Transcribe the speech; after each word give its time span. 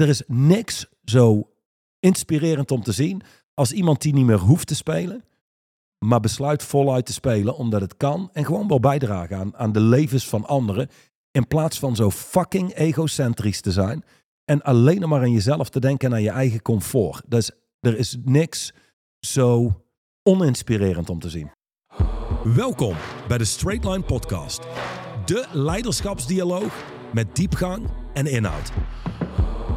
er 0.00 0.08
is 0.08 0.22
niks 0.26 0.86
zo 1.04 1.50
inspirerend 2.00 2.70
om 2.70 2.82
te 2.82 2.92
zien 2.92 3.22
als 3.54 3.72
iemand 3.72 4.02
die 4.02 4.12
niet 4.12 4.24
meer 4.24 4.38
hoeft 4.38 4.66
te 4.66 4.74
spelen, 4.74 5.24
maar 5.98 6.20
besluit 6.20 6.62
voluit 6.62 7.06
te 7.06 7.12
spelen 7.12 7.56
omdat 7.56 7.80
het 7.80 7.96
kan 7.96 8.30
en 8.32 8.44
gewoon 8.44 8.68
wel 8.68 8.80
bijdragen 8.80 9.36
aan, 9.36 9.56
aan 9.56 9.72
de 9.72 9.80
levens 9.80 10.28
van 10.28 10.46
anderen. 10.46 10.88
In 11.30 11.46
plaats 11.46 11.78
van 11.78 11.96
zo 11.96 12.10
fucking 12.10 12.74
egocentrisch 12.74 13.60
te 13.60 13.72
zijn 13.72 14.04
en 14.44 14.62
alleen 14.62 15.08
maar 15.08 15.20
aan 15.20 15.32
jezelf 15.32 15.68
te 15.68 15.80
denken 15.80 16.08
en 16.08 16.14
aan 16.14 16.22
je 16.22 16.30
eigen 16.30 16.62
comfort. 16.62 17.22
Dus 17.28 17.50
er 17.80 17.98
is 17.98 18.16
niks 18.24 18.72
zo 19.18 19.82
oninspirerend 20.22 21.10
om 21.10 21.18
te 21.18 21.30
zien. 21.30 21.50
Welkom 22.44 22.96
bij 23.28 23.38
de 23.38 23.44
Straight 23.44 23.84
Line 23.84 24.02
Podcast. 24.02 24.60
De 25.24 25.46
leiderschapsdialoog 25.52 26.84
met 27.12 27.36
diepgang 27.36 27.90
en 28.12 28.26
inhoud. 28.26 28.72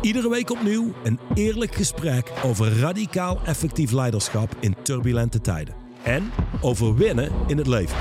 Iedere 0.06 0.30
week 0.30 0.50
opnieuw 0.50 0.94
een 1.04 1.20
eerlijk 1.34 1.76
gesprek 1.76 2.32
over 2.44 2.80
radicaal 2.80 3.40
effectief 3.46 3.92
leiderschap 3.92 4.56
in 4.60 4.76
turbulente 4.82 5.42
tijden. 5.42 5.76
En 6.04 6.32
over 6.62 6.96
winnen 6.96 7.32
in 7.48 7.58
het 7.58 7.68
leven. 7.68 7.98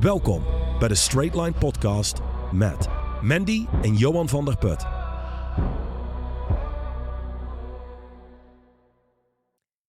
Welkom 0.00 0.42
bij 0.78 0.88
de 0.88 0.94
Straight 0.94 1.34
Line 1.34 1.52
Podcast 1.52 2.18
met 2.52 2.88
Mandy 3.22 3.66
en 3.82 3.94
Johan 3.94 4.28
van 4.28 4.44
der 4.44 4.56
Put. 4.56 4.86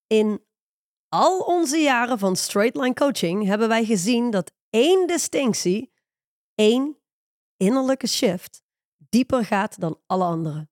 In 0.07 0.41
al 1.09 1.39
onze 1.39 1.77
jaren 1.77 2.19
van 2.19 2.35
straight 2.35 2.75
line 2.75 2.93
coaching 2.93 3.45
hebben 3.45 3.67
wij 3.67 3.85
gezien 3.85 4.29
dat 4.29 4.51
één 4.69 5.07
distinctie, 5.07 5.91
één 6.55 6.97
innerlijke 7.57 8.07
shift, 8.07 8.61
dieper 9.09 9.45
gaat 9.45 9.79
dan 9.79 9.99
alle 10.05 10.23
andere. 10.23 10.67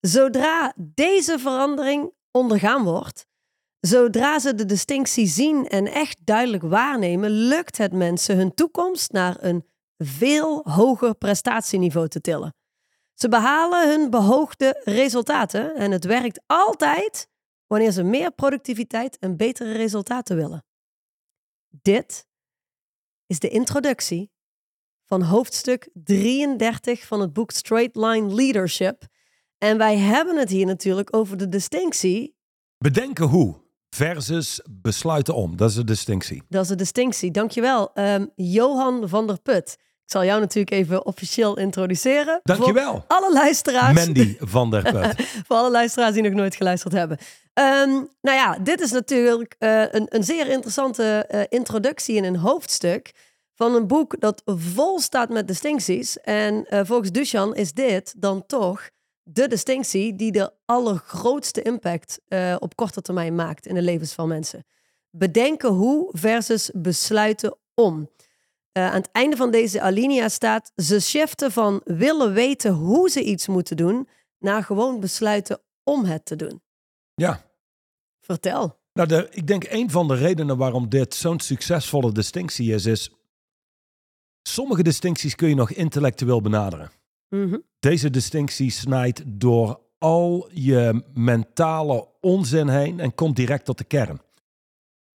Zodra 0.00 0.74
deze 0.76 1.38
verandering 1.38 2.12
ondergaan 2.30 2.84
wordt, 2.84 3.26
zodra 3.80 4.38
ze 4.38 4.54
de 4.54 4.64
distinctie 4.64 5.26
zien 5.26 5.66
en 5.66 5.86
echt 5.86 6.26
duidelijk 6.26 6.62
waarnemen, 6.62 7.30
lukt 7.30 7.78
het 7.78 7.92
mensen 7.92 8.36
hun 8.36 8.54
toekomst 8.54 9.12
naar 9.12 9.36
een 9.40 9.66
veel 9.96 10.60
hoger 10.70 11.14
prestatieniveau 11.14 12.08
te 12.08 12.20
tillen. 12.20 12.54
Ze 13.14 13.28
behalen 13.28 13.88
hun 13.88 14.10
behoogde 14.10 14.80
resultaten 14.84 15.74
en 15.74 15.90
het 15.90 16.04
werkt 16.04 16.40
altijd 16.46 17.28
wanneer 17.66 17.90
ze 17.90 18.02
meer 18.02 18.32
productiviteit 18.32 19.18
en 19.18 19.36
betere 19.36 19.72
resultaten 19.72 20.36
willen. 20.36 20.64
Dit 21.68 22.26
is 23.26 23.38
de 23.38 23.48
introductie 23.48 24.30
van 25.04 25.22
hoofdstuk 25.22 25.90
33 25.92 27.06
van 27.06 27.20
het 27.20 27.32
boek 27.32 27.50
Straight 27.50 27.96
Line 27.96 28.34
Leadership. 28.34 29.06
En 29.58 29.78
wij 29.78 29.96
hebben 29.98 30.36
het 30.36 30.50
hier 30.50 30.66
natuurlijk 30.66 31.16
over 31.16 31.36
de 31.36 31.48
distinctie. 31.48 32.36
Bedenken 32.78 33.26
hoe 33.26 33.56
versus 33.90 34.60
besluiten 34.70 35.34
om. 35.34 35.56
Dat 35.56 35.68
is 35.70 35.74
de 35.74 35.84
distinctie. 35.84 36.42
Dat 36.48 36.62
is 36.62 36.68
de 36.68 36.74
distinctie. 36.74 37.30
Dankjewel. 37.30 37.90
Um, 37.94 38.30
Johan 38.34 39.08
van 39.08 39.26
der 39.26 39.40
Put. 39.42 39.76
Ik 40.04 40.14
zal 40.14 40.24
jou 40.24 40.40
natuurlijk 40.40 40.70
even 40.70 41.06
officieel 41.06 41.58
introduceren. 41.58 42.40
Dankjewel. 42.42 42.92
Voor 42.92 43.04
alle 43.06 43.32
luisteraars. 43.32 44.04
Mandy 44.04 44.36
van 44.38 44.70
der 44.70 44.82
Put. 44.92 45.26
voor 45.46 45.56
alle 45.56 45.70
luisteraars 45.70 46.14
die 46.14 46.22
nog 46.22 46.32
nooit 46.32 46.56
geluisterd 46.56 46.92
hebben. 46.92 47.18
Um, 47.54 48.08
nou 48.20 48.36
ja, 48.36 48.58
dit 48.62 48.80
is 48.80 48.90
natuurlijk 48.90 49.56
uh, 49.58 49.82
een, 49.90 50.06
een 50.08 50.24
zeer 50.24 50.48
interessante 50.48 51.28
uh, 51.30 51.40
introductie 51.48 52.16
in 52.16 52.24
een 52.24 52.36
hoofdstuk 52.36 53.12
van 53.54 53.74
een 53.74 53.86
boek 53.86 54.20
dat 54.20 54.42
vol 54.44 55.00
staat 55.00 55.28
met 55.28 55.46
distincties. 55.46 56.20
En 56.20 56.66
uh, 56.70 56.80
volgens 56.84 57.10
Duchan 57.10 57.54
is 57.54 57.72
dit 57.72 58.14
dan 58.16 58.46
toch 58.46 58.88
de 59.30 59.48
distinctie 59.48 60.14
die 60.16 60.32
de 60.32 60.52
allergrootste 60.64 61.62
impact 61.62 62.20
op 62.58 62.76
korte 62.76 63.02
termijn 63.02 63.34
maakt 63.34 63.66
in 63.66 63.74
de 63.74 63.82
levens 63.82 64.12
van 64.12 64.28
mensen. 64.28 64.66
Bedenken 65.10 65.68
hoe 65.68 66.08
versus 66.12 66.70
besluiten 66.74 67.56
om. 67.74 68.10
aan 68.72 68.92
het 68.92 69.08
einde 69.12 69.36
van 69.36 69.50
deze 69.50 69.80
alinea 69.80 70.28
staat: 70.28 70.72
ze 70.76 71.00
shiften 71.00 71.52
van 71.52 71.80
willen 71.84 72.32
weten 72.32 72.72
hoe 72.72 73.10
ze 73.10 73.22
iets 73.22 73.46
moeten 73.46 73.76
doen, 73.76 74.08
naar 74.38 74.64
gewoon 74.64 75.00
besluiten 75.00 75.60
om 75.84 76.04
het 76.04 76.24
te 76.24 76.36
doen. 76.36 76.62
Ja, 77.14 77.48
Vertel. 78.28 78.78
Nou, 78.92 79.08
de, 79.08 79.28
ik 79.30 79.46
denk 79.46 79.64
een 79.68 79.90
van 79.90 80.08
de 80.08 80.14
redenen 80.14 80.56
waarom 80.56 80.88
dit 80.88 81.14
zo'n 81.14 81.40
succesvolle 81.40 82.12
distinctie 82.12 82.72
is, 82.72 82.86
is 82.86 83.10
sommige 84.42 84.82
distincties 84.82 85.34
kun 85.34 85.48
je 85.48 85.54
nog 85.54 85.70
intellectueel 85.70 86.40
benaderen. 86.40 86.90
Mm 87.28 87.48
-hmm. 87.48 87.62
Deze 87.78 88.10
distinctie 88.10 88.70
snijdt 88.70 89.22
door 89.26 89.80
al 89.98 90.48
je 90.52 91.04
mentale 91.14 92.08
onzin 92.20 92.68
heen 92.68 93.00
en 93.00 93.14
komt 93.14 93.36
direct 93.36 93.64
tot 93.64 93.78
de 93.78 93.84
kern. 93.84 94.20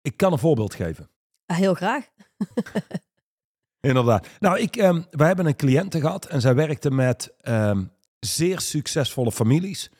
Ik 0.02 0.18
kan 0.18 0.32
een 0.32 0.40
voorbeeld 0.40 0.74
geven. 0.74 1.10
Heel 1.46 1.74
graag. 1.74 2.10
Inderdaad. 3.80 4.28
Nou, 4.40 4.60
ik, 4.60 4.76
um, 4.76 5.06
wij 5.12 5.28
hebben 5.28 5.46
een 5.46 5.56
cliënte 5.56 6.00
gehad 6.00 6.26
en 6.26 6.42
zij 6.42 6.56
werkte 6.56 6.92
met 6.92 7.34
um, 7.42 7.92
zeer 8.20 8.60
succesvolle 8.60 9.32
families 9.32 9.92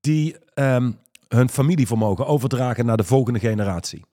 die 0.00 0.36
um, 0.54 0.98
hun 1.28 1.48
familievermogen 1.48 2.26
overdragen 2.26 2.86
naar 2.86 2.96
de 2.96 3.04
volgende 3.04 3.38
generatie. 3.38 4.04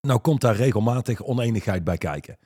Nou 0.00 0.20
komt 0.20 0.40
daar 0.40 0.56
regelmatig 0.56 1.22
oneenigheid 1.22 1.84
bij 1.84 1.98
kijken. 1.98 2.38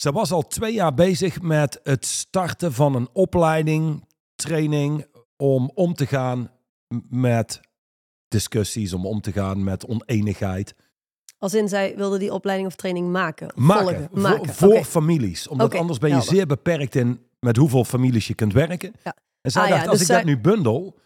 Ze 0.00 0.12
was 0.12 0.32
al 0.32 0.42
twee 0.42 0.72
jaar 0.72 0.94
bezig 0.94 1.42
met 1.42 1.80
het 1.82 2.06
starten 2.06 2.72
van 2.72 2.94
een 2.94 3.08
opleiding, 3.12 4.04
training 4.34 5.06
om 5.36 5.70
om 5.74 5.94
te 5.94 6.06
gaan 6.06 6.50
met 7.08 7.60
discussies, 8.28 8.92
om 8.92 9.06
om 9.06 9.20
te 9.20 9.32
gaan 9.32 9.64
met 9.64 9.86
oneenigheid. 9.86 10.74
Als 11.38 11.54
in 11.54 11.68
zij 11.68 11.96
wilde 11.96 12.18
die 12.18 12.32
opleiding 12.32 12.68
of 12.68 12.76
training 12.76 13.10
maken? 13.10 13.52
Maken, 13.54 13.84
volgen, 13.84 14.20
maken. 14.20 14.54
voor, 14.54 14.68
okay. 14.68 14.84
families. 14.84 15.48
Omdat 15.48 15.66
okay. 15.66 15.80
anders 15.80 15.98
ben 15.98 16.08
je 16.08 16.14
Helder. 16.14 16.34
zeer 16.34 16.46
beperkt 16.46 16.94
in 16.94 17.20
met 17.38 17.56
hoeveel 17.56 17.84
families 17.84 18.26
je 18.26 18.34
kunt 18.34 18.52
werken. 18.52 18.92
Ja. 19.04 19.14
En 19.40 19.50
zij 19.50 19.62
Ah, 19.62 19.68
dacht, 19.68 19.82
ja, 19.82 19.88
als 19.88 19.98
dus 19.98 20.08
ik 20.08 20.14
dat 20.14 20.24
nu 20.24 20.38
bundel 20.38 20.98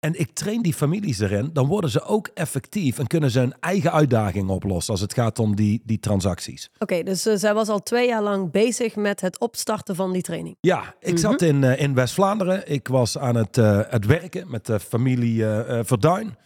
en 0.00 0.20
ik 0.20 0.30
train 0.32 0.62
die 0.62 0.74
families 0.74 1.18
erin, 1.18 1.50
dan 1.52 1.66
worden 1.66 1.90
ze 1.90 2.02
ook 2.02 2.30
effectief 2.34 2.98
en 2.98 3.06
kunnen 3.06 3.30
ze 3.30 3.38
hun 3.38 3.54
eigen 3.60 3.92
uitdagingen 3.92 4.54
oplossen 4.54 4.92
als 4.92 5.00
het 5.00 5.14
gaat 5.14 5.38
om 5.38 5.56
die, 5.56 5.82
die 5.84 5.98
transacties. 5.98 6.70
Oké, 6.78 7.02
dus 7.02 7.26
eh, 7.26 7.36
zij 7.36 7.54
was 7.54 7.68
al 7.68 7.82
twee 7.82 8.08
jaar 8.08 8.22
lang 8.22 8.50
bezig 8.50 8.96
met 8.96 9.20
het 9.20 9.38
opstarten 9.38 9.94
van 9.94 10.12
die 10.12 10.22
training. 10.22 10.56
Ja, 10.60 10.94
ik 11.00 11.18
zat 11.18 11.42
in, 11.42 11.64
eh, 11.64 11.80
in 11.80 11.94
West-Vlaanderen. 11.94 12.70
Ik 12.70 12.88
was 12.88 13.18
aan 13.18 13.34
het, 13.34 13.58
eh, 13.58 13.80
het 13.88 14.06
werken 14.06 14.50
met 14.50 14.66
de 14.66 14.80
familie 14.80 15.44
Verduin. 15.82 16.36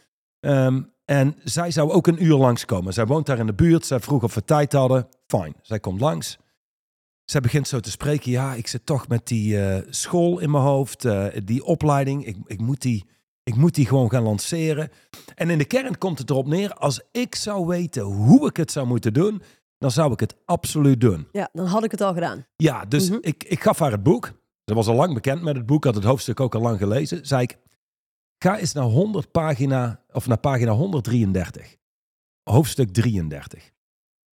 Ehm, 0.40 0.82
en 1.04 1.36
zij 1.44 1.70
zou 1.70 1.90
ook 1.90 2.06
een 2.06 2.24
uur 2.24 2.36
langskomen. 2.36 2.92
Zij 2.92 3.06
woont 3.06 3.26
daar 3.26 3.38
in 3.38 3.46
de 3.46 3.54
buurt. 3.54 3.86
Zij 3.86 4.00
vroeg 4.00 4.22
of 4.22 4.34
we 4.34 4.44
tijd 4.44 4.72
hadden. 4.72 5.08
Fijn, 5.26 5.54
zij 5.62 5.80
komt 5.80 6.00
langs. 6.00 6.38
Zij 7.24 7.40
begint 7.40 7.68
zo 7.68 7.80
te 7.80 7.90
spreken. 7.90 8.30
Ja, 8.30 8.54
ik 8.54 8.66
zit 8.66 8.86
toch 8.86 9.08
met 9.08 9.26
die 9.26 9.58
school 9.90 10.38
in 10.38 10.50
mijn 10.50 10.64
hoofd. 10.64 11.06
die 11.44 11.64
opleiding. 11.64 12.26
Ik, 12.26 12.36
ik, 12.46 12.60
moet 12.60 12.82
die, 12.82 13.04
ik 13.44 13.56
moet 13.56 13.74
die 13.74 13.86
gewoon 13.86 14.10
gaan 14.10 14.22
lanceren. 14.22 14.90
En 15.34 15.50
in 15.50 15.58
de 15.58 15.64
kern 15.64 15.98
komt 15.98 16.18
het 16.18 16.30
erop 16.30 16.46
neer. 16.46 16.74
Als 16.74 17.00
ik 17.12 17.34
zou 17.34 17.66
weten 17.66 18.02
hoe 18.02 18.46
ik 18.48 18.56
het 18.56 18.70
zou 18.72 18.86
moeten 18.86 19.12
doen. 19.12 19.42
Dan 19.78 19.90
zou 19.90 20.12
ik 20.12 20.20
het 20.20 20.36
absoluut 20.44 21.00
doen. 21.00 21.28
Ja, 21.32 21.48
dan 21.52 21.66
had 21.66 21.84
ik 21.84 21.90
het 21.90 22.00
al 22.00 22.14
gedaan. 22.14 22.46
Ja, 22.56 22.84
dus 22.84 23.08
Mhm. 23.10 23.18
ik, 23.20 23.44
ik 23.44 23.62
gaf 23.62 23.78
haar 23.78 23.90
het 23.90 24.02
boek. 24.02 24.32
Ze 24.64 24.74
was 24.74 24.86
al 24.86 24.94
lang 24.94 25.14
bekend 25.14 25.42
met 25.42 25.56
het 25.56 25.66
boek, 25.66 25.84
had 25.84 25.94
het 25.94 26.04
hoofdstuk 26.04 26.40
ook 26.40 26.54
al 26.54 26.60
lang 26.60 26.78
gelezen. 26.78 27.26
Zei 27.26 27.42
ik, 27.42 27.58
ga 28.38 28.58
eens 28.58 28.72
naar 28.72 28.84
100 28.84 29.30
pagina, 29.30 30.00
of 30.12 30.26
naar 30.26 30.38
pagina 30.38 30.72
133. 30.72 31.76
Hoofdstuk 32.42 32.92
33. 32.92 33.72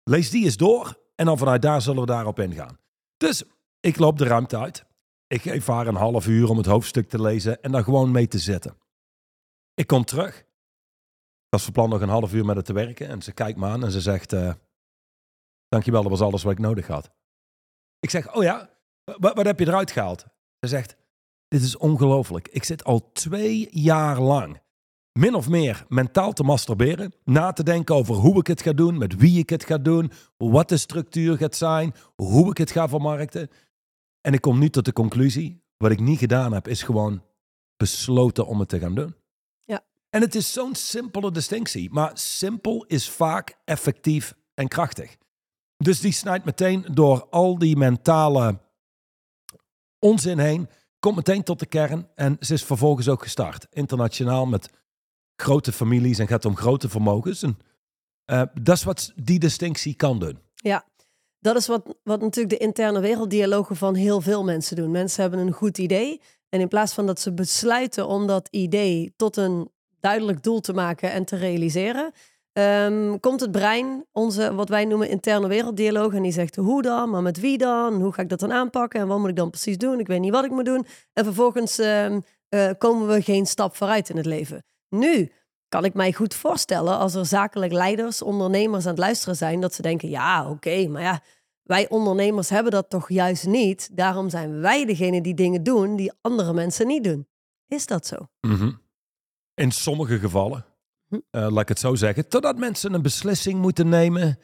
Lees 0.03 0.29
die 0.29 0.43
eens 0.43 0.57
door 0.57 0.99
en 1.16 1.25
dan 1.25 1.37
vanuit 1.37 1.61
daar 1.61 1.81
zullen 1.81 2.01
we 2.01 2.07
daarop 2.07 2.39
ingaan. 2.39 2.77
Dus 3.17 3.43
ik 3.79 3.97
loop 3.99 4.17
de 4.17 4.25
ruimte 4.25 4.57
uit. 4.57 4.85
Ik 5.27 5.41
geef 5.41 5.67
haar 5.67 5.87
een 5.87 5.95
half 5.95 6.27
uur 6.27 6.49
om 6.49 6.57
het 6.57 6.66
hoofdstuk 6.66 7.09
te 7.09 7.22
lezen 7.22 7.61
en 7.61 7.72
dan 7.72 7.83
gewoon 7.83 8.11
mee 8.11 8.27
te 8.27 8.39
zitten. 8.39 8.77
Ik 9.75 9.87
kom 9.87 10.05
terug. 10.05 10.39
Ik 10.39 10.45
was 11.49 11.69
van 11.73 11.89
nog 11.89 12.01
een 12.01 12.09
half 12.09 12.33
uur 12.33 12.45
met 12.45 12.55
het 12.55 12.66
te 12.66 12.73
werken. 12.73 13.07
En 13.07 13.22
ze 13.22 13.31
kijkt 13.31 13.59
me 13.59 13.67
aan 13.67 13.83
en 13.83 13.91
ze 13.91 14.01
zegt, 14.01 14.33
eh, 14.33 14.53
dankjewel, 15.67 16.01
dat 16.01 16.11
was 16.11 16.22
alles 16.22 16.43
wat 16.43 16.51
ik 16.51 16.59
nodig 16.59 16.87
had. 16.87 17.11
Ik 17.99 18.09
zeg, 18.09 18.35
oh 18.35 18.43
ja, 18.43 18.69
wat, 19.03 19.35
wat 19.35 19.45
heb 19.45 19.59
je 19.59 19.67
eruit 19.67 19.91
gehaald? 19.91 20.25
Ze 20.59 20.67
zegt, 20.67 20.95
dit 21.47 21.61
is 21.61 21.77
ongelooflijk. 21.77 22.47
Ik 22.47 22.63
zit 22.63 22.83
al 22.83 23.11
twee 23.11 23.67
jaar 23.72 24.19
lang 24.19 24.63
min 25.19 25.35
of 25.35 25.49
meer 25.49 25.85
mentaal 25.87 26.33
te 26.33 26.43
masturberen. 26.43 27.13
Na 27.23 27.51
te 27.51 27.63
denken 27.63 27.95
over 27.95 28.16
hoe 28.16 28.39
ik 28.39 28.47
het 28.47 28.61
ga 28.61 28.73
doen, 28.73 28.97
met 28.97 29.16
wie 29.16 29.39
ik 29.39 29.49
het 29.49 29.63
ga 29.63 29.77
doen, 29.77 30.11
wat 30.37 30.69
de 30.69 30.77
structuur 30.77 31.37
gaat 31.37 31.55
zijn, 31.55 31.93
hoe 32.16 32.49
ik 32.49 32.57
het 32.57 32.72
ga 32.72 32.89
vermarkten. 32.89 33.49
En 34.22 34.33
ik 34.33 34.41
kom 34.41 34.59
nu 34.59 34.69
tot 34.69 34.85
de 34.85 34.93
conclusie, 34.93 35.63
wat 35.77 35.91
ik 35.91 35.99
niet 35.99 36.19
gedaan 36.19 36.53
heb, 36.53 36.67
is 36.67 36.83
gewoon 36.83 37.23
besloten 37.77 38.47
om 38.47 38.59
het 38.59 38.69
te 38.69 38.79
gaan 38.79 38.95
doen. 38.95 39.16
En 40.16 40.22
het 40.22 40.35
is 40.35 40.53
zo'n 40.53 40.76
simpele 40.76 41.32
distinctie, 41.32 41.90
maar 41.91 42.12
simpel 42.14 42.85
is 42.88 43.09
vaak 43.09 43.58
effectief 43.66 44.35
en 44.53 44.67
krachtig. 44.67 45.16
Dus 45.78 46.00
die 46.00 46.12
snijdt 46.12 46.46
meteen 46.46 46.85
door 46.91 47.28
al 47.29 47.58
die 47.58 47.78
mentale 47.78 48.59
onzin 50.00 50.40
heen, 50.40 50.70
komt 51.00 51.16
meteen 51.16 51.44
tot 51.44 51.59
de 51.59 51.66
kern 51.66 52.08
en 52.16 52.38
ze 52.40 52.53
is 52.53 52.64
vervolgens 52.64 53.09
ook 53.09 53.23
gestart. 53.23 53.67
Internationaal 53.70 54.46
met 54.46 54.70
grote 55.35 55.72
families 55.72 56.20
en 56.20 56.28
gaat 56.28 56.46
om 56.46 56.56
grote 56.56 56.90
vermogens. 56.90 57.44
En, 57.44 57.58
eh, 58.26 58.41
dat 58.61 58.76
is 58.76 58.84
wat 58.84 59.14
die 59.16 59.40
distinctie 59.40 59.96
kan 59.96 60.20
doen. 60.20 60.40
Ja, 60.53 60.85
dat 61.40 61.56
is 61.56 61.68
wat, 61.68 61.96
wat 62.03 62.22
natuurlijk 62.22 62.59
de 62.59 62.66
interne 62.66 63.00
werelddialogen 63.00 63.76
van 63.76 63.96
heel 63.96 64.22
veel 64.22 64.44
mensen 64.44 64.76
doen. 64.76 64.91
Mensen 64.91 65.22
hebben 65.22 65.40
een 65.40 65.53
goed 65.53 65.78
idee 65.78 66.22
en 66.50 66.59
in 66.59 66.68
plaats 66.68 66.94
van 66.94 67.06
dat 67.06 67.20
ze 67.20 67.34
besluiten 67.34 68.08
om 68.08 68.28
dat 68.28 68.47
idee 68.52 69.14
tot 69.16 69.38
een 69.38 69.73
duidelijk 70.05 70.43
doel 70.43 70.59
te 70.59 70.73
maken 70.73 71.11
en 71.11 71.25
te 71.25 71.35
realiseren, 71.35 72.11
ehm, 72.53 73.19
komt 73.19 73.40
het 73.40 73.52
brein, 73.52 74.05
onze 74.11 74.53
wat 74.55 74.69
wij 74.69 74.85
noemen 74.85 75.09
interne 75.09 75.47
werelddialoog, 75.47 76.13
en 76.13 76.23
die 76.23 76.31
zegt 76.31 76.55
hoe 76.55 76.81
dan, 76.81 77.09
maar 77.09 77.22
met 77.22 77.40
wie 77.40 77.57
dan, 77.57 78.02
hoe 78.02 78.13
ga 78.13 78.22
ik 78.22 78.29
dat 78.29 78.40
dan 78.40 78.52
aanpakken 78.52 78.99
en 78.99 79.07
wat 79.07 79.19
moet 79.19 79.29
ik 79.29 79.35
dan 79.35 79.49
precies 79.49 79.78
doen, 79.78 79.99
ik 79.99 80.07
weet 80.07 80.19
niet 80.19 80.31
wat 80.31 80.46
ik 80.46 80.52
moet 80.52 80.66
doen. 80.66 80.85
En 81.13 81.23
vervolgens 81.23 81.79
ehm, 81.79 82.19
eh, 82.49 82.69
komen 82.78 83.07
we 83.07 83.22
geen 83.22 83.46
stap 83.46 83.75
vooruit 83.75 84.09
in 84.09 84.17
het 84.17 84.25
leven. 84.25 84.63
Nu 84.90 85.31
kan 85.69 85.85
ik 85.85 85.93
mij 85.93 86.13
goed 86.13 86.34
voorstellen 86.34 86.97
als 86.97 87.13
er 87.13 87.25
zakelijk 87.25 87.72
leiders, 87.72 88.22
ondernemers 88.22 88.84
aan 88.84 88.90
het 88.90 88.99
luisteren 88.99 89.35
zijn, 89.35 89.59
dat 89.59 89.73
ze 89.73 89.81
denken, 89.81 90.09
ja 90.09 90.49
oké, 90.49 90.87
maar 90.87 91.01
ja, 91.01 91.22
wij 91.63 91.90
ondernemers 91.90 92.49
hebben 92.49 92.72
dat 92.72 92.90
toch 92.90 93.09
juist 93.09 93.47
niet. 93.47 93.90
Daarom 93.91 94.29
zijn 94.29 94.61
wij 94.61 94.85
degene 94.85 95.22
die 95.22 95.34
dingen 95.34 95.63
doen 95.63 95.96
die 95.96 96.11
andere 96.22 96.53
mensen 96.53 96.87
niet 96.87 97.03
doen. 97.03 97.28
Is 97.67 97.85
dat 97.85 98.05
zo? 98.05 98.16
Mhm. 98.41 98.72
In 99.55 99.72
sommige 99.72 100.19
gevallen, 100.19 100.66
Hm. 101.07 101.16
eh, 101.31 101.47
laat 101.49 101.61
ik 101.61 101.67
het 101.67 101.79
zo 101.79 101.96
zeggen, 101.96 102.28
totdat 102.28 102.57
mensen 102.57 102.93
een 102.93 103.02
beslissing 103.02 103.61
moeten 103.61 103.90
nemen 103.90 104.40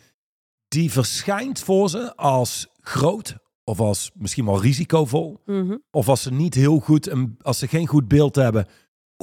die 0.68 0.92
verschijnt 0.92 1.60
voor 1.60 1.90
ze 1.90 2.16
als 2.16 2.68
groot 2.82 3.36
of 3.64 3.80
als 3.80 4.12
misschien 4.14 4.46
wel 4.46 4.62
risicovol. 4.62 5.42
Mhm. 5.46 5.78
Of 5.92 6.10
als 6.10 6.22
ze 6.22 6.32
niet 6.34 6.54
heel 6.54 6.80
goed, 6.80 7.08
een- 7.10 7.36
als 7.42 7.60
ze 7.60 7.68
geen 7.68 7.88
goed 7.88 8.08
beeld 8.08 8.36
hebben, 8.36 8.68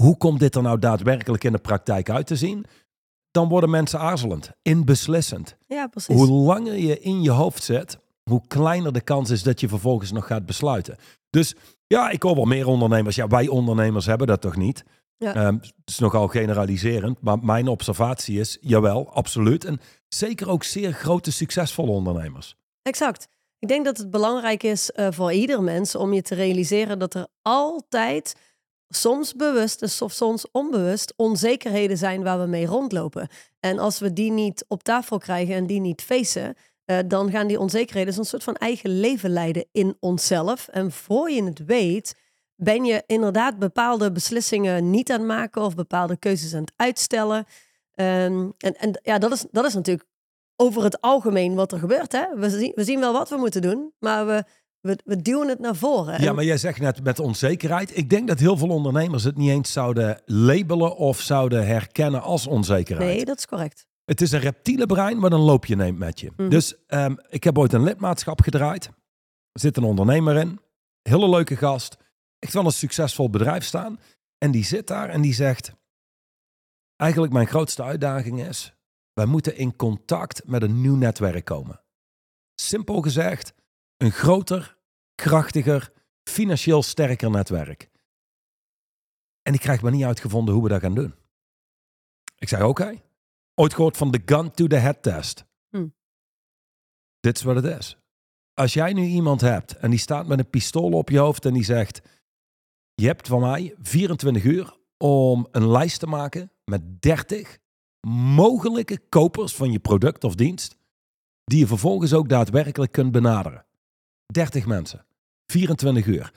hoe 0.00 0.16
komt 0.16 0.40
dit 0.40 0.54
er 0.54 0.62
nou 0.62 0.78
daadwerkelijk 0.78 1.44
in 1.44 1.52
de 1.52 1.58
praktijk 1.58 2.10
uit 2.10 2.26
te 2.26 2.36
zien? 2.36 2.64
Dan 3.30 3.48
worden 3.48 3.70
mensen 3.70 3.98
aarzelend, 4.00 4.50
inbeslissend. 4.62 5.56
Ja, 5.66 5.86
precies. 5.86 6.14
Hoe 6.16 6.26
langer 6.28 6.74
je 6.76 7.00
in 7.00 7.22
je 7.22 7.30
hoofd 7.30 7.62
zit, 7.62 7.98
hoe 8.30 8.42
kleiner 8.46 8.92
de 8.92 9.00
kans 9.00 9.30
is 9.30 9.42
dat 9.42 9.60
je 9.60 9.68
vervolgens 9.68 10.12
nog 10.12 10.26
gaat 10.26 10.46
besluiten. 10.46 10.96
Dus 11.30 11.54
ja, 11.86 12.10
ik 12.10 12.22
hoor 12.22 12.34
wel 12.34 12.44
meer 12.44 12.66
ondernemers. 12.66 13.16
Ja, 13.16 13.26
wij 13.26 13.48
ondernemers 13.48 14.06
hebben 14.06 14.26
dat 14.26 14.40
toch 14.40 14.56
niet? 14.56 14.84
Ja. 15.18 15.34
Ehm, 15.34 15.54
het 15.54 15.72
is 15.84 15.98
nogal 15.98 16.28
generaliserend, 16.28 17.20
maar 17.20 17.38
mijn 17.38 17.68
observatie 17.68 18.40
is, 18.40 18.58
jawel, 18.60 19.12
absoluut. 19.12 19.64
En 19.64 19.80
zeker 20.08 20.48
ook 20.48 20.64
zeer 20.64 20.92
grote, 20.92 21.32
succesvolle 21.32 21.90
ondernemers. 21.90 22.56
Exact. 22.82 23.28
Ik 23.58 23.68
denk 23.68 23.84
dat 23.84 23.96
het 23.96 24.10
belangrijk 24.10 24.62
is 24.62 24.90
eh, 24.90 25.08
voor 25.10 25.32
ieder 25.32 25.62
mens 25.62 25.94
om 25.94 26.12
je 26.12 26.22
te 26.22 26.34
realiseren 26.34 26.98
dat 26.98 27.14
er 27.14 27.26
altijd, 27.42 28.34
soms 28.88 29.34
bewust 29.34 29.82
en 29.82 29.90
soms- 29.90 30.50
onbewust, 30.50 31.12
onzekerheden 31.16 31.98
zijn 31.98 32.22
waar 32.22 32.40
we 32.40 32.46
mee 32.46 32.66
rondlopen. 32.66 33.28
En 33.60 33.78
als 33.78 33.98
we 33.98 34.12
die 34.12 34.30
niet 34.30 34.64
op 34.68 34.82
tafel 34.82 35.18
krijgen 35.18 35.54
en 35.54 35.66
die 35.66 35.80
niet 35.80 36.02
facen, 36.02 36.54
eh, 36.84 36.98
dan 37.06 37.30
gaan 37.30 37.46
die 37.46 37.60
onzekerheden 37.60 38.18
een 38.18 38.24
soort 38.24 38.44
van 38.44 38.56
eigen 38.56 39.00
leven 39.00 39.30
leiden 39.30 39.66
in 39.72 39.96
onszelf. 40.00 40.68
En 40.68 40.92
voor 40.92 41.30
je 41.30 41.44
het 41.44 41.64
weet, 41.64 42.14
ben 42.58 42.84
je 42.84 43.02
inderdaad 43.06 43.58
bepaalde 43.58 44.12
beslissingen 44.12 44.90
niet 44.90 45.10
aan 45.10 45.18
het 45.18 45.28
maken 45.28 45.62
of 45.62 45.74
bepaalde 45.74 46.16
keuzes 46.16 46.54
aan 46.54 46.60
het 46.60 46.72
uitstellen. 46.76 47.46
Ehm, 47.94 48.48
en 48.58 48.74
en 48.74 49.00
ja, 49.02 49.18
dat 49.18 49.32
is, 49.32 49.44
dat 49.50 49.64
is 49.64 49.74
natuurlijk 49.74 50.08
over 50.56 50.82
het 50.82 51.00
algemeen 51.00 51.54
wat 51.54 51.72
er 51.72 51.78
gebeurt. 51.78 52.12
Hè? 52.12 52.24
We, 52.34 52.50
zien, 52.50 52.72
we 52.74 52.84
zien 52.84 53.00
wel 53.00 53.12
wat 53.12 53.28
we 53.28 53.36
moeten 53.36 53.62
doen, 53.62 53.92
maar 53.98 54.26
we, 54.26 54.44
we, 54.80 54.98
we 55.04 55.22
duwen 55.22 55.48
het 55.48 55.58
naar 55.58 55.76
voren. 55.76 56.22
Ja, 56.22 56.32
maar 56.32 56.44
jij 56.44 56.58
zegt 56.58 56.80
net 56.80 57.02
met 57.02 57.18
onzekerheid. 57.18 57.96
Ik 57.96 58.10
denk 58.10 58.28
dat 58.28 58.38
heel 58.38 58.56
veel 58.56 58.68
ondernemers 58.68 59.24
het 59.24 59.36
niet 59.36 59.50
eens 59.50 59.72
zouden 59.72 60.20
labelen 60.24 60.96
of 60.96 61.20
zouden 61.20 61.66
herkennen 61.66 62.22
als 62.22 62.46
onzekerheid. 62.46 63.14
Nee, 63.14 63.24
dat 63.24 63.38
is 63.38 63.46
correct. 63.46 63.86
Het 64.04 64.20
is 64.20 64.32
een 64.32 64.40
reptiele 64.40 64.86
brein 64.86 65.20
wat 65.20 65.32
een 65.32 65.40
loopje 65.40 65.76
neemt 65.76 65.98
met 65.98 66.20
je. 66.20 66.30
Mhm. 66.36 66.48
Dus 66.48 66.74
ehm, 66.86 67.14
ik 67.28 67.44
heb 67.44 67.58
ooit 67.58 67.72
een 67.72 67.82
lidmaatschap 67.82 68.40
gedraaid. 68.40 68.84
Er 69.52 69.60
zit 69.60 69.76
een 69.76 69.84
ondernemer 69.84 70.36
in. 70.36 70.60
Hele 71.02 71.28
leuke 71.28 71.56
gast. 71.56 71.96
Echt 72.38 72.52
wel 72.52 72.64
een 72.64 72.72
succesvol 72.72 73.30
bedrijf 73.30 73.64
staan. 73.64 74.00
En 74.38 74.50
die 74.50 74.64
zit 74.64 74.86
daar 74.86 75.08
en 75.08 75.20
die 75.20 75.34
zegt... 75.34 75.72
Eigenlijk 76.96 77.32
mijn 77.32 77.46
grootste 77.46 77.82
uitdaging 77.82 78.40
is... 78.40 78.72
Wij 79.12 79.26
moeten 79.26 79.56
in 79.56 79.76
contact 79.76 80.46
met 80.46 80.62
een 80.62 80.80
nieuw 80.80 80.96
netwerk 80.96 81.44
komen. 81.44 81.84
Simpel 82.54 83.00
gezegd, 83.00 83.54
een 83.96 84.10
groter, 84.10 84.78
krachtiger, 85.14 85.92
financieel 86.22 86.82
sterker 86.82 87.30
netwerk. 87.30 87.90
En 89.42 89.54
ik 89.54 89.60
krijg 89.60 89.82
maar 89.82 89.92
niet 89.92 90.04
uitgevonden 90.04 90.54
hoe 90.54 90.62
we 90.62 90.68
dat 90.68 90.80
gaan 90.80 90.94
doen. 90.94 91.14
Ik 92.36 92.48
zeg 92.48 92.62
oké. 92.62 93.02
Ooit 93.54 93.74
gehoord 93.74 93.96
van 93.96 94.10
de 94.10 94.22
gun 94.24 94.50
to 94.50 94.66
the 94.66 94.76
head 94.76 95.02
test. 95.02 95.44
Hm. 95.68 95.88
Dit 97.20 97.36
is 97.36 97.42
wat 97.42 97.56
het 97.56 97.78
is. 97.78 97.98
Als 98.54 98.72
jij 98.72 98.92
nu 98.92 99.04
iemand 99.04 99.40
hebt 99.40 99.76
en 99.76 99.90
die 99.90 99.98
staat 99.98 100.26
met 100.26 100.38
een 100.38 100.50
pistool 100.50 100.92
op 100.92 101.08
je 101.08 101.18
hoofd 101.18 101.44
en 101.44 101.52
die 101.52 101.64
zegt: 101.64 102.00
Je 103.00 103.06
hebt 103.06 103.26
van 103.28 103.40
mij 103.40 103.74
24 103.82 104.44
uur 104.44 104.76
om 104.96 105.48
een 105.50 105.68
lijst 105.70 106.00
te 106.00 106.06
maken 106.06 106.52
met 106.64 107.02
30 107.02 107.58
mogelijke 108.08 108.98
kopers 109.08 109.54
van 109.54 109.72
je 109.72 109.78
product 109.78 110.24
of 110.24 110.34
dienst, 110.34 110.76
die 111.44 111.58
je 111.58 111.66
vervolgens 111.66 112.12
ook 112.12 112.28
daadwerkelijk 112.28 112.92
kunt 112.92 113.12
benaderen. 113.12 113.66
30 114.26 114.66
mensen. 114.66 115.06
24 115.46 116.06
uur. 116.06 116.32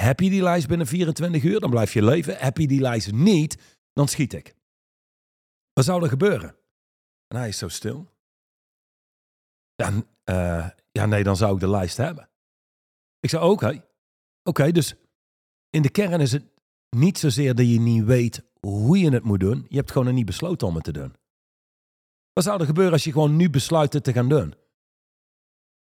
Heb 0.00 0.20
je 0.20 0.30
die 0.30 0.42
lijst 0.42 0.68
binnen 0.68 0.86
24 0.86 1.42
uur, 1.42 1.60
dan 1.60 1.70
blijf 1.70 1.92
je 1.92 2.04
leven. 2.04 2.36
Heb 2.38 2.56
je 2.58 2.66
die 2.66 2.80
lijst 2.80 3.12
niet, 3.12 3.78
dan 3.92 4.08
schiet 4.08 4.32
ik. 4.32 4.54
Wat 5.72 5.84
zou 5.84 6.02
er 6.02 6.08
gebeuren? 6.08 6.56
En 7.26 7.36
hij 7.36 7.48
is 7.48 7.58
zo 7.58 7.68
stil. 7.68 8.08
Ja, 9.74 9.90
n- 9.90 10.06
eh, 10.24 10.68
ja, 10.92 11.06
nee, 11.06 11.22
dan 11.24 11.36
zou 11.36 11.54
ik 11.54 11.60
de 11.60 11.70
lijst 11.70 11.96
hebben. 11.96 12.28
Ik 13.20 13.30
zei, 13.30 13.44
oké. 13.44 13.84
Oké, 14.42 14.72
dus 14.72 14.94
in 15.76 15.82
de 15.82 15.90
kern 15.90 16.20
is 16.20 16.32
het 16.32 16.44
niet 16.96 17.18
zozeer 17.18 17.54
dat 17.54 17.68
je 17.68 17.80
niet 17.80 18.04
weet 18.04 18.42
hoe 18.60 18.98
je 18.98 19.10
het 19.10 19.24
moet 19.24 19.40
doen. 19.40 19.66
Je 19.68 19.76
hebt 19.76 19.90
gewoon 19.90 20.06
nog 20.06 20.14
niet 20.16 20.26
besloten 20.26 20.66
om 20.66 20.74
het 20.74 20.84
te 20.84 20.92
doen. 20.92 21.14
Wat 22.32 22.44
zou 22.44 22.60
er 22.60 22.66
gebeuren 22.66 22.92
als 22.92 23.04
je 23.04 23.12
gewoon 23.12 23.36
nu 23.36 23.50
besluit 23.50 23.92
het 23.92 24.04
te 24.04 24.12
gaan 24.12 24.28
doen? 24.28 24.54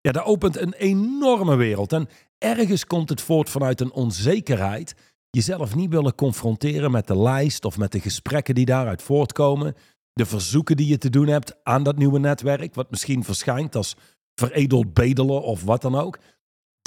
Ja, 0.01 0.13
dat 0.13 0.25
opent 0.25 0.57
een 0.57 0.73
enorme 0.73 1.57
wereld. 1.57 1.93
En 1.93 2.09
ergens 2.39 2.87
komt 2.87 3.09
het 3.09 3.21
voort 3.21 3.51
vanuit 3.51 3.81
een 3.81 3.93
onzekerheid. 3.93 4.95
Jezelf 5.31 5.75
niet 5.75 5.91
willen 5.91 6.15
confronteren 6.15 6.91
met 6.91 7.07
de 7.07 7.19
lijst 7.19 7.65
of 7.65 7.79
met 7.79 7.93
de 7.93 8.01
gesprekken 8.01 8.55
die 8.55 8.67
daaruit 8.67 9.03
voortkomen. 9.03 9.75
De 10.13 10.27
verzoeken 10.27 10.77
die 10.77 10.87
je 10.87 10.99
te 10.99 11.11
doen 11.11 11.27
hebt 11.27 11.57
aan 11.63 11.83
dat 11.83 11.97
nieuwe 11.97 12.19
netwerk, 12.19 12.75
wat 12.75 12.91
misschien 12.91 13.25
verschijnt 13.25 13.75
als 13.77 13.97
veredeld 14.35 14.95
bedelen 14.95 15.43
of 15.43 15.65
wat 15.65 15.83
dan 15.83 15.95
ook. 15.95 16.19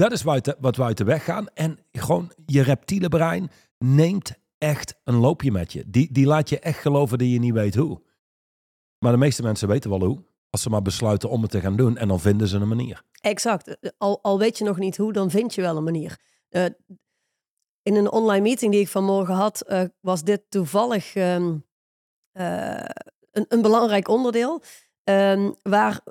Dat 0.01 0.11
is 0.11 0.23
wat 0.59 0.75
we 0.75 0.83
uit 0.83 0.97
de 0.97 1.03
weg 1.03 1.23
gaan. 1.23 1.47
En 1.53 1.79
gewoon 1.91 2.31
je 2.45 2.61
reptiele 2.61 3.09
brein 3.09 3.51
neemt 3.77 4.31
echt 4.57 4.95
een 5.03 5.15
loopje 5.15 5.51
met 5.51 5.73
je. 5.73 5.83
Die, 5.87 6.11
die 6.11 6.25
laat 6.25 6.49
je 6.49 6.59
echt 6.59 6.79
geloven 6.79 7.17
dat 7.17 7.27
je 7.27 7.39
niet 7.39 7.53
weet 7.53 7.75
hoe. 7.75 8.01
Maar 8.99 9.11
de 9.11 9.17
meeste 9.17 9.41
mensen 9.41 9.67
weten 9.67 9.89
wel 9.89 10.05
hoe. 10.05 10.23
Als 10.49 10.61
ze 10.61 10.69
maar 10.69 10.81
besluiten 10.81 11.29
om 11.29 11.41
het 11.41 11.51
te 11.51 11.59
gaan 11.59 11.75
doen 11.75 11.97
en 11.97 12.07
dan 12.07 12.19
vinden 12.19 12.47
ze 12.47 12.57
een 12.57 12.67
manier. 12.67 13.03
Exact. 13.11 13.77
Al, 13.97 14.19
al 14.21 14.39
weet 14.39 14.57
je 14.57 14.63
nog 14.63 14.77
niet 14.77 14.97
hoe, 14.97 15.13
dan 15.13 15.29
vind 15.29 15.53
je 15.53 15.61
wel 15.61 15.77
een 15.77 15.83
manier. 15.83 16.19
Eh, 16.49 16.65
in 17.81 17.95
een 17.95 18.11
online 18.11 18.41
meeting 18.41 18.71
die 18.71 18.81
ik 18.81 18.87
vanmorgen 18.87 19.35
had, 19.35 19.61
eh, 19.61 19.83
was 19.99 20.23
dit 20.23 20.41
toevallig 20.49 21.15
ehm, 21.15 21.57
eh, 22.31 22.85
een, 23.31 23.45
een 23.47 23.61
belangrijk 23.61 24.07
onderdeel. 24.07 24.61
Ehm, 25.03 25.51
waar 25.61 26.01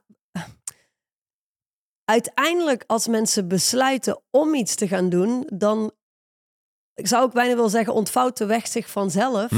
uiteindelijk 2.11 2.85
als 2.87 3.07
mensen 3.07 3.49
besluiten 3.49 4.21
om 4.31 4.55
iets 4.55 4.75
te 4.75 4.88
gaan 4.88 5.09
doen, 5.09 5.47
dan 5.52 5.93
ik 6.95 7.07
zou 7.07 7.26
ik 7.26 7.33
bijna 7.33 7.57
wel 7.57 7.69
zeggen, 7.69 7.95
ontvouwt 7.95 8.37
de 8.37 8.47
weg 8.47 8.67
zich 8.67 8.90
vanzelf. 8.90 9.50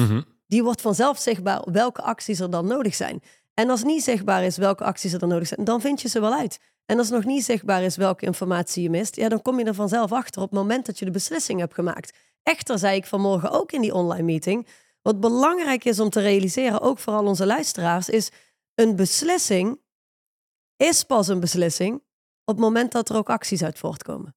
Die 0.47 0.63
wordt 0.63 0.81
vanzelf 0.81 1.19
zichtbaar 1.19 1.63
welke 1.71 2.03
acties 2.03 2.41
er 2.41 2.51
dan 2.51 2.67
nodig 2.67 2.95
zijn. 2.95 3.23
En 3.55 3.71
als 3.71 3.83
niet 3.83 4.03
zichtbaar 4.03 4.45
is 4.45 4.57
welke 4.57 4.85
acties 4.85 5.13
er 5.13 5.19
dan 5.19 5.29
nodig 5.29 5.49
zijn, 5.49 5.65
dan 5.65 5.81
vind 5.81 6.01
je 6.01 6.09
ze 6.09 6.21
wel 6.21 6.33
uit. 6.33 6.61
En 6.87 6.99
als 6.99 7.11
nog 7.11 7.25
niet 7.25 7.45
zichtbaar 7.45 7.83
is 7.83 7.97
welke 7.97 8.25
informatie 8.25 8.83
je 8.83 8.91
mist, 8.91 9.17
ja, 9.17 9.29
dan 9.29 9.43
kom 9.43 9.59
je 9.59 9.65
er 9.65 9.75
vanzelf 9.75 10.13
achter 10.13 10.43
op 10.43 10.51
het 10.51 10.59
moment 10.59 10.87
dat 10.87 10.99
je 10.99 11.05
de 11.05 11.11
beslissing 11.11 11.61
hebt 11.61 11.75
gemaakt. 11.75 12.19
Echter 12.43 12.79
zei 12.79 12.97
ik 12.97 13.07
vanmorgen 13.07 13.51
ook 13.51 13.73
in 13.73 13.81
die 13.81 13.95
online 13.95 14.23
meeting, 14.23 14.67
wat 15.03 15.21
belangrijk 15.21 15.85
is 15.85 16.01
om 16.01 16.11
te 16.11 16.21
realiseren, 16.21 16.81
ook 16.81 16.99
voor 16.99 17.13
al 17.13 17.27
onze 17.27 17.47
luisteraars, 17.47 18.09
is 18.09 18.31
een 18.75 18.97
beslissing 18.97 19.81
is 20.77 21.05
pas 21.05 21.29
een 21.29 21.41
beslissing 21.41 22.03
op 22.45 22.55
het 22.55 22.65
moment 22.65 22.93
dat 22.93 23.09
er 23.09 23.17
ook 23.17 23.31
acties 23.31 23.65
uit 23.65 23.79
voortkomen. 23.79 24.35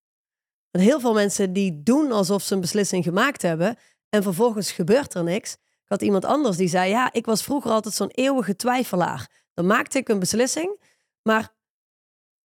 Want 0.71 0.85
heel 0.85 0.99
veel 0.99 1.13
mensen 1.13 1.53
die 1.53 1.83
doen 1.83 2.11
alsof 2.11 2.41
ze 2.41 2.53
een 2.53 2.61
beslissing 2.61 3.03
gemaakt 3.03 3.41
hebben 3.41 3.77
en 4.09 4.23
vervolgens 4.23 4.71
gebeurt 4.71 5.13
er 5.13 5.23
niks. 5.23 5.53
Ik 5.53 5.91
had 5.91 6.01
iemand 6.01 6.25
anders 6.25 6.57
die 6.57 6.67
zei, 6.67 6.89
ja, 6.89 7.13
ik 7.13 7.25
was 7.25 7.43
vroeger 7.43 7.71
altijd 7.71 7.93
zo'n 7.93 8.11
eeuwige 8.11 8.55
twijfelaar. 8.55 9.29
Dan 9.53 9.65
maakte 9.65 9.97
ik 9.97 10.09
een 10.09 10.19
beslissing, 10.19 10.81
maar 11.21 11.53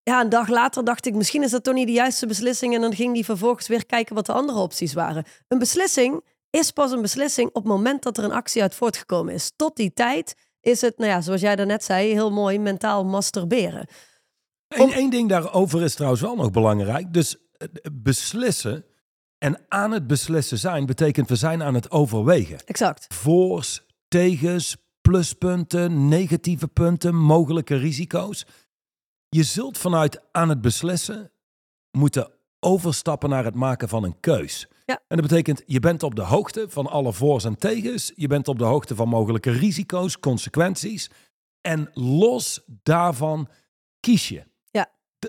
ja, 0.03 0.21
een 0.21 0.29
dag 0.29 0.49
later 0.49 0.85
dacht 0.85 1.07
ik, 1.07 1.15
misschien 1.15 1.43
is 1.43 1.51
dat 1.51 1.65
toch 1.65 1.75
niet 1.75 1.87
de 1.87 1.93
juiste 1.93 2.27
beslissing. 2.27 2.75
En 2.75 2.81
dan 2.81 2.95
ging 2.95 3.15
die 3.15 3.25
vervolgens 3.25 3.69
weer 3.69 3.87
kijken 3.87 4.15
wat 4.15 4.27
de 4.27 4.33
andere 4.33 4.59
opties 4.59 4.93
waren. 4.93 5.25
Een 5.49 5.59
beslissing 5.59 6.25
is 6.51 6.71
pas 6.71 6.93
een 6.93 7.03
beslissing 7.03 7.49
op 7.49 7.55
het 7.55 7.65
moment 7.65 8.03
dat 8.03 8.19
er 8.19 8.25
een 8.25 8.33
actie 8.33 8.63
uit 8.63 8.75
voortgekomen 8.75 9.35
is. 9.35 9.53
Tot 9.57 9.77
die 9.77 9.93
tijd 9.93 10.35
is 10.61 10.81
het, 10.81 10.99
nou 10.99 11.11
ja, 11.11 11.21
zoals 11.21 11.41
jij 11.41 11.57
daarnet 11.57 11.85
zei, 11.85 12.13
heel 12.13 12.31
mooi 12.31 12.59
mentaal 12.59 13.05
masturberen. 13.05 13.87
Eén 14.79 15.11
ding 15.11 15.29
daarover 15.29 15.83
is 15.83 15.95
trouwens 15.95 16.23
wel 16.23 16.37
nog 16.37 16.51
belangrijk. 16.51 17.13
Dus 17.13 17.37
eh, 17.57 17.69
beslissen 17.93 18.85
en 19.39 19.65
aan 19.69 19.91
het 19.91 20.07
beslissen 20.07 20.59
zijn 20.59 20.87
betekent 20.87 21.29
we 21.29 21.37
zijn 21.37 21.63
aan 21.63 21.75
het 21.75 21.91
overwegen. 21.91 22.59
Exact. 22.65 23.15
Voors, 23.15 23.83
tegens, 24.09 24.77
pluspunten, 25.01 26.09
negatieve 26.09 26.69
punten, 26.69 27.15
mogelijke 27.15 27.77
risico's. 27.77 28.47
Je 29.29 29.43
zult 29.43 29.79
vanuit 29.79 30.21
aan 30.33 30.49
het 30.49 30.61
beslissen 30.61 31.31
moeten 31.91 32.31
overstappen 32.61 33.31
naar 33.31 33.45
het 33.45 33.55
maken 33.55 33.89
van 33.89 34.05
een 34.05 34.21
keus. 34.21 34.69
Ja. 34.87 35.03
En 35.09 35.17
dat 35.17 35.29
betekent, 35.29 35.63
je 35.67 35.81
bent 35.81 36.03
op 36.03 36.15
de 36.15 36.23
hoogte 36.23 36.67
van 36.69 36.87
alle 36.87 37.13
voors 37.13 37.45
en 37.45 37.59
tegens. 37.59 38.13
Je 38.15 38.27
bent 38.27 38.49
op 38.49 38.59
de 38.59 38.65
hoogte 38.65 38.95
van 38.95 39.09
mogelijke 39.09 39.51
risico's, 39.51 40.19
consequenties. 40.19 41.11
En 41.61 41.91
los 41.93 42.61
daarvan 42.67 43.49
kies 44.01 44.29
je. 44.29 44.50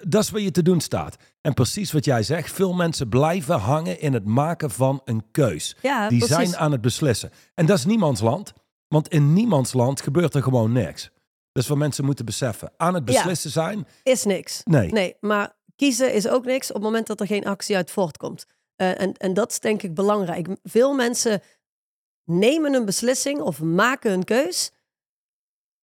Dat 0.07 0.23
is 0.23 0.29
wat 0.29 0.41
je 0.41 0.51
te 0.51 0.61
doen 0.61 0.79
staat. 0.81 1.15
En 1.41 1.53
precies 1.53 1.91
wat 1.91 2.05
jij 2.05 2.23
zegt, 2.23 2.51
veel 2.53 2.73
mensen 2.73 3.09
blijven 3.09 3.55
hangen 3.59 3.99
in 3.99 4.13
het 4.13 4.25
maken 4.25 4.71
van 4.71 5.01
een 5.05 5.23
keus. 5.31 5.75
Ja, 5.81 6.07
Die 6.09 6.17
precies. 6.17 6.35
zijn 6.35 6.57
aan 6.57 6.71
het 6.71 6.81
beslissen. 6.81 7.31
En 7.53 7.65
dat 7.65 7.77
is 7.77 7.85
niemands 7.85 8.21
land. 8.21 8.53
Want 8.87 9.07
in 9.07 9.33
niemands 9.33 9.73
land 9.73 10.01
gebeurt 10.01 10.35
er 10.35 10.43
gewoon 10.43 10.71
niks. 10.71 11.09
Dat 11.51 11.63
is 11.63 11.69
wat 11.69 11.77
mensen 11.77 12.05
moeten 12.05 12.25
beseffen. 12.25 12.71
Aan 12.77 12.93
het 12.93 13.07
Ja. 13.09 13.13
beslissen 13.13 13.49
zijn, 13.49 13.87
Is 14.03 14.23
niks. 14.23 14.61
nee. 14.63 14.91
Nee, 14.91 15.15
maar 15.19 15.55
kiezen 15.75 16.13
is 16.13 16.27
ook 16.27 16.45
niks 16.45 16.67
op 16.69 16.75
het 16.75 16.83
moment 16.83 17.07
dat 17.07 17.19
er 17.19 17.27
geen 17.27 17.45
actie 17.45 17.75
uit 17.75 17.91
voortkomt. 17.91 18.45
Eh, 18.75 19.01
en, 19.01 19.13
en 19.17 19.33
dat 19.33 19.51
is 19.51 19.59
denk 19.59 19.81
ik 19.83 19.93
belangrijk. 19.93 20.47
Veel 20.63 20.93
mensen 20.93 21.41
nemen 22.25 22.73
een 22.73 22.85
beslissing 22.85 23.39
of 23.39 23.61
maken 23.61 24.11
een 24.11 24.23
keus. 24.23 24.71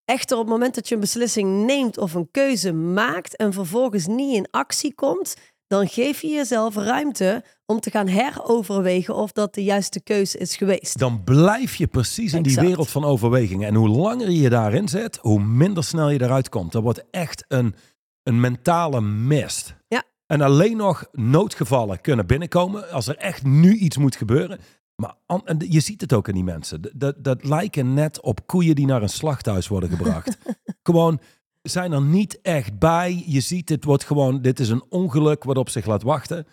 Echter, 0.08 0.36
op 0.36 0.42
het 0.42 0.52
moment 0.52 0.74
dat 0.74 0.88
je 0.88 0.94
een 0.94 1.00
beslissing 1.00 1.66
neemt 1.66 1.98
of 1.98 2.14
een 2.14 2.28
keuze 2.30 2.72
maakt 2.72 3.36
en 3.36 3.52
vervolgens 3.52 4.06
niet 4.06 4.34
in 4.34 4.46
actie 4.50 4.94
komt, 4.94 5.36
dan 5.66 5.88
geef 5.88 6.20
je 6.20 6.28
jezelf 6.28 6.74
ruimte 6.74 7.44
om 7.66 7.80
te 7.80 7.90
gaan 7.90 8.06
heroverwegen 8.06 9.14
of 9.14 9.32
dat 9.32 9.54
de 9.54 9.64
juiste 9.64 10.00
keuze 10.00 10.38
is 10.38 10.56
geweest. 10.56 10.98
Dan 10.98 11.24
blijf 11.24 11.74
je 11.74 11.86
precies 11.86 12.32
in 12.32 12.42
die 12.42 12.60
wereld 12.60 12.90
van 12.90 13.04
overwegingen. 13.04 13.68
En 13.68 13.74
hoe 13.74 13.88
langer 13.88 14.30
je 14.30 14.48
daarin 14.48 14.88
zit, 14.88 15.16
hoe 15.16 15.40
minder 15.40 15.84
snel 15.84 16.10
je 16.10 16.22
eruit 16.22 16.48
komt. 16.48 16.72
Dat 16.72 16.82
wordt 16.82 17.04
echt 17.10 17.44
een, 17.48 17.74
een 18.22 18.40
mentale 18.40 19.00
mist. 19.00 19.74
Ja. 19.88 20.02
En 20.26 20.40
alleen 20.40 20.76
nog 20.76 21.04
noodgevallen 21.12 22.00
kunnen 22.00 22.26
binnenkomen 22.26 22.90
als 22.90 23.06
er 23.06 23.16
echt 23.16 23.44
nu 23.44 23.74
iets 23.74 23.96
moet 23.96 24.16
gebeuren. 24.16 24.60
Maar 25.02 25.14
an- 25.26 25.46
en 25.46 25.58
je 25.68 25.80
ziet 25.80 26.00
het 26.00 26.12
ook 26.12 26.28
in 26.28 26.34
die 26.34 26.44
mensen. 26.44 26.82
Dat, 26.94 27.14
dat 27.24 27.44
lijken 27.44 27.94
net 27.94 28.20
op 28.20 28.46
koeien 28.46 28.74
die 28.74 28.86
naar 28.86 29.02
een 29.02 29.08
slachthuis 29.08 29.68
worden 29.68 29.88
gebracht. 29.90 30.38
gewoon 30.82 31.20
zijn 31.62 31.92
er 31.92 32.02
niet 32.02 32.40
echt 32.40 32.78
bij. 32.78 33.22
Je 33.26 33.40
ziet, 33.40 33.68
het 33.68 33.84
wordt 33.84 34.04
gewoon, 34.04 34.42
dit 34.42 34.60
is 34.60 34.68
een 34.68 34.84
ongeluk 34.88 35.44
wat 35.44 35.56
op 35.56 35.68
zich 35.68 35.86
laat 35.86 36.02
wachten. 36.02 36.46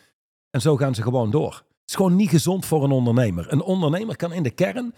En 0.49 0.61
zo 0.61 0.77
gaan 0.77 0.95
ze 0.95 1.01
gewoon 1.01 1.31
door. 1.31 1.53
Het 1.53 1.89
is 1.89 1.95
gewoon 1.95 2.15
niet 2.15 2.29
gezond 2.29 2.65
voor 2.65 2.83
een 2.83 2.91
ondernemer. 2.91 3.51
Een 3.51 3.61
ondernemer 3.61 4.15
kan 4.15 4.33
in 4.33 4.43
de 4.43 4.51
kern 4.51 4.93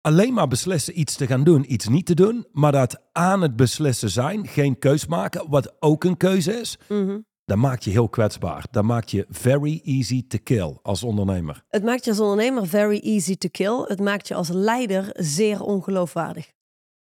alleen 0.00 0.34
maar 0.34 0.48
beslissen 0.48 1.00
iets 1.00 1.14
te 1.16 1.26
gaan 1.26 1.44
doen, 1.44 1.72
iets 1.72 1.88
niet 1.88 2.06
te 2.06 2.14
doen. 2.14 2.46
Maar 2.52 2.72
dat 2.72 3.02
aan 3.12 3.40
het 3.42 3.56
beslissen 3.56 4.10
zijn, 4.10 4.46
geen 4.46 4.78
keus 4.78 5.06
maken, 5.06 5.50
wat 5.50 5.76
ook 5.82 6.04
een 6.04 6.16
keuze 6.16 6.52
is, 6.60 6.78
Mhm. 6.88 7.18
Dat 7.44 7.56
maakt 7.56 7.84
je 7.84 7.90
heel 7.90 8.08
kwetsbaar. 8.08 8.66
Dat 8.70 8.84
maakt 8.84 9.10
je 9.10 9.26
very 9.28 9.80
easy 9.84 10.26
to 10.26 10.38
kill 10.42 10.78
als 10.82 11.02
ondernemer. 11.02 11.64
Het 11.68 11.82
maakt 11.82 12.04
je 12.04 12.10
als 12.10 12.20
ondernemer 12.20 12.66
very 12.66 12.98
easy 12.98 13.36
to 13.36 13.48
kill. 13.48 13.84
Het 13.86 14.00
maakt 14.00 14.28
je 14.28 14.34
als 14.34 14.48
leider 14.48 15.10
zeer 15.12 15.62
ongeloofwaardig. 15.62 16.52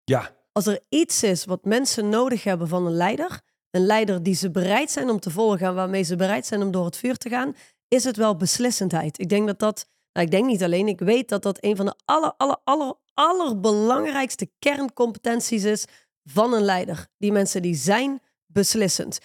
Ja, 0.03 0.37
Als 0.51 0.67
er 0.67 0.79
iets 0.89 1.23
is 1.23 1.45
wat 1.45 1.65
mensen 1.65 2.09
nodig 2.09 2.43
hebben 2.43 2.67
van 2.67 2.85
een 2.85 2.93
leider, 2.95 3.41
een 3.71 3.85
leider 3.85 4.23
die 4.23 4.35
ze 4.35 4.51
bereid 4.51 4.91
zijn 4.91 5.09
om 5.09 5.19
te 5.19 5.29
volgen 5.29 5.67
en 5.67 5.75
waarmee 5.75 6.03
ze 6.03 6.15
bereid 6.15 6.45
zijn 6.45 6.61
om 6.61 6.71
door 6.71 6.85
het 6.85 6.97
vuur 6.97 7.17
te 7.17 7.29
gaan, 7.29 7.55
is 7.87 8.03
het 8.03 8.17
wel 8.17 8.35
beslissendheid. 8.35 9.19
Ik 9.19 9.29
denk 9.29 9.47
dat 9.47 9.59
dat, 9.59 9.87
nou, 10.13 10.25
ik 10.25 10.31
denk 10.31 10.45
niet 10.45 10.63
alleen, 10.63 10.87
ik 10.87 10.99
weet 10.99 11.29
dat 11.29 11.43
dat 11.43 11.63
een 11.63 11.75
van 11.75 11.85
de 11.85 11.93
aller, 12.05 12.33
aller, 12.37 12.57
aller, 12.63 12.93
allerbelangrijkste 13.13 14.51
kerncompetenties 14.59 15.63
is 15.63 15.85
van 16.23 16.53
een 16.53 16.63
leider. 16.63 17.07
Die 17.17 17.31
mensen 17.31 17.61
die 17.61 17.75
zijn 17.75 18.21
beslissend. 18.45 19.19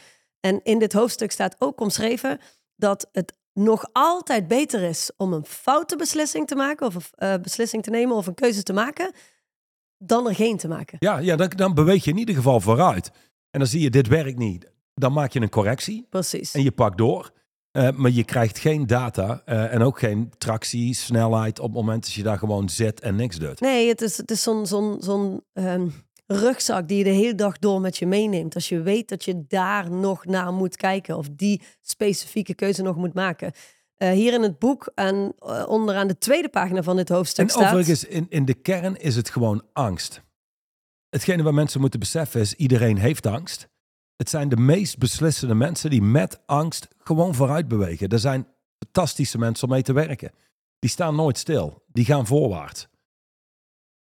En 0.44 0.60
in 0.62 0.78
dit 0.78 0.92
hoofdstuk 0.92 1.30
staat 1.30 1.56
ook 1.58 1.80
omschreven 1.80 2.40
dat 2.76 3.08
het 3.12 3.32
nog 3.52 3.86
altijd 3.92 4.48
beter 4.48 4.82
is 4.82 5.10
om 5.16 5.32
een 5.32 5.44
foute 5.44 5.96
beslissing 5.96 6.46
te 6.46 6.54
maken 6.54 6.86
of 6.86 6.94
een 6.94 7.28
eh, 7.28 7.40
beslissing 7.40 7.82
te 7.82 7.90
nemen 7.90 8.16
of 8.16 8.26
een 8.26 8.34
keuze 8.34 8.62
te 8.62 8.72
maken 8.72 9.12
dan 9.98 10.28
er 10.28 10.34
geen 10.34 10.56
te 10.56 10.68
maken. 10.68 10.96
ja, 11.00 11.18
ja 11.18 11.36
dan, 11.36 11.48
dan 11.48 11.74
beweeg 11.74 12.04
je 12.04 12.10
in 12.10 12.18
ieder 12.18 12.34
geval 12.34 12.60
vooruit. 12.60 13.10
En 13.50 13.58
dan 13.58 13.68
zie 13.68 13.80
je, 13.80 13.90
dit 13.90 14.08
werkt 14.08 14.38
niet. 14.38 14.70
Dan 14.94 15.12
maak 15.12 15.32
je 15.32 15.40
een 15.40 15.48
correctie 15.48 16.06
Precies. 16.10 16.54
en 16.54 16.62
je 16.62 16.72
pakt 16.72 16.98
door. 16.98 17.32
Eh, 17.70 17.90
maar 17.90 18.10
je 18.10 18.24
krijgt 18.24 18.58
geen 18.58 18.86
data 18.86 19.42
eh, 19.44 19.72
en 19.74 19.82
ook 19.82 19.98
geen 19.98 20.32
tractie, 20.38 20.94
snelheid 20.94 21.58
op 21.58 21.66
het 21.66 21.74
moment 21.74 22.02
dat 22.02 22.12
je 22.12 22.22
daar 22.22 22.38
gewoon 22.38 22.68
zit 22.68 23.00
en 23.00 23.16
niks 23.16 23.36
doet. 23.38 23.60
Nee, 23.60 23.88
het 23.88 24.00
is, 24.00 24.16
het 24.16 24.30
is 24.30 24.42
zo'n 24.42 24.66
zo'n 24.66 24.96
zo'n 25.00 25.44
ehm, 25.52 25.88
rugzak 26.26 26.88
die 26.88 26.98
je 26.98 27.04
de 27.04 27.10
hele 27.10 27.34
dag 27.34 27.58
door 27.58 27.80
met 27.80 27.96
je 27.96 28.06
meeneemt. 28.06 28.54
Als 28.54 28.68
je 28.68 28.80
weet 28.80 29.08
dat 29.08 29.24
je 29.24 29.44
daar 29.48 29.90
nog 29.90 30.24
naar 30.24 30.52
moet 30.52 30.76
kijken 30.76 31.16
of 31.16 31.28
die 31.30 31.62
specifieke 31.80 32.54
keuze 32.54 32.82
nog 32.82 32.96
moet 32.96 33.14
maken. 33.14 33.52
Eh, 33.94 34.10
hier 34.10 34.32
in 34.32 34.42
het 34.42 34.58
boek, 34.58 34.92
en 34.94 35.34
eh, 35.38 35.64
onderaan 35.68 36.06
de 36.06 36.18
tweede 36.18 36.48
pagina 36.48 36.82
van 36.82 36.96
dit 36.96 37.08
hoofdstuk 37.08 37.44
En 37.44 37.50
staat... 37.50 37.64
overigens, 37.64 38.04
in, 38.04 38.26
in 38.28 38.44
de 38.44 38.54
kern 38.54 38.96
is 38.96 39.16
het 39.16 39.30
gewoon 39.30 39.62
angst. 39.72 40.22
Hetgene 41.08 41.42
wat 41.42 41.52
mensen 41.52 41.80
moeten 41.80 42.00
beseffen 42.00 42.40
is, 42.40 42.54
iedereen 42.54 42.98
heeft 42.98 43.26
angst. 43.26 43.68
Het 44.16 44.28
zijn 44.28 44.48
de 44.48 44.56
meest 44.56 44.98
beslissende 44.98 45.54
mensen 45.54 45.90
die 45.90 46.02
met 46.02 46.40
angst 46.46 46.88
gewoon 46.98 47.34
vooruit 47.34 47.68
bewegen. 47.68 48.08
Er 48.08 48.18
zijn 48.18 48.46
fantastische 48.78 49.38
mensen 49.38 49.68
om 49.68 49.72
mee 49.72 49.82
te 49.82 49.92
werken. 49.92 50.32
Die 50.78 50.90
staan 50.90 51.14
nooit 51.14 51.38
stil. 51.38 51.84
Die 51.86 52.04
gaan 52.04 52.26
voorwaarts. 52.26 52.88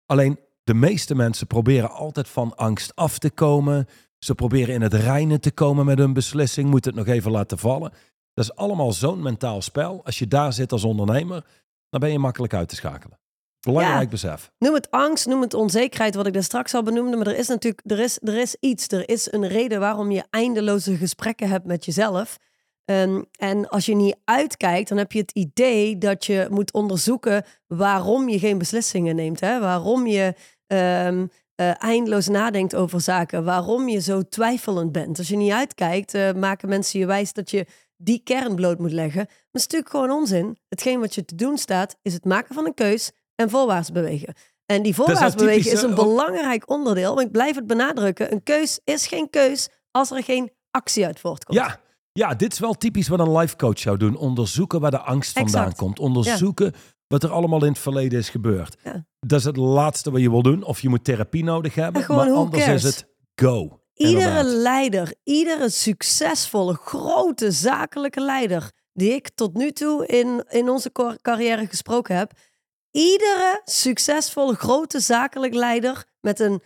Alleen 0.05 0.39
de 0.67 0.73
meeste 0.73 1.15
mensen 1.15 1.47
proberen 1.47 1.91
altijd 1.91 2.27
van 2.27 2.55
angst 2.55 2.95
af 2.95 3.17
te 3.19 3.29
komen. 3.29 3.87
Ze 4.19 4.35
proberen 4.35 4.73
in 4.73 4.81
het 4.81 4.93
reinen 4.93 5.41
te 5.41 5.51
komen 5.51 5.85
met 5.85 5.97
hun 5.97 6.13
beslissing. 6.13 6.69
Moeten 6.69 6.95
het 6.95 7.05
nog 7.05 7.15
even 7.15 7.31
laten 7.31 7.57
vallen. 7.57 7.91
Dat 8.33 8.45
is 8.45 8.55
allemaal 8.55 8.91
zo'n 8.91 9.21
mentaal 9.21 9.61
spel. 9.61 10.01
Als 10.05 10.19
je 10.19 10.27
daar 10.27 10.53
zit 10.53 10.71
als 10.71 10.83
ondernemer, 10.83 11.45
dan 11.89 11.99
ben 11.99 12.11
je 12.11 12.19
makkelijk 12.19 12.53
uit 12.53 12.69
te 12.69 12.75
schakelen. 12.75 13.19
Belangrijk 13.59 14.01
Ja. 14.03 14.09
besef. 14.09 14.51
Noem 14.59 14.73
het 14.73 14.91
angst, 14.91 15.25
noem 15.25 15.41
het 15.41 15.53
onzekerheid, 15.53 16.15
wat 16.15 16.27
ik 16.27 16.33
daar 16.33 16.43
straks 16.43 16.73
al 16.73 16.83
benoemde. 16.83 17.17
Maar 17.17 17.27
er 17.27 17.37
is 17.37 17.47
natuurlijk 17.47 17.81
er 17.85 17.99
is, 17.99 18.19
er 18.21 18.37
is 18.37 18.55
iets. 18.59 18.87
Er 18.87 19.09
is 19.09 19.31
een 19.31 19.47
reden 19.47 19.79
waarom 19.79 20.11
je 20.11 20.23
eindeloze 20.29 20.95
gesprekken 20.97 21.49
hebt 21.49 21.65
met 21.65 21.85
jezelf. 21.85 22.37
Ehm, 22.85 23.21
en 23.39 23.69
als 23.69 23.85
je 23.85 23.95
niet 23.95 24.15
uitkijkt, 24.23 24.89
dan 24.89 24.97
heb 24.97 25.11
je 25.11 25.19
het 25.19 25.31
idee 25.31 25.97
dat 25.97 26.25
je 26.25 26.47
moet 26.49 26.73
onderzoeken 26.73 27.43
waarom 27.67 28.29
je 28.29 28.39
geen 28.39 28.57
beslissingen 28.57 29.15
neemt. 29.15 29.39
Hè? 29.39 29.59
Waarom 29.59 30.07
je 30.07 30.33
eh, 30.67 31.83
eindeloos 31.83 32.27
nadenkt 32.27 32.75
over 32.75 33.01
zaken. 33.01 33.43
Waarom 33.43 33.89
je 33.89 34.01
zo 34.01 34.21
twijfelend 34.21 34.91
bent. 34.91 35.17
Als 35.17 35.27
je 35.27 35.35
niet 35.35 35.51
uitkijkt, 35.51 36.13
eh, 36.13 36.33
maken 36.33 36.69
mensen 36.69 36.99
je 36.99 37.05
wijs 37.05 37.33
dat 37.33 37.51
je 37.51 37.65
die 37.95 38.21
kern 38.23 38.55
bloot 38.55 38.79
moet 38.79 38.91
leggen. 38.91 39.23
Maar 39.25 39.35
het 39.51 39.55
is 39.55 39.61
natuurlijk 39.61 39.91
gewoon 39.91 40.11
onzin. 40.11 40.57
Hetgeen 40.69 40.99
wat 40.99 41.15
je 41.15 41.25
te 41.25 41.35
doen 41.35 41.57
staat, 41.57 41.97
is 42.01 42.13
het 42.13 42.25
maken 42.25 42.55
van 42.55 42.65
een 42.65 42.73
keus 42.73 43.11
en 43.35 43.49
voorwaarts 43.49 43.91
bewegen. 43.91 44.33
En 44.65 44.81
die 44.81 44.95
voorwaarts 44.95 45.35
bewegen 45.35 45.71
is 45.71 45.81
een 45.81 45.95
belangrijk 45.95 46.69
onderdeel. 46.69 47.15
Maar 47.15 47.23
ik 47.23 47.31
blijf 47.31 47.55
het 47.55 47.67
benadrukken. 47.67 48.31
Een 48.31 48.43
keus 48.43 48.79
is 48.83 49.07
geen 49.07 49.29
keus 49.29 49.69
als 49.91 50.11
er 50.11 50.23
geen 50.23 50.51
actie 50.71 51.05
uit 51.05 51.19
voortkomt. 51.19 51.57
Ja, 51.57 51.79
ja, 52.11 52.35
dit 52.35 52.53
is 52.53 52.59
wel 52.59 52.73
typisch 52.73 53.07
wat 53.07 53.19
een 53.19 53.37
life 53.37 53.55
coach 53.55 53.79
zou 53.79 53.97
doen. 53.97 54.17
Onderzoeken 54.17 54.79
waar 54.79 54.91
de 54.91 54.99
angst 54.99 55.33
vandaan 55.33 55.61
Exact. 55.61 55.77
komt. 55.77 55.99
Onderzoeken 55.99 56.73
wat 57.07 57.23
er 57.23 57.29
allemaal 57.31 57.63
in 57.63 57.71
het 57.71 57.79
verleden 57.79 58.19
is 58.19 58.29
gebeurd. 58.29 58.75
Ja. 58.83 59.05
Dat 59.19 59.39
is 59.39 59.45
het 59.45 59.57
laatste 59.57 60.11
wat 60.11 60.21
je 60.21 60.29
wil 60.29 60.41
doen. 60.41 60.63
Of 60.63 60.79
je 60.81 60.89
moet 60.89 61.03
therapie 61.03 61.43
nodig 61.43 61.75
hebben. 61.75 62.03
Gewoon, 62.03 62.25
maar 62.27 62.35
anders 62.35 62.63
cares? 62.63 62.83
is 62.83 62.95
het 62.95 63.07
go. 63.35 63.81
Iedere 63.93 64.19
Inderdaad. 64.27 64.45
leider, 64.45 65.13
iedere 65.23 65.69
succesvolle, 65.69 66.73
grote 66.73 67.51
zakelijke 67.51 68.21
leider 68.21 68.71
die 68.93 69.13
ik 69.13 69.29
tot 69.35 69.53
nu 69.53 69.71
toe 69.71 70.05
in, 70.05 70.45
in 70.49 70.69
onze 70.69 70.91
carrière 71.21 71.67
gesproken 71.67 72.15
heb. 72.15 72.31
Iedere 72.91 73.61
succesvolle, 73.65 74.53
grote 74.55 74.99
zakelijk 74.99 75.53
leider 75.53 76.05
met 76.21 76.39
een 76.39 76.61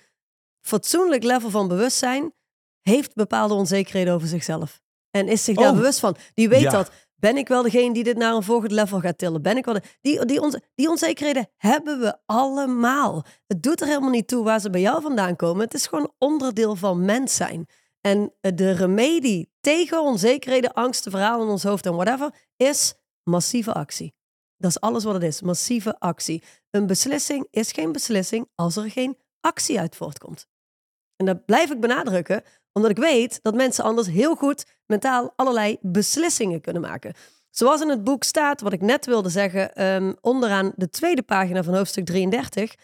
fatsoenlijk 0.62 1.24
level 1.24 1.50
van 1.50 1.68
bewustzijn 1.68 2.34
heeft 2.82 3.14
bepaalde 3.14 3.54
onzekerheden 3.54 4.14
over 4.14 4.28
zichzelf. 4.28 4.82
En 5.12 5.28
is 5.28 5.44
zich 5.44 5.56
daar 5.56 5.70
Oh. 5.70 5.76
bewust 5.76 6.00
van. 6.00 6.16
Die 6.34 6.50
weet 6.50 6.62
Ja. 6.62 6.72
dat. 6.72 6.92
Ben 7.22 7.38
ik 7.38 7.48
wel 7.48 7.62
degene 7.62 7.94
die 7.94 8.04
dit 8.04 8.18
naar 8.18 8.34
een 8.34 8.44
volgend 8.44 8.72
level 8.72 9.00
gaat 9.00 9.18
tillen? 9.18 9.42
Ben 9.42 9.58
ik 9.58 9.66
wel 9.66 9.74
de- 9.74 9.82
die, 10.01 10.25
die, 10.25 10.42
onze, 10.42 10.62
die 10.75 10.90
onzekerheden 10.90 11.50
hebben 11.58 12.00
we 12.00 12.18
allemaal. 12.25 13.25
Het 13.48 13.63
doet 13.63 13.82
er 13.82 13.88
helemaal 13.88 14.10
niet 14.10 14.28
toe 14.28 14.44
waar 14.44 14.60
ze 14.60 14.70
bij 14.70 14.82
jou 14.82 15.01
vandaan 15.01 15.36
komen. 15.36 15.63
Het 15.63 15.74
is 15.74 15.88
gewoon 15.88 16.13
onderdeel 16.18 16.75
van 16.75 17.06
mens 17.06 17.36
zijn. 17.36 17.68
En 18.01 18.34
eh, 18.42 18.51
de 18.56 18.72
remedie 18.72 19.51
tegen 19.60 20.01
onzekerheden, 20.01 20.74
angsten, 20.74 21.12
verhalen 21.12 21.46
in 21.46 21.51
ons 21.51 21.63
hoofd 21.63 21.86
en 21.86 21.96
whatever, 21.96 22.34
is 22.58 22.94
massieve 23.24 23.74
actie. 23.74 24.13
Dat 24.58 24.70
is 24.70 24.80
alles 24.80 25.04
wat 25.04 25.13
het 25.13 25.24
is, 25.24 25.42
massieve 25.42 26.00
actie. 26.00 26.44
Een 26.70 26.88
beslissing 26.88 27.48
is 27.50 27.72
geen 27.72 27.92
beslissing 27.92 28.50
als 28.56 28.75
er 28.75 28.92
geen 28.92 29.18
actie 29.40 29.80
uit 29.80 29.96
voortkomt. 29.96 30.48
En 31.16 31.25
dat 31.25 31.46
blijf 31.46 31.72
ik 31.72 31.80
benadrukken, 31.80 32.44
omdat 32.74 32.92
ik 32.92 32.98
weet 32.98 33.40
dat 33.42 33.56
mensen 33.56 33.84
anders 33.84 34.08
heel 34.08 34.36
goed 34.36 34.66
mentaal 34.86 35.34
allerlei 35.36 35.78
beslissingen 35.82 36.62
kunnen 36.62 36.82
maken. 36.82 37.13
Zoals 37.50 37.82
in 37.82 37.90
het 37.90 38.04
boek 38.04 38.24
staat, 38.24 38.62
wat 38.62 38.74
ik 38.74 38.82
net 38.82 39.06
wilde 39.06 39.30
zeggen, 39.30 39.74
ehm, 39.74 40.13
onderaan 40.22 40.72
de 40.75 40.90
tweede 40.90 41.22
pagina 41.22 41.63
van 41.63 41.75
hoofdstuk 41.75 42.06
33. 42.06 42.75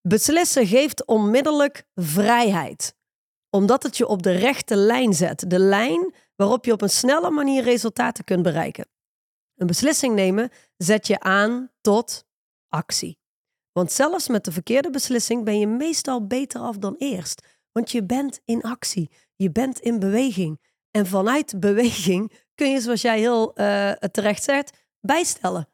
Beslissen 0.00 0.66
geeft 0.66 1.04
onmiddellijk 1.04 1.84
vrijheid, 1.94 2.94
omdat 3.50 3.82
het 3.82 3.96
je 3.96 4.06
op 4.06 4.22
de 4.22 4.32
rechte 4.32 4.76
lijn 4.76 5.14
zet. 5.14 5.50
De 5.50 5.58
lijn 5.58 6.14
waarop 6.36 6.64
je 6.64 6.72
op 6.72 6.82
een 6.82 6.90
snelle 6.90 7.30
manier 7.30 7.62
resultaten 7.62 8.24
kunt 8.24 8.42
bereiken. 8.42 8.86
Een 9.56 9.66
beslissing 9.66 10.14
nemen 10.14 10.50
zet 10.76 11.06
je 11.06 11.20
aan 11.20 11.70
tot 11.80 12.24
actie. 12.68 13.18
Want 13.72 13.92
zelfs 13.92 14.28
met 14.28 14.44
de 14.44 14.52
verkeerde 14.52 14.90
beslissing 14.90 15.44
ben 15.44 15.58
je 15.58 15.66
meestal 15.66 16.26
beter 16.26 16.60
af 16.60 16.76
dan 16.76 16.94
eerst. 16.98 17.46
Want 17.76 17.90
je 17.90 18.04
bent 18.04 18.40
in 18.44 18.62
actie, 18.62 19.10
je 19.34 19.50
bent 19.50 19.78
in 19.78 19.98
beweging. 19.98 20.60
En 20.90 21.06
vanuit 21.06 21.60
beweging 21.60 22.32
kun 22.54 22.70
je, 22.70 22.80
zoals 22.80 23.02
jij 23.02 23.18
heel 23.18 23.60
uh, 23.60 23.92
terecht 23.92 24.42
zegt, 24.42 24.86
bijstellen. 25.00 25.68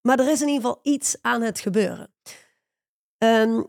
Maar 0.00 0.18
er 0.18 0.30
is 0.30 0.40
in 0.40 0.48
ieder 0.48 0.62
geval 0.62 0.80
iets 0.82 1.16
aan 1.20 1.42
het 1.42 1.60
gebeuren. 1.60 2.14
Um, 3.18 3.66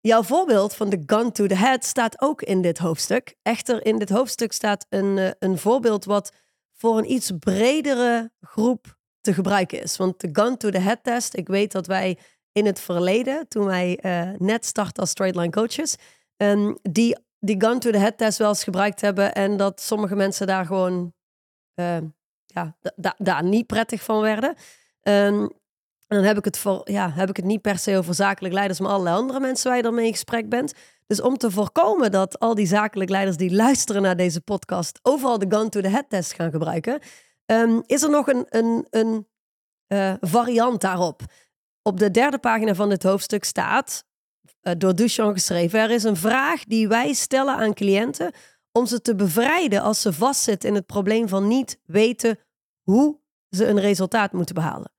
jouw 0.00 0.22
voorbeeld 0.22 0.74
van 0.74 0.90
de 0.90 1.02
gun 1.06 1.32
to 1.32 1.46
the 1.46 1.54
head 1.54 1.84
staat 1.84 2.20
ook 2.20 2.42
in 2.42 2.62
dit 2.62 2.78
hoofdstuk. 2.78 3.36
Echter, 3.42 3.86
in 3.86 3.98
dit 3.98 4.10
hoofdstuk 4.10 4.52
staat 4.52 4.86
een, 4.88 5.16
uh, 5.16 5.30
een 5.38 5.58
voorbeeld 5.58 6.04
wat 6.04 6.32
voor 6.72 6.98
een 6.98 7.10
iets 7.10 7.32
bredere 7.38 8.32
groep 8.40 8.98
te 9.20 9.34
gebruiken 9.34 9.82
is. 9.82 9.96
Want 9.96 10.20
de 10.20 10.28
gun 10.32 10.56
to 10.56 10.70
the 10.70 10.78
head 10.78 10.98
test, 11.02 11.36
ik 11.36 11.48
weet 11.48 11.72
dat 11.72 11.86
wij 11.86 12.18
in 12.52 12.66
het 12.66 12.80
verleden, 12.80 13.48
toen 13.48 13.64
wij 13.64 13.98
uh, 14.02 14.38
net 14.38 14.64
startten 14.64 15.02
als 15.02 15.10
straight 15.10 15.38
line 15.38 15.50
coaches, 15.50 15.96
um, 16.36 16.78
die, 16.82 17.16
die 17.38 17.60
gun 17.60 17.78
to 17.78 17.90
the 17.90 17.98
head 17.98 18.18
test 18.18 18.38
wel 18.38 18.48
eens 18.48 18.64
gebruikt 18.64 19.00
hebben 19.00 19.34
en 19.34 19.56
dat 19.56 19.80
sommige 19.80 20.16
mensen 20.16 20.46
daar 20.46 20.66
gewoon 20.66 21.12
uh, 21.74 21.96
ja, 22.44 22.76
daar 23.16 23.44
niet 23.44 23.66
prettig 23.66 24.02
van 24.02 24.20
werden. 24.20 24.54
En 25.00 25.52
dan 26.06 26.22
heb 26.22 26.38
ik, 26.38 26.44
het 26.44 26.58
voor, 26.58 26.90
ja, 26.90 27.10
heb 27.10 27.28
ik 27.28 27.36
het 27.36 27.44
niet 27.44 27.62
per 27.62 27.78
se 27.78 27.96
over 27.96 28.14
zakelijk 28.14 28.54
leiders, 28.54 28.80
maar 28.80 28.90
allerlei 28.90 29.16
andere 29.16 29.40
mensen 29.40 29.68
waar 29.68 29.76
je 29.76 29.82
dan 29.82 29.94
mee 29.94 30.06
in 30.06 30.12
gesprek 30.12 30.48
bent. 30.48 30.72
Dus 31.06 31.20
om 31.20 31.36
te 31.36 31.50
voorkomen 31.50 32.10
dat 32.10 32.38
al 32.38 32.54
die 32.54 32.66
zakelijk 32.66 33.10
leiders 33.10 33.36
die 33.36 33.54
luisteren 33.54 34.02
naar 34.02 34.16
deze 34.16 34.40
podcast 34.40 34.98
overal 35.02 35.38
de 35.38 35.46
gun 35.48 35.70
to 35.70 35.80
the 35.80 35.88
head 35.88 36.04
test 36.08 36.32
gaan 36.32 36.50
gebruiken, 36.50 37.00
is 37.86 38.02
er 38.02 38.10
nog 38.10 38.26
een, 38.26 38.46
een, 38.48 38.86
een 38.90 39.28
uh, 39.88 40.14
variant 40.20 40.80
daarop. 40.80 41.22
Op 41.82 41.98
de 41.98 42.10
derde 42.10 42.38
pagina 42.38 42.74
van 42.74 42.88
dit 42.88 43.02
hoofdstuk 43.02 43.44
staat, 43.44 44.04
door 44.78 44.94
Duchamp 44.94 45.32
geschreven, 45.32 45.80
er 45.80 45.90
is 45.90 46.04
een 46.04 46.16
vraag 46.16 46.64
die 46.64 46.88
wij 46.88 47.12
stellen 47.12 47.56
aan 47.56 47.74
cliënten 47.74 48.32
om 48.72 48.86
ze 48.86 49.00
te 49.00 49.14
bevrijden 49.14 49.82
als 49.82 50.00
ze 50.00 50.12
vastzitten 50.12 50.68
in 50.68 50.74
het 50.74 50.86
probleem 50.86 51.28
van 51.28 51.48
niet 51.48 51.78
weten 51.84 52.38
hoe 52.82 53.18
ze 53.50 53.66
een 53.66 53.80
resultaat 53.80 54.32
moeten 54.32 54.54
behalen. 54.54 54.92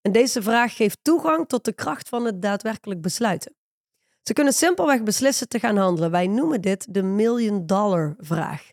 En 0.00 0.12
deze 0.12 0.42
vraag 0.42 0.76
geeft 0.76 0.98
toegang 1.02 1.48
tot 1.48 1.64
de 1.64 1.72
kracht 1.72 2.08
van 2.08 2.24
het 2.24 2.42
daadwerkelijk 2.42 3.00
besluiten. 3.00 3.54
Ze 4.22 4.32
kunnen 4.32 4.52
simpelweg 4.52 5.02
beslissen 5.02 5.48
te 5.48 5.58
gaan 5.58 5.76
handelen. 5.76 6.10
Wij 6.10 6.26
noemen 6.26 6.60
dit 6.60 6.94
de 6.94 7.02
million 7.02 7.66
dollar 7.66 8.14
vraag. 8.18 8.70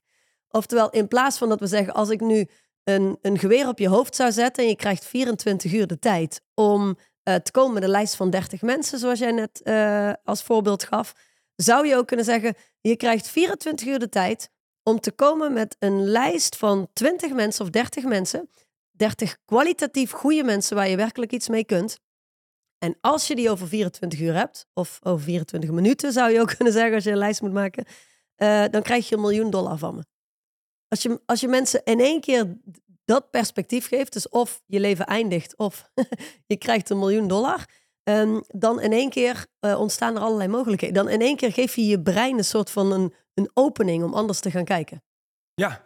Oftewel, 0.49 0.89
in 0.89 1.07
plaats 1.07 1.37
van 1.37 1.49
dat 1.49 1.59
we 1.59 1.67
zeggen, 1.67 1.93
als 1.93 2.09
ik 2.09 2.21
nu 2.21 2.47
een, 2.83 3.17
een 3.21 3.39
geweer 3.39 3.67
op 3.67 3.79
je 3.79 3.87
hoofd 3.87 4.15
zou 4.15 4.31
zetten 4.31 4.63
en 4.63 4.69
je 4.69 4.75
krijgt 4.75 5.05
24 5.05 5.73
uur 5.73 5.87
de 5.87 5.99
tijd 5.99 6.41
om 6.53 6.97
uh, 7.27 7.35
te 7.35 7.51
komen 7.51 7.73
met 7.73 7.83
een 7.83 7.89
lijst 7.89 8.15
van 8.15 8.29
30 8.29 8.61
mensen, 8.61 8.99
zoals 8.99 9.19
jij 9.19 9.31
net 9.31 9.61
uh, 9.63 10.13
als 10.23 10.43
voorbeeld 10.43 10.83
gaf, 10.83 11.13
zou 11.55 11.87
je 11.87 11.95
ook 11.95 12.07
kunnen 12.07 12.25
zeggen, 12.25 12.55
je 12.81 12.95
krijgt 12.95 13.27
24 13.27 13.87
uur 13.87 13.99
de 13.99 14.09
tijd 14.09 14.49
om 14.83 14.99
te 14.99 15.11
komen 15.11 15.53
met 15.53 15.75
een 15.79 16.03
lijst 16.03 16.55
van 16.55 16.87
20 16.93 17.33
mensen 17.33 17.65
of 17.65 17.71
30 17.71 18.03
mensen, 18.03 18.49
30 18.91 19.37
kwalitatief 19.45 20.11
goede 20.11 20.43
mensen 20.43 20.75
waar 20.75 20.87
je 20.87 20.95
werkelijk 20.95 21.31
iets 21.31 21.49
mee 21.49 21.65
kunt. 21.65 21.99
En 22.77 22.97
als 23.01 23.27
je 23.27 23.35
die 23.35 23.49
over 23.49 23.67
24 23.67 24.19
uur 24.19 24.33
hebt, 24.33 24.67
of 24.73 24.99
over 25.03 25.25
24 25.25 25.71
minuten 25.71 26.11
zou 26.11 26.31
je 26.31 26.39
ook 26.39 26.53
kunnen 26.55 26.73
zeggen 26.73 26.93
als 26.93 27.03
je 27.03 27.11
een 27.11 27.17
lijst 27.17 27.41
moet 27.41 27.53
maken, 27.53 27.85
uh, 28.37 28.65
dan 28.71 28.81
krijg 28.81 29.09
je 29.09 29.15
een 29.15 29.21
miljoen 29.21 29.49
dollar 29.49 29.77
van 29.77 29.95
me. 29.95 30.03
Als 30.87 31.01
je, 31.01 31.21
als 31.25 31.39
je 31.39 31.47
mensen 31.47 31.81
in 31.83 31.99
één 31.99 32.21
keer 32.21 32.57
dat 33.07 33.29
perspectief 33.29 33.87
geeft, 33.87 34.13
dus 34.13 34.29
of 34.29 34.61
je 34.65 34.79
leven 34.79 35.05
eindigt 35.05 35.57
of 35.57 35.91
je 36.51 36.57
krijgt 36.57 36.89
een 36.89 36.99
miljoen 36.99 37.27
dollar, 37.27 37.65
um, 38.03 38.43
dan 38.47 38.81
in 38.81 38.91
één 38.91 39.09
keer 39.09 39.45
uh, 39.61 39.79
ontstaan 39.79 40.15
er 40.15 40.21
allerlei 40.21 40.49
mogelijkheden. 40.49 40.95
Dan 40.95 41.09
in 41.09 41.21
één 41.21 41.35
keer 41.35 41.51
geef 41.51 41.75
je 41.75 41.85
je 41.85 42.01
brein 42.01 42.37
een 42.37 42.43
soort 42.43 42.69
van 42.69 42.91
een, 42.91 43.13
een 43.33 43.51
opening 43.53 44.03
om 44.03 44.13
anders 44.13 44.39
te 44.39 44.51
gaan 44.51 44.63
kijken. 44.63 45.03
Ja, 45.53 45.83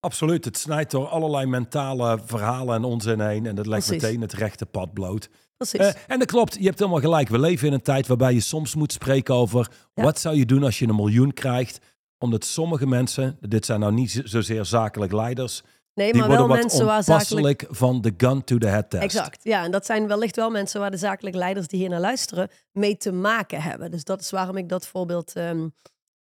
absoluut. 0.00 0.44
Het 0.44 0.58
snijdt 0.58 0.90
door 0.90 1.06
allerlei 1.06 1.46
mentale 1.46 2.18
verhalen 2.24 2.76
en 2.76 2.84
onzin 2.84 3.20
heen 3.20 3.46
en 3.46 3.54
dat 3.54 3.66
legt 3.66 3.86
Precies. 3.86 4.02
meteen 4.02 4.20
het 4.20 4.32
rechte 4.32 4.66
pad 4.66 4.92
bloot. 4.92 5.28
Precies. 5.56 5.80
Uh, 5.80 6.02
en 6.06 6.18
dat 6.18 6.28
klopt, 6.28 6.54
je 6.54 6.64
hebt 6.64 6.78
helemaal 6.78 7.00
gelijk. 7.00 7.28
We 7.28 7.38
leven 7.38 7.66
in 7.66 7.72
een 7.72 7.82
tijd 7.82 8.06
waarbij 8.06 8.34
je 8.34 8.40
soms 8.40 8.74
moet 8.74 8.92
spreken 8.92 9.34
over 9.34 9.70
ja. 9.94 10.02
wat 10.02 10.18
zou 10.18 10.36
je 10.36 10.46
doen 10.46 10.62
als 10.62 10.78
je 10.78 10.88
een 10.88 10.96
miljoen 10.96 11.32
krijgt. 11.32 11.78
Omdat 12.18 12.44
sommige 12.44 12.86
mensen, 12.86 13.38
dit 13.40 13.64
zijn 13.64 13.80
nou 13.80 13.92
niet 13.92 14.22
zozeer 14.24 14.64
zakelijk 14.64 15.12
leiders, 15.12 15.62
Nee, 15.94 16.12
die 16.12 16.20
maar 16.20 16.30
wel 16.30 16.46
mensen 16.46 16.86
waar 16.86 17.02
zakelijk... 17.02 17.66
van 17.68 18.00
de 18.00 18.14
gun 18.16 18.44
to 18.44 18.58
the 18.58 18.66
head 18.66 18.90
test. 18.90 19.02
Exact, 19.02 19.44
ja. 19.44 19.64
En 19.64 19.70
dat 19.70 19.86
zijn 19.86 20.06
wellicht 20.06 20.36
wel 20.36 20.50
mensen 20.50 20.80
waar 20.80 20.90
de 20.90 20.96
zakelijke 20.96 21.38
leiders 21.38 21.66
die 21.66 21.78
hier 21.78 21.88
naar 21.88 22.00
luisteren 22.00 22.50
mee 22.72 22.96
te 22.96 23.12
maken 23.12 23.62
hebben. 23.62 23.90
Dus 23.90 24.04
dat 24.04 24.20
is 24.20 24.30
waarom 24.30 24.56
ik 24.56 24.68
dat 24.68 24.86
voorbeeld 24.86 25.36
um, 25.36 25.74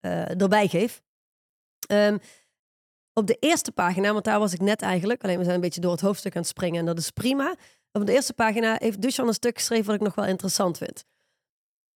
uh, 0.00 0.40
erbij 0.40 0.68
geef. 0.68 1.02
Um, 1.92 2.18
op 3.12 3.26
de 3.26 3.36
eerste 3.40 3.72
pagina, 3.72 4.12
want 4.12 4.24
daar 4.24 4.38
was 4.38 4.52
ik 4.52 4.60
net 4.60 4.82
eigenlijk, 4.82 5.24
alleen 5.24 5.38
we 5.38 5.42
zijn 5.42 5.54
een 5.54 5.60
beetje 5.60 5.80
door 5.80 5.92
het 5.92 6.00
hoofdstuk 6.00 6.34
aan 6.34 6.40
het 6.40 6.50
springen 6.50 6.78
en 6.78 6.86
dat 6.86 6.98
is 6.98 7.10
prima. 7.10 7.54
Op 7.92 8.06
de 8.06 8.12
eerste 8.12 8.32
pagina 8.32 8.76
heeft 8.78 9.02
Duchan 9.02 9.28
een 9.28 9.34
stuk 9.34 9.56
geschreven 9.56 9.86
wat 9.86 9.94
ik 9.94 10.00
nog 10.00 10.14
wel 10.14 10.24
interessant 10.24 10.78
vind. 10.78 11.04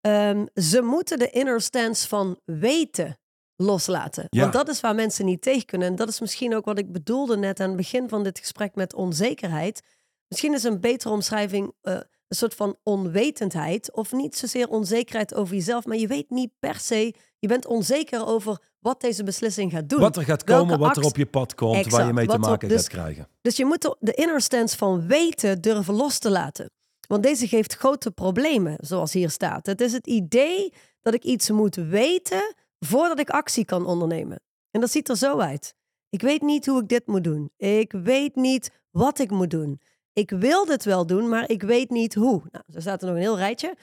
Um, 0.00 0.48
ze 0.54 0.82
moeten 0.82 1.18
de 1.18 1.30
inner 1.30 1.60
stance 1.60 2.08
van 2.08 2.40
weten 2.44 3.18
loslaten. 3.64 4.27
Want 4.31 4.53
dat 4.53 4.68
is 4.68 4.81
waar 4.81 4.94
mensen 4.94 5.24
niet 5.24 5.42
tegen 5.42 5.66
kunnen. 5.66 5.88
En 5.88 5.96
dat 5.96 6.09
is 6.09 6.20
misschien 6.20 6.55
ook 6.55 6.64
wat 6.64 6.79
ik 6.79 6.92
bedoelde 6.92 7.37
net 7.37 7.61
aan 7.61 7.68
het 7.68 7.77
begin 7.77 8.09
van 8.09 8.22
dit 8.22 8.38
gesprek 8.38 8.74
met 8.74 8.94
onzekerheid. 8.94 9.83
Misschien 10.29 10.55
is 10.55 10.62
een 10.62 10.81
betere 10.81 11.12
omschrijving 11.12 11.72
uh, 11.83 11.92
een 12.29 12.37
soort 12.37 12.55
van 12.55 12.77
onwetendheid. 12.83 13.92
Of 13.92 14.12
niet 14.12 14.37
zozeer 14.37 14.68
onzekerheid 14.68 15.35
over 15.35 15.55
jezelf, 15.55 15.85
maar 15.85 15.96
je 15.96 16.07
weet 16.07 16.31
niet 16.31 16.50
per 16.59 16.79
se. 16.79 17.14
Je 17.38 17.48
bent 17.48 17.66
onzeker 17.66 18.27
over 18.27 18.59
wat 18.79 19.00
deze 19.00 19.24
beslissing 19.24 19.72
gaat 19.72 19.88
doen. 19.88 20.00
Wat 20.00 20.16
er 20.16 20.24
gaat 20.24 20.44
komen, 20.44 20.79
wat 20.79 20.96
er 20.96 21.05
op 21.05 21.16
je 21.16 21.27
pad 21.27 21.55
komt, 21.55 21.77
exact, 21.77 21.96
waar 21.96 22.07
je 22.07 22.12
mee 22.12 22.27
te 22.27 22.38
maken 22.38 22.68
dus, 22.68 22.81
gaat 22.81 22.88
krijgen. 22.88 23.29
Dus 23.40 23.57
je 23.57 23.64
moet 23.64 23.96
de 24.00 24.12
inner 24.12 24.40
stance 24.40 24.77
van 24.77 25.07
weten 25.07 25.61
durven 25.61 25.94
los 25.94 26.18
te 26.18 26.31
laten. 26.31 26.70
Want 27.09 27.22
deze 27.22 27.48
geeft 27.48 27.74
grote 27.74 28.11
problemen, 28.11 28.77
zoals 28.81 29.12
hier 29.12 29.31
staat. 29.31 29.66
Het 29.66 29.81
is 29.81 29.92
het 29.92 30.07
idee 30.07 30.72
dat 31.00 31.14
ik 31.14 31.24
iets 31.24 31.50
moet 31.50 31.74
weten 31.74 32.55
voordat 32.85 33.18
ik 33.18 33.31
actie 33.31 33.64
kan 33.64 33.87
ondernemen. 33.87 34.40
En 34.70 34.81
dat 34.81 34.90
ziet 34.90 35.09
er 35.09 35.16
zo 35.16 35.38
uit. 35.38 35.75
Ik 36.09 36.20
weet 36.20 36.42
niet 36.42 36.66
hoe 36.66 36.81
ik 36.81 36.88
dit 36.88 37.07
moet 37.07 37.25
doen. 37.25 37.51
Ik 37.57 37.92
weet 37.92 38.35
niet 38.35 38.70
wat 38.90 39.18
ik 39.18 39.31
moet 39.31 39.51
doen. 39.51 39.81
Ik 40.12 40.31
wil 40.31 40.64
dit 40.64 40.85
wel 40.85 41.07
doen, 41.07 41.29
maar 41.29 41.51
ik 41.51 41.62
weet 41.62 41.90
niet 41.90 42.14
hoe. 42.14 42.42
Nou, 42.51 42.64
zo 42.68 42.81
staat 42.81 43.01
er 43.01 43.07
nog 43.07 43.16
een 43.16 43.23
heel 43.23 43.38
rijtje. 43.38 43.77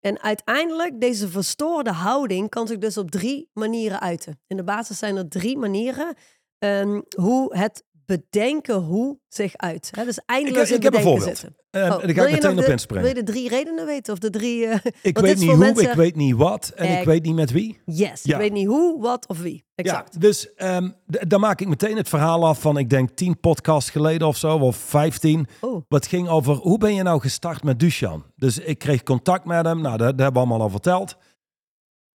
En 0.00 0.20
uiteindelijk, 0.20 1.00
deze 1.00 1.28
verstoorde 1.28 1.92
houding 1.92 2.48
kan 2.48 2.66
zich 2.66 2.78
dus 2.78 2.96
op 2.96 3.10
drie 3.10 3.50
manieren 3.52 4.00
uiten. 4.00 4.40
In 4.46 4.56
de 4.56 4.64
basis 4.64 4.98
zijn 4.98 5.16
er 5.16 5.28
drie 5.28 5.56
manieren 5.58 6.16
um, 6.58 7.04
hoe 7.16 7.56
het 7.56 7.84
bedenken 8.06 8.74
hoe 8.74 9.18
zich 9.28 9.56
uit. 9.56 9.90
Hè? 9.96 10.04
Dus 10.04 10.20
eindeloos 10.26 10.70
ik, 10.70 10.76
ik, 10.76 10.84
in 10.84 10.90
bedenken 10.90 11.22
zitten. 11.22 11.56
Uh, 11.70 11.82
oh, 11.82 11.88
dan 11.88 12.14
ga 12.14 12.26
ik 12.26 12.32
meteen 12.32 12.58
op 12.58 12.64
inspringen. 12.64 13.04
Wil 13.04 13.16
je 13.16 13.24
de 13.24 13.32
drie 13.32 13.48
redenen 13.48 13.86
weten? 13.86 14.12
Of 14.12 14.18
de 14.18 14.30
drie... 14.30 14.66
Uh, 14.66 14.74
ik 15.02 15.18
weet 15.18 15.38
niet 15.38 15.48
hoe, 15.48 15.58
mensen... 15.58 15.90
ik 15.90 15.96
weet 15.96 16.16
niet 16.16 16.34
wat 16.34 16.72
en 16.74 16.98
ik 16.98 17.04
weet 17.04 17.22
niet 17.22 17.34
met 17.34 17.50
wie. 17.50 17.80
Yes, 17.84 18.22
ja. 18.22 18.34
ik 18.34 18.40
weet 18.40 18.52
niet 18.52 18.66
hoe, 18.66 19.00
wat 19.00 19.28
of 19.28 19.38
wie. 19.38 19.64
Exact. 19.74 20.12
Ja, 20.12 20.20
dus 20.20 20.52
um, 20.56 20.94
dan 21.04 21.40
maak 21.40 21.60
ik 21.60 21.68
meteen 21.68 21.96
het 21.96 22.08
verhaal 22.08 22.46
af 22.46 22.60
van, 22.60 22.78
ik 22.78 22.90
denk, 22.90 23.10
tien 23.10 23.40
podcasts 23.40 23.90
geleden 23.90 24.28
of 24.28 24.36
zo, 24.36 24.58
of 24.58 24.76
vijftien. 24.76 25.46
Oh. 25.60 25.82
Wat 25.88 26.06
ging 26.06 26.28
over, 26.28 26.54
hoe 26.54 26.78
ben 26.78 26.94
je 26.94 27.02
nou 27.02 27.20
gestart 27.20 27.62
met 27.62 27.80
Duchan? 27.80 28.24
Dus 28.36 28.58
ik 28.58 28.78
kreeg 28.78 29.02
contact 29.02 29.44
met 29.44 29.64
hem, 29.64 29.80
nou, 29.80 29.96
dat, 29.96 30.08
dat 30.08 30.18
hebben 30.18 30.32
we 30.42 30.48
allemaal 30.48 30.60
al 30.60 30.70
verteld. 30.70 31.16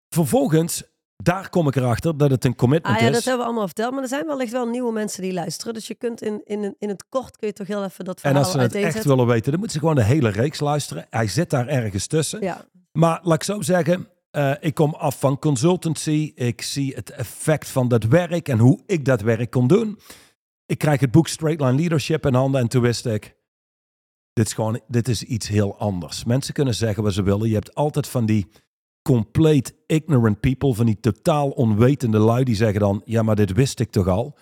Vervolgens 0.09 0.83
daar 1.17 1.49
kom 1.49 1.69
ik 1.69 1.77
erachter 1.77 2.17
dat 2.17 2.31
het 2.31 2.45
een 2.45 2.55
commitment 2.55 2.97
ah, 2.97 3.03
ja, 3.03 3.09
is. 3.09 3.15
Dat 3.15 3.25
hebben 3.25 3.41
we 3.41 3.47
allemaal 3.47 3.67
verteld. 3.67 3.93
Maar 3.93 4.03
er 4.03 4.09
zijn 4.09 4.27
wellicht 4.27 4.53
wel 4.53 4.67
nieuwe 4.67 4.93
mensen 4.93 5.23
die 5.23 5.33
luisteren. 5.33 5.75
Dus 5.75 5.87
je 5.87 5.95
kunt 5.95 6.23
in, 6.23 6.41
in, 6.45 6.75
in 6.79 6.89
het 6.89 7.05
kort 7.09 7.37
kun 7.37 7.47
je 7.49 7.53
toch 7.53 7.67
heel 7.67 7.85
even 7.85 8.05
dat 8.05 8.21
verhaal 8.21 8.39
En 8.39 8.45
als 8.45 8.53
ze 8.53 8.61
het 8.61 8.75
echt 8.75 9.05
willen 9.05 9.27
weten, 9.27 9.51
dan 9.51 9.61
moeten 9.61 9.81
ze 9.81 9.87
gewoon 9.87 9.95
de 9.95 10.05
hele 10.05 10.29
reeks 10.29 10.61
luisteren. 10.61 11.07
Hij 11.11 11.27
zit 11.27 11.51
daar 11.51 11.69
ergens 11.69 12.07
tussen. 12.07 12.41
Ja. 12.41 12.65
Maar 12.93 13.21
laat 13.23 13.35
ik 13.35 13.43
zo 13.43 13.61
zeggen, 13.61 14.09
eh, 14.31 14.53
ik 14.61 14.75
kom 14.75 14.95
af 14.95 15.19
van 15.21 15.39
consultancy. 15.39 16.33
Ik 16.35 16.63
zie 16.63 16.95
het 16.95 17.11
effect 17.11 17.69
van 17.69 17.89
dat 17.89 18.05
werk 18.05 18.49
en 18.49 18.59
hoe 18.59 18.81
ik 18.87 19.05
dat 19.05 19.21
werk 19.21 19.51
kon 19.51 19.67
doen. 19.67 19.99
Ik 20.67 20.79
krijg 20.79 21.01
het 21.01 21.11
boek 21.11 21.29
Straight 21.29 21.61
Line 21.61 21.77
Leadership 21.77 22.27
in 22.27 22.35
handen 22.35 22.61
en 22.61 22.69
toen 22.69 22.83
wist 22.83 23.07
ik, 23.07 23.37
dit 24.33 24.47
is 24.47 24.53
gewoon, 24.53 24.81
dit 24.89 25.09
is 25.09 25.23
iets 25.23 25.49
heel 25.49 25.79
anders. 25.79 26.25
Mensen 26.25 26.55
kunnen 26.55 26.75
zeggen 26.75 27.03
wat 27.03 27.13
ze 27.13 27.23
willen. 27.23 27.49
Je 27.49 27.55
hebt 27.55 27.75
altijd 27.75 28.07
van 28.07 28.27
die 28.27 28.47
compleet 29.07 29.75
ignorant 29.87 30.41
people, 30.41 30.75
van 30.75 30.87
die 30.87 31.01
totaal 31.01 31.51
onwetende 31.51 32.19
lui 32.19 32.45
die 32.45 32.55
zeggen 32.55 32.81
dan, 32.81 33.03
ja, 33.05 33.23
maar 33.23 33.37
dit 33.37 33.53
wist 33.53 33.81
ik 33.81 33.91
toch 33.91 34.09
al. 34.09 34.37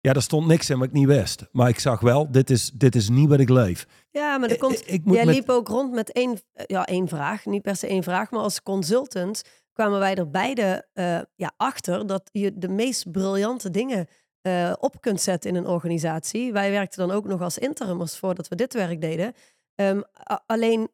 Ja, 0.00 0.12
er 0.12 0.22
stond 0.22 0.46
niks 0.46 0.70
in 0.70 0.78
wat 0.78 0.86
ik 0.86 0.92
niet 0.92 1.06
wist. 1.06 1.46
Maar 1.52 1.68
ik 1.68 1.78
zag 1.78 2.00
wel, 2.00 2.30
dit 2.30 2.50
is, 2.50 2.70
dit 2.70 2.94
is 2.94 3.08
niet 3.08 3.28
wat 3.28 3.40
ik 3.40 3.48
leef. 3.48 3.86
Ja, 4.10 4.38
maar 4.38 4.50
er 4.50 4.58
komt, 4.58 4.82
ik 4.92 5.02
jij 5.04 5.24
met- 5.24 5.34
liep 5.34 5.48
ook 5.48 5.68
rond 5.68 5.92
met 5.92 6.12
één, 6.12 6.38
ja, 6.66 6.86
één 6.86 7.08
vraag. 7.08 7.44
Niet 7.44 7.62
per 7.62 7.76
se 7.76 7.86
één 7.86 8.02
vraag, 8.02 8.30
maar 8.30 8.40
als 8.40 8.62
consultant 8.62 9.42
kwamen 9.72 9.98
wij 9.98 10.14
er 10.14 10.30
beide 10.30 10.86
eh, 10.92 11.20
ja, 11.34 11.52
achter 11.56 12.06
dat 12.06 12.28
je 12.32 12.58
de 12.58 12.68
meest 12.68 13.10
briljante 13.12 13.70
dingen 13.70 14.06
eh, 14.40 14.72
op 14.80 15.00
kunt 15.00 15.20
zetten 15.20 15.50
in 15.50 15.56
een 15.56 15.66
organisatie. 15.66 16.52
Wij 16.52 16.70
werkten 16.70 17.08
dan 17.08 17.16
ook 17.16 17.24
nog 17.26 17.40
als 17.40 17.58
interimers 17.58 18.16
voordat 18.18 18.48
we 18.48 18.54
dit 18.56 18.74
werk 18.74 19.00
deden. 19.00 19.32
Ehm, 19.74 20.00
alleen 20.46 20.88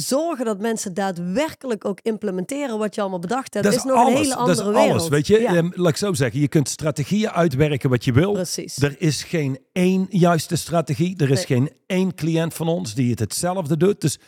zorgen 0.00 0.44
dat 0.44 0.60
mensen 0.60 0.94
daadwerkelijk 0.94 1.84
ook 1.84 1.98
implementeren 2.02 2.78
wat 2.78 2.94
je 2.94 3.00
allemaal 3.00 3.18
bedacht 3.18 3.54
hebt, 3.54 3.66
Dat 3.66 3.74
is, 3.74 3.82
nog 3.84 4.06
een 4.08 4.14
hele 4.16 4.34
andere 4.34 4.56
dat 4.56 4.66
is 4.66 4.72
wereld. 4.72 4.90
alles, 4.90 5.08
weet 5.08 5.26
je. 5.26 5.40
Ja, 5.40 5.54
Ehm, 5.54 5.68
laat 5.74 5.88
ik 5.88 5.96
zo 5.96 6.12
zeggen, 6.12 6.40
je 6.40 6.48
kunt 6.48 6.68
strategieën 6.68 7.30
uitwerken 7.30 7.90
wat 7.90 8.04
je 8.04 8.12
wil. 8.12 8.32
precies. 8.32 8.82
Er 8.82 8.94
is 8.98 9.22
geen 9.22 9.58
één 9.72 10.06
juiste 10.10 10.56
strategie. 10.56 11.16
Er 11.16 11.30
is 11.30 11.36
Nee. 11.36 11.46
geen 11.58 11.70
één 11.86 12.14
cliënt 12.14 12.54
van 12.54 12.68
ons 12.68 12.94
die 12.94 13.10
het 13.10 13.18
hetzelfde 13.18 13.76
doet. 13.76 14.00
Dus 14.00 14.18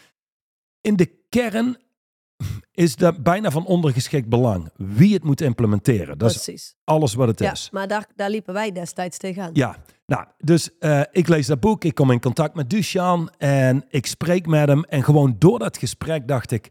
in 0.80 0.96
de 0.96 1.10
kern 1.28 1.76
is 2.72 2.96
dat 2.96 3.22
bijna 3.22 3.50
van 3.50 3.66
ondergeschikt 3.66 4.28
belang. 4.28 4.70
Wie 4.76 5.14
het 5.14 5.24
moet 5.24 5.40
implementeren. 5.40 6.18
Dat 6.18 6.30
is 6.30 6.42
precies. 6.42 6.74
alles 6.84 7.14
wat 7.14 7.28
het 7.28 7.38
Ja, 7.38 7.52
is. 7.52 7.68
maar 7.70 7.88
daar, 7.88 8.06
daar 8.16 8.30
liepen 8.30 8.54
wij 8.54 8.72
destijds 8.72 9.18
tegenaan. 9.18 9.50
Ja, 9.52 9.76
nou, 10.06 10.26
dus 10.38 10.78
eh, 10.78 11.00
ik 11.10 11.28
lees 11.28 11.46
dat 11.46 11.60
boek. 11.60 11.84
Ik 11.84 11.94
kom 11.94 12.10
in 12.10 12.20
contact 12.20 12.54
met 12.54 12.70
Duchan 12.70 13.30
en 13.38 13.84
ik 13.88 14.06
spreek 14.06 14.46
met 14.46 14.68
hem. 14.68 14.84
En 14.84 15.02
gewoon 15.04 15.36
door 15.38 15.58
dat 15.58 15.76
gesprek 15.76 16.28
dacht 16.28 16.50
ik... 16.50 16.70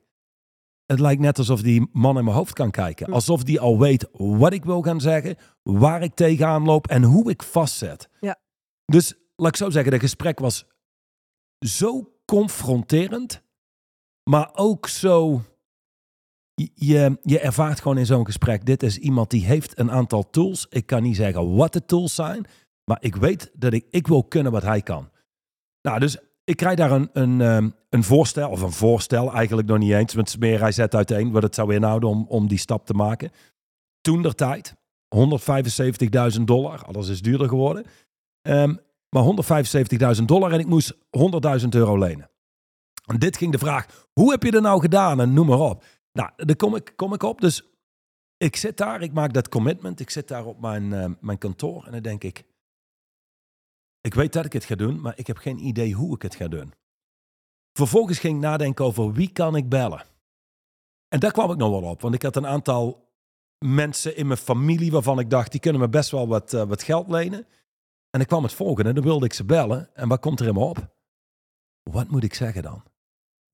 Het 0.86 1.00
lijkt 1.00 1.22
net 1.22 1.38
alsof 1.38 1.62
die 1.62 1.90
man 1.92 2.18
in 2.18 2.24
mijn 2.24 2.36
hoofd 2.36 2.54
kan 2.54 2.72
kijken. 2.72 3.06
Hm. 3.06 3.14
Alsof 3.14 3.44
die 3.44 3.60
al 3.60 3.80
weet 3.80 4.08
wat 4.12 4.54
ik 4.54 4.66
wil 4.66 4.82
gaan 4.82 5.02
zeggen, 5.02 5.36
waar 5.64 6.02
ik 6.04 6.14
tegenaan 6.16 6.64
loop 6.66 6.88
en 6.88 7.04
hoe 7.04 7.30
ik 7.30 7.44
vastzet. 7.44 8.10
Ja. 8.20 8.40
Dus 8.86 9.14
laat 9.36 9.50
ik 9.50 9.56
zo 9.56 9.70
zeggen, 9.70 9.92
dat 9.92 10.00
gesprek 10.00 10.40
was 10.40 10.66
zo 11.60 12.14
confronterend, 12.26 13.42
maar 14.30 14.50
ook 14.54 14.88
zo... 14.88 15.42
Je, 16.54 17.18
je 17.22 17.40
ervaart 17.40 17.82
gewoon 17.82 17.98
in 17.98 18.06
zo'n 18.06 18.26
gesprek, 18.26 18.66
dit 18.66 18.84
is 18.84 18.98
iemand 18.98 19.30
die 19.30 19.46
heeft 19.46 19.80
een 19.80 19.92
aantal 19.92 20.30
tools. 20.30 20.66
Ik 20.70 20.86
kan 20.86 21.04
niet 21.04 21.16
zeggen 21.16 21.56
wat 21.56 21.74
de 21.74 21.86
tools 21.86 22.16
zijn, 22.16 22.46
maar 22.84 22.98
ik 23.00 23.16
weet 23.16 23.52
dat 23.54 23.74
ik, 23.74 23.86
ik 23.90 24.08
wil 24.08 24.24
kunnen 24.24 24.52
wat 24.52 24.64
hij 24.64 24.82
kan. 24.82 25.10
Nou, 25.82 26.00
dus 26.00 26.18
ik 26.44 26.56
krijg 26.56 26.76
daar 26.76 26.92
een, 26.92 27.10
een, 27.14 27.42
ehm, 27.42 27.70
een 27.90 28.04
voorstel, 28.04 28.50
of 28.50 28.62
een 28.62 28.72
voorstel 28.72 29.34
eigenlijk 29.34 29.68
nog 29.68 29.78
niet 29.78 29.92
eens, 29.92 30.14
want 30.14 30.40
meer 30.40 30.60
hij 30.60 30.72
zet 30.72 30.96
uiteen 30.96 31.32
wat 31.32 31.44
het 31.44 31.56
zou 31.56 31.74
inhouden 31.74 32.10
om, 32.10 32.26
om 32.28 32.48
die 32.48 32.58
stap 32.58 32.86
te 32.86 32.94
maken. 32.94 33.32
Toen 34.02 34.22
der 34.22 34.36
tijd, 34.36 34.76
175.000 36.36 36.42
dollar, 36.46 36.84
alles 36.84 37.08
is 37.08 37.22
duurder 37.22 37.48
geworden. 37.48 37.86
Ehm, 38.42 38.76
maar 39.10 39.24
175.000 39.24 40.28
dollar 40.28 40.52
en 40.52 40.60
ik 40.60 40.68
moest 40.68 40.98
100.000 41.10 41.76
euro 41.76 41.98
lenen. 41.98 42.30
En 43.06 43.20
dit 43.20 43.38
ging 43.38 43.52
de 43.52 43.58
vraag, 43.58 44.08
hoe 44.14 44.32
heb 44.32 44.44
je 44.44 44.52
dat 44.52 44.62
nou 44.62 44.82
gedaan 44.82 45.22
en 45.22 45.34
noem 45.34 45.48
maar 45.48 45.60
op. 45.60 45.84
Nou, 46.12 46.32
daar 46.36 46.56
kom 46.56 46.76
ik, 46.76 46.94
kom 46.96 47.14
ik 47.14 47.24
op. 47.24 47.42
Dus 47.42 47.64
ik 48.38 48.56
zit 48.56 48.78
daar, 48.78 49.02
ik 49.02 49.14
maak 49.14 49.34
dat 49.34 49.50
commitment. 49.50 50.00
Ik 50.00 50.10
zit 50.10 50.28
daar 50.28 50.46
op 50.46 50.62
mijn, 50.62 50.94
eh, 50.94 51.12
mijn 51.20 51.38
kantoor 51.38 51.86
en 51.86 51.92
dan 51.92 52.02
denk 52.02 52.24
ik, 52.24 52.46
ik 54.02 54.14
weet 54.14 54.34
dat 54.34 54.46
ik 54.46 54.54
het 54.54 54.64
ga 54.64 54.76
doen, 54.76 55.02
maar 55.02 55.18
ik 55.18 55.28
heb 55.28 55.38
geen 55.38 55.60
idee 55.60 55.94
hoe 55.94 56.16
ik 56.16 56.22
het 56.22 56.36
ga 56.36 56.48
doen. 56.48 56.74
Vervolgens 57.74 58.20
ging 58.20 58.36
ik 58.36 58.42
nadenken 58.42 58.86
over 58.86 59.14
wie 59.14 59.32
kan 59.32 59.56
ik 59.56 59.70
bellen. 59.70 60.06
En 61.08 61.20
daar 61.20 61.32
kwam 61.32 61.52
ik 61.52 61.58
nog 61.58 61.70
wel 61.70 61.90
op, 61.90 62.02
want 62.02 62.14
ik 62.14 62.22
had 62.22 62.36
een 62.36 62.48
aantal 62.48 63.10
mensen 63.66 64.16
in 64.16 64.28
mijn 64.28 64.40
familie 64.40 64.92
waarvan 64.92 65.20
ik 65.20 65.30
dacht, 65.30 65.52
die 65.52 65.60
kunnen 65.60 65.82
me 65.82 65.90
best 65.90 66.12
wel 66.12 66.28
wat, 66.28 66.54
eh, 66.54 66.64
wat 66.64 66.84
geld 66.84 67.08
lenen. 67.08 67.40
En 68.10 68.20
dan 68.20 68.26
kwam 68.26 68.44
het 68.44 68.54
volgende, 68.54 68.94
dan 68.94 69.04
wilde 69.04 69.26
ik 69.26 69.34
ze 69.34 69.44
bellen. 69.44 69.96
En 69.96 70.08
wat 70.08 70.20
komt 70.20 70.40
er 70.40 70.48
in 70.48 70.54
me 70.54 70.60
op? 70.60 70.96
Wat 71.84 72.08
moet 72.08 72.24
ik 72.24 72.34
zeggen 72.34 72.64
dan? 72.64 72.84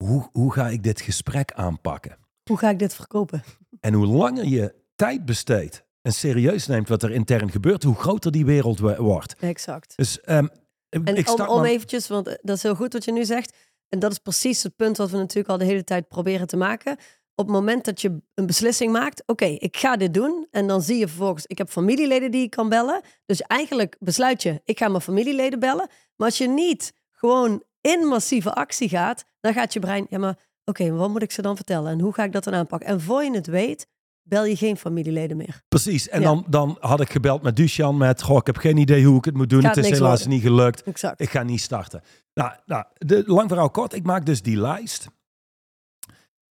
Hoe, 0.04 0.30
hoe 0.32 0.54
ga 0.54 0.70
ik 0.70 0.84
dit 0.84 1.02
gesprek 1.02 1.54
aanpakken? 1.54 2.27
Hoe 2.48 2.58
ga 2.58 2.70
ik 2.70 2.80
dit 2.80 2.94
verkopen? 2.96 3.44
En 3.80 3.94
hoe 3.94 4.06
langer 4.08 4.46
je 4.46 4.76
tijd 4.96 5.26
besteedt 5.26 5.86
en 6.02 6.12
serieus 6.14 6.68
neemt 6.68 6.88
wat 6.88 7.04
er 7.04 7.12
intern 7.12 7.52
gebeurt, 7.52 7.84
hoe 7.84 7.96
groter 7.96 8.32
die 8.32 8.46
wereld 8.46 8.80
wo- 8.80 8.96
wordt. 9.02 9.36
Exact. 9.40 9.98
Dus 9.98 10.22
ehm, 10.22 10.48
En 10.90 11.16
ik 11.16 11.30
om, 11.30 11.48
om 11.48 11.64
eventjes, 11.64 12.08
want 12.08 12.28
eh, 12.28 12.34
dat 12.42 12.56
is 12.56 12.64
heel 12.64 12.76
goed 12.76 12.94
wat 12.94 13.06
je 13.06 13.12
nu 13.12 13.26
zegt. 13.26 13.56
En 13.90 14.00
dat 14.00 14.12
is 14.12 14.18
precies 14.18 14.64
het 14.64 14.76
punt 14.76 14.98
wat 14.98 15.10
we 15.10 15.18
natuurlijk 15.18 15.50
al 15.50 15.58
de 15.58 15.66
hele 15.66 15.84
tijd 15.84 16.08
proberen 16.08 16.48
te 16.48 16.58
maken. 16.58 16.92
Op 17.36 17.46
het 17.46 17.56
moment 17.56 17.86
dat 17.86 18.02
je 18.02 18.22
een 18.34 18.46
beslissing 18.46 18.92
maakt, 18.92 19.24
oké, 19.26 19.46
ik 19.46 19.78
ga 19.78 19.98
dit 19.98 20.14
doen. 20.14 20.48
En 20.52 20.68
dan 20.68 20.82
zie 20.82 20.98
je 20.98 21.08
vervolgens, 21.08 21.46
ik 21.46 21.58
heb 21.58 21.70
familieleden 21.70 22.32
die 22.32 22.42
ik 22.44 22.50
kan 22.50 22.70
bellen. 22.70 23.02
Dus 23.26 23.42
eigenlijk 23.42 23.96
besluit 24.00 24.44
je, 24.44 24.62
ik 24.66 24.78
ga 24.78 24.88
mijn 24.88 25.02
familieleden 25.02 25.60
bellen. 25.60 25.88
Maar 26.16 26.28
als 26.28 26.38
je 26.38 26.48
niet 26.48 26.94
gewoon 27.12 27.64
in 27.82 28.00
massieve 28.08 28.54
actie 28.54 28.90
gaat, 28.90 29.24
dan 29.40 29.54
gaat 29.54 29.74
je 29.74 29.80
brein, 29.80 30.06
ja 30.10 30.18
maar 30.18 30.38
oké, 30.68 30.90
maar 30.90 30.98
wat 30.98 31.10
moet 31.10 31.22
ik 31.22 31.32
ze 31.32 31.42
dan 31.42 31.56
vertellen? 31.56 31.92
En 31.92 32.00
hoe 32.00 32.14
ga 32.14 32.24
ik 32.24 32.32
dat 32.32 32.44
dan 32.44 32.54
aanpakken? 32.54 32.90
En 32.90 33.02
voor 33.02 33.24
je 33.24 33.32
het 33.32 33.48
weet, 33.48 33.88
bel 34.24 34.46
je 34.46 34.56
geen 34.56 34.78
familieleden 34.78 35.38
meer. 35.38 35.62
Precies. 35.68 36.10
En 36.10 36.22
Ja. 36.22 36.28
dan, 36.28 36.46
dan 36.48 36.78
had 36.80 37.02
ik 37.02 37.10
gebeld 37.10 37.42
met 37.42 37.56
Duchan 37.56 37.98
met, 37.98 38.22
goh, 38.22 38.38
ik 38.38 38.46
heb 38.46 38.58
geen 38.58 38.78
idee 38.78 39.06
hoe 39.06 39.18
ik 39.18 39.26
het 39.26 39.34
moet 39.36 39.50
doen. 39.50 39.62
Gaat 39.62 39.76
het 39.76 39.86
is 39.86 39.92
helaas 39.92 40.12
worden. 40.20 40.30
niet 40.30 40.42
gelukt. 40.42 40.84
Exact. 40.84 41.22
Ik 41.22 41.30
ga 41.30 41.44
niet 41.44 41.62
starten. 41.62 42.02
Nou, 42.34 42.52
nou 42.66 42.86
de, 42.94 43.24
lang 43.26 43.48
verhaal 43.50 43.70
kort. 43.70 43.94
Ik 43.94 44.04
maak 44.04 44.26
dus 44.26 44.42
die 44.42 44.58
lijst. 44.58 45.08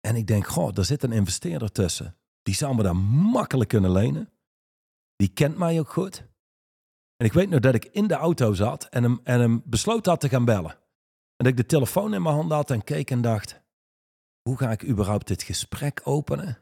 En 0.01 0.15
ik 0.15 0.27
denk, 0.27 0.47
goh, 0.47 0.77
er 0.77 0.85
zit 0.85 1.03
een 1.03 1.11
investeerder 1.11 1.71
tussen. 1.71 2.15
Die 2.41 2.55
zou 2.55 2.75
me 2.75 2.83
daar 2.83 2.95
makkelijk 2.95 3.69
kunnen 3.69 3.91
lenen. 3.91 4.29
Die 5.15 5.27
kent 5.27 5.57
mij 5.57 5.79
ook 5.79 5.89
goed. 5.89 6.23
En 7.17 7.25
ik 7.25 7.33
weet 7.33 7.49
nog 7.49 7.59
dat 7.59 7.75
ik 7.75 7.85
in 7.85 8.07
de 8.07 8.13
auto 8.13 8.53
zat 8.53 8.87
en 8.89 9.03
hem, 9.03 9.19
en 9.23 9.39
hem 9.39 9.61
besloten 9.65 10.11
had 10.11 10.21
te 10.21 10.29
gaan 10.29 10.45
bellen. 10.45 10.71
En 10.71 10.77
dat 11.35 11.47
ik 11.47 11.57
de 11.57 11.65
telefoon 11.65 12.13
in 12.13 12.21
mijn 12.21 12.35
hand 12.35 12.51
had 12.51 12.71
en 12.71 12.83
keek 12.83 13.11
en 13.11 13.21
dacht, 13.21 13.61
hoe 14.43 14.57
ga 14.57 14.71
ik 14.71 14.87
überhaupt 14.87 15.27
dit 15.27 15.43
gesprek 15.43 16.01
openen? 16.03 16.57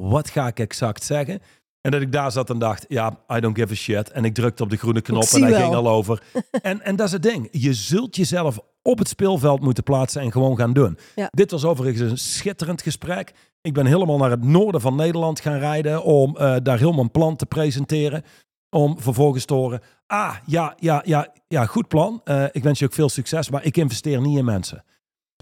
Wat 0.00 0.30
ga 0.30 0.46
ik 0.46 0.60
exact 0.60 1.04
zeggen? 1.04 1.40
En 1.80 1.90
dat 1.90 2.00
ik 2.00 2.12
daar 2.12 2.32
zat 2.32 2.50
en 2.50 2.58
dacht, 2.58 2.84
ja, 2.88 3.18
I 3.32 3.40
don't 3.40 3.58
give 3.58 3.72
a 3.72 3.76
shit. 3.76 4.10
En 4.10 4.24
ik 4.24 4.34
drukte 4.34 4.62
op 4.62 4.70
de 4.70 4.76
groene 4.76 5.00
knop 5.00 5.22
en 5.22 5.42
hij 5.42 5.50
wel. 5.50 5.60
ging 5.60 5.74
al 5.74 5.88
over. 5.88 6.22
en, 6.62 6.80
en 6.82 6.96
dat 6.96 7.06
is 7.06 7.12
het 7.12 7.22
ding. 7.22 7.48
Je 7.50 7.74
zult 7.74 8.16
jezelf 8.16 8.58
op 8.82 8.98
het 8.98 9.08
speelveld 9.08 9.60
moeten 9.60 9.82
plaatsen 9.82 10.22
en 10.22 10.32
gewoon 10.32 10.56
gaan 10.56 10.72
doen. 10.72 10.98
Ja. 11.14 11.28
Dit 11.30 11.50
was 11.50 11.64
overigens 11.64 12.10
een 12.10 12.18
schitterend 12.18 12.82
gesprek. 12.82 13.32
Ik 13.60 13.74
ben 13.74 13.86
helemaal 13.86 14.16
naar 14.16 14.30
het 14.30 14.44
noorden 14.44 14.80
van 14.80 14.96
Nederland 14.96 15.40
gaan 15.40 15.58
rijden 15.58 16.02
om 16.02 16.36
eh, 16.36 16.56
daar 16.62 16.78
helemaal 16.78 17.04
een 17.04 17.10
plan 17.10 17.36
te 17.36 17.46
presenteren. 17.46 18.24
Om 18.70 19.00
vervolgens 19.00 19.44
te 19.44 19.54
horen, 19.54 19.80
ah, 20.06 20.36
ja, 20.46 20.74
ja, 20.78 21.02
ja, 21.04 21.32
ja, 21.48 21.66
goed 21.66 21.88
plan. 21.88 22.20
Eh, 22.24 22.44
ik 22.52 22.62
wens 22.62 22.78
je 22.78 22.84
ook 22.84 22.92
veel 22.92 23.08
succes, 23.08 23.50
maar 23.50 23.64
ik 23.64 23.76
investeer 23.76 24.20
niet 24.20 24.38
in 24.38 24.44
mensen. 24.44 24.84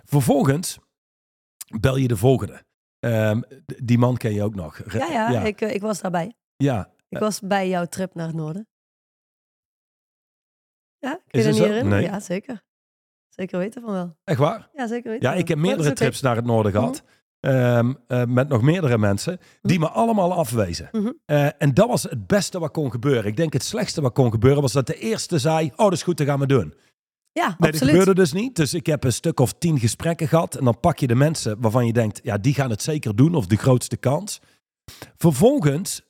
Vervolgens 0.04 0.78
bel 1.80 1.96
je 1.96 2.08
de 2.08 2.16
volgende. 2.16 2.64
Ehm, 2.98 3.40
die 3.82 3.98
man 3.98 4.16
ken 4.16 4.32
je 4.34 4.42
ook 4.42 4.54
nog. 4.54 4.92
Ja, 4.92 5.06
ja, 5.06 5.30
ja, 5.30 5.42
Ik, 5.42 5.60
eh, 5.60 5.74
ik 5.74 5.80
was 5.80 6.00
daarbij. 6.00 6.34
ja. 6.56 6.94
Ik 7.08 7.18
was 7.18 7.40
bij 7.40 7.68
jouw 7.68 7.84
trip 7.84 8.14
naar 8.14 8.26
het 8.26 8.36
noorden. 8.36 8.66
Ja, 10.98 11.20
kun 11.26 11.40
je 11.40 11.46
dat 11.46 11.52
niet 11.54 11.62
herinneren? 11.62 11.88
Nee. 11.88 12.02
Ja, 12.02 12.20
zeker. 12.20 12.62
Zeker 13.28 13.58
weten 13.58 13.82
van 13.82 13.92
wel. 13.92 14.16
Echt 14.24 14.38
waar? 14.38 14.68
Ja, 14.74 14.86
zeker 14.86 15.10
weten 15.10 15.28
Ja, 15.30 15.34
ik 15.34 15.48
heb 15.48 15.58
meerdere 15.58 15.92
trips 15.92 16.20
naar 16.20 16.36
het 16.36 16.44
noorden 16.44 16.72
gehad. 16.72 17.02
Ehm, 17.40 17.94
eh, 18.06 18.24
met 18.24 18.48
nog 18.48 18.62
meerdere 18.62 18.98
mensen. 18.98 19.38
Die 19.62 19.78
me 19.78 19.88
allemaal 19.88 20.32
afwezen. 20.32 20.88
Mhm. 20.92 21.12
Eh, 21.24 21.48
en 21.58 21.74
dat 21.74 21.88
was 21.88 22.02
het 22.02 22.26
beste 22.26 22.58
wat 22.58 22.70
kon 22.70 22.90
gebeuren. 22.90 23.24
Ik 23.24 23.36
denk 23.36 23.52
het 23.52 23.64
slechtste 23.64 24.00
wat 24.00 24.12
kon 24.12 24.30
gebeuren 24.30 24.62
was 24.62 24.72
dat 24.72 24.86
de 24.86 24.98
eerste 24.98 25.38
zei... 25.38 25.66
Oh, 25.70 25.76
dat 25.76 25.92
is 25.92 26.02
goed, 26.02 26.16
dat 26.16 26.26
gaan 26.26 26.40
we 26.40 26.46
doen. 26.46 26.74
Ja, 27.36 27.56
Nee, 27.58 27.70
dat 27.70 27.82
gebeurde 27.82 28.14
dus 28.14 28.32
niet. 28.32 28.56
Dus 28.56 28.74
ik 28.74 28.86
heb 28.86 29.04
een 29.04 29.12
stuk 29.12 29.40
of 29.40 29.52
tien 29.52 29.78
gesprekken 29.78 30.28
gehad. 30.28 30.56
En 30.56 30.64
dan 30.64 30.80
pak 30.80 30.98
je 30.98 31.06
de 31.06 31.14
mensen 31.14 31.60
waarvan 31.60 31.86
je 31.86 31.92
denkt... 31.92 32.20
Ja, 32.22 32.38
die 32.38 32.54
gaan 32.54 32.70
het 32.70 32.82
zeker 32.82 33.16
doen. 33.16 33.34
Of 33.34 33.46
de 33.46 33.56
grootste 33.56 33.96
kans. 33.96 34.40
Vervolgens 35.16 36.02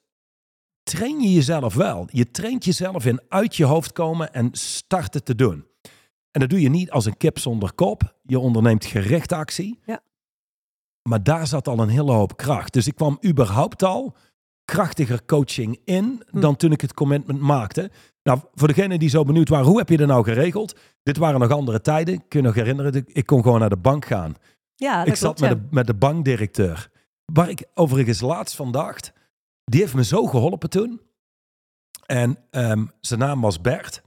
train 0.83 1.21
je 1.21 1.33
jezelf 1.33 1.75
wel. 1.75 2.09
Je 2.11 2.31
traint 2.31 2.65
jezelf 2.65 3.07
in 3.07 3.21
uit 3.29 3.57
je 3.57 3.65
hoofd 3.65 3.93
komen 3.93 4.33
en 4.33 4.49
starten 4.53 5.25
te 5.25 5.35
doen. 5.35 5.67
En 6.31 6.41
dat 6.41 6.51
doe 6.51 6.61
je 6.61 6.69
niet 6.69 6.91
als 6.91 7.05
een 7.05 7.17
kip 7.17 7.39
zonder 7.39 7.73
kop. 7.73 8.17
Je 8.23 8.39
onderneemt 8.39 8.85
gerichte 8.85 9.35
actie. 9.35 9.81
Ja. 9.85 10.01
Maar 11.03 11.23
daar 11.23 11.47
zat 11.47 11.69
al 11.69 11.79
een 11.79 11.89
hele 11.89 12.13
hoop 12.13 12.37
kracht. 12.37 12.73
Dus 12.73 12.87
ik 12.87 12.95
kwam 12.95 13.19
überhaupt 13.25 13.83
al 13.83 14.17
krachtiger 14.67 15.25
coaching 15.25 15.81
in 15.85 16.23
Hm. 16.31 16.41
dan 16.41 16.57
toen 16.57 16.73
ik 16.73 16.81
het 16.81 16.95
commitment 16.95 17.41
maakte. 17.41 17.91
Nou, 18.23 18.41
voor 18.55 18.69
degenen 18.69 18.99
die 18.99 19.09
zo 19.09 19.25
benieuwd 19.25 19.49
waren, 19.49 19.67
hoe 19.67 19.79
heb 19.79 19.89
je 19.89 19.97
dat 19.97 20.09
nou 20.09 20.25
geregeld? 20.25 20.79
Dit 21.03 21.17
waren 21.17 21.41
nog 21.41 21.51
andere 21.51 21.81
tijden. 21.81 22.29
Kun 22.29 22.41
je 22.41 22.47
nog 22.47 22.55
herinneren? 22.55 23.05
Ik 23.07 23.27
kon 23.27 23.43
gewoon 23.43 23.61
naar 23.61 23.69
de 23.69 23.77
bank 23.77 24.05
gaan. 24.05 24.35
Ja, 24.75 24.99
dat 24.99 25.07
ik 25.07 25.15
zat 25.15 25.35
klopt, 25.35 25.41
met, 25.41 25.51
ja. 25.51 25.55
de, 25.55 25.75
met 25.75 25.87
de 25.87 25.95
bankdirecteur. 25.95 26.91
waar 27.33 27.51
ik 27.51 27.65
overigens 27.75 28.21
laatst 28.21 28.57
van 28.57 28.73
dacht, 28.73 29.13
die 29.65 29.81
heeft 29.81 29.95
me 29.95 30.05
zo 30.05 30.27
geholpen 30.27 30.71
toen. 30.71 31.01
En 32.07 32.39
ehm, 32.51 32.85
zijn 33.01 33.21
naam 33.21 33.41
was 33.41 33.61
Bert. 33.61 34.03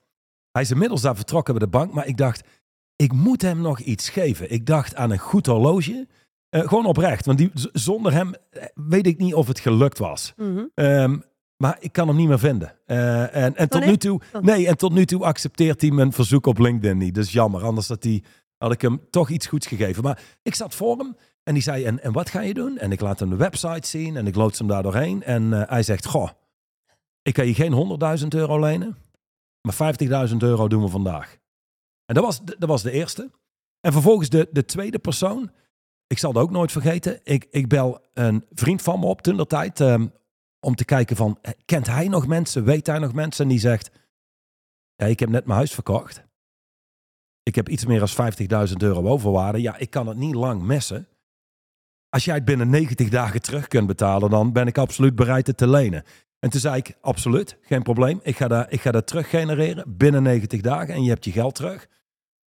Hij 0.52 0.62
is 0.62 0.72
inmiddels 0.72 1.02
daar 1.02 1.16
vertrokken 1.16 1.54
bij 1.54 1.64
de 1.64 1.72
bank, 1.72 1.94
maar 1.94 2.08
ik 2.08 2.18
dacht, 2.18 2.48
ik 2.96 3.14
moet 3.14 3.42
hem 3.42 3.62
nog 3.62 3.80
iets 3.80 4.10
geven. 4.10 4.52
Ik 4.52 4.66
dacht 4.66 4.96
aan 4.96 5.12
een 5.12 5.20
goed 5.20 5.46
horloge. 5.46 6.08
Eh, 6.50 6.68
gewoon 6.68 6.86
oprecht, 6.86 7.26
want 7.26 7.38
die, 7.38 7.52
zonder 7.74 8.14
hem 8.14 8.34
eh, 8.50 8.64
weet 8.76 9.08
ik 9.08 9.18
niet 9.18 9.34
of 9.34 9.48
het 9.48 9.60
gelukt 9.60 9.98
was. 9.98 10.34
Mhm. 10.38 10.64
Ehm, 10.74 11.18
maar 11.58 11.78
ik 11.80 11.92
kan 11.92 12.08
hem 12.08 12.16
niet 12.18 12.28
meer 12.28 12.40
vinden. 12.40 12.76
Eh, 12.86 13.36
en, 13.36 13.56
en 13.56 13.70
tot 13.70 13.80
nee? 13.82 13.90
nu 13.90 13.98
toe, 13.98 14.22
Oh. 14.34 14.42
nee, 14.42 14.68
en 14.68 14.78
tot 14.78 14.94
nu 14.94 15.06
toe 15.06 15.24
accepteert 15.26 15.82
hij 15.82 15.92
mijn 15.92 16.14
verzoek 16.14 16.46
op 16.46 16.58
LinkedIn 16.60 16.98
niet. 16.98 17.14
Dus 17.16 17.32
jammer, 17.32 17.64
anders 17.64 17.88
had, 17.88 18.04
hij, 18.04 18.24
had 18.58 18.72
ik 18.72 18.82
hem 18.82 19.02
toch 19.10 19.30
iets 19.30 19.48
goeds 19.48 19.68
gegeven. 19.68 20.04
Maar 20.04 20.22
ik 20.44 20.56
zat 20.56 20.76
voor 20.76 20.98
hem 20.98 21.16
en 21.44 21.54
die 21.54 21.64
zei, 21.64 21.84
en, 21.84 22.04
en 22.04 22.12
wat 22.12 22.30
ga 22.30 22.42
je 22.42 22.54
doen? 22.54 22.78
En 22.78 22.92
ik 22.92 23.00
laat 23.02 23.20
hem 23.20 23.30
de 23.30 23.36
website 23.36 23.88
zien 23.88 24.18
en 24.18 24.28
ik 24.28 24.36
loods 24.36 24.60
hem 24.60 24.68
daar 24.68 24.84
doorheen. 24.84 25.24
En 25.24 25.52
hij 25.52 25.84
zegt, 25.84 26.06
goh, 26.06 26.30
ik 27.22 27.34
kan 27.34 27.48
je 27.48 27.54
geen 27.54 28.00
100.000 28.22 28.28
euro 28.28 28.60
lenen, 28.60 28.98
maar 29.62 29.96
50.000 30.30 30.36
euro 30.38 30.68
doen 30.68 30.82
we 30.84 30.90
vandaag. 30.90 31.38
En 32.06 32.16
dat 32.16 32.24
was, 32.24 32.42
de- 32.46 32.56
dat 32.60 32.70
was 32.70 32.82
de 32.82 32.92
eerste. 32.92 33.32
En 33.82 33.92
vervolgens 33.92 34.30
de, 34.30 34.48
de 34.52 34.66
tweede 34.66 35.00
persoon. 35.00 35.52
Ik 36.10 36.18
zal 36.18 36.32
het 36.32 36.42
ook 36.42 36.52
nooit 36.52 36.72
vergeten. 36.72 37.20
Ik, 37.24 37.48
ik 37.50 37.68
bel 37.68 38.08
een 38.14 38.46
vriend 38.52 38.82
van 38.82 39.00
me 39.00 39.06
op 39.06 39.22
toen 39.22 39.38
dat 39.38 39.50
tijd. 39.50 39.80
ehm, 39.80 40.08
om 40.60 40.76
te 40.76 40.86
kijken 40.86 41.16
van, 41.16 41.38
eh, 41.42 41.52
kent 41.66 41.88
hij 41.88 42.08
nog 42.08 42.28
mensen? 42.28 42.64
Weet 42.64 42.88
hij 42.88 43.00
nog 43.00 43.14
mensen? 43.14 43.44
En 43.44 43.50
die 43.50 43.60
zegt, 43.60 43.92
ja, 44.96 45.06
ik 45.06 45.20
heb 45.20 45.30
net 45.30 45.46
mijn 45.46 45.58
huis 45.58 45.74
verkocht. 45.74 46.24
Ik 47.44 47.56
heb 47.56 47.70
iets 47.70 47.86
meer 47.86 48.00
dan 48.00 48.10
50.000 48.10 48.82
euro 48.82 49.08
overwaarde. 49.08 49.62
Ja, 49.62 49.78
ik 49.78 49.90
kan 49.90 50.08
het 50.08 50.18
niet 50.18 50.36
lang 50.36 50.62
missen. 50.62 51.08
Als 52.10 52.26
jij 52.26 52.36
het 52.36 52.46
binnen 52.46 52.70
90 52.70 53.10
dagen 53.10 53.42
terug 53.42 53.68
kunt 53.68 53.88
betalen, 53.88 54.30
dan 54.30 54.54
ben 54.54 54.68
ik 54.68 54.78
absoluut 54.78 55.16
bereid 55.16 55.48
het 55.48 55.58
te 55.58 55.68
lenen. 55.68 56.04
En 56.40 56.50
toen 56.50 56.60
zei 56.60 56.76
ik, 56.76 56.98
absoluut, 57.02 57.58
geen 57.62 57.84
probleem. 57.84 58.20
Ik 58.24 58.38
ga 58.38 58.48
dat, 58.48 58.66
ik 58.70 58.82
ga 58.82 58.92
dat 58.92 59.08
terug 59.08 59.30
genereren 59.30 59.98
binnen 59.98 60.24
90 60.24 60.62
dagen 60.62 60.94
en 60.94 61.04
je 61.04 61.10
hebt 61.10 61.26
je 61.26 61.32
geld 61.32 61.56
terug. 61.56 61.88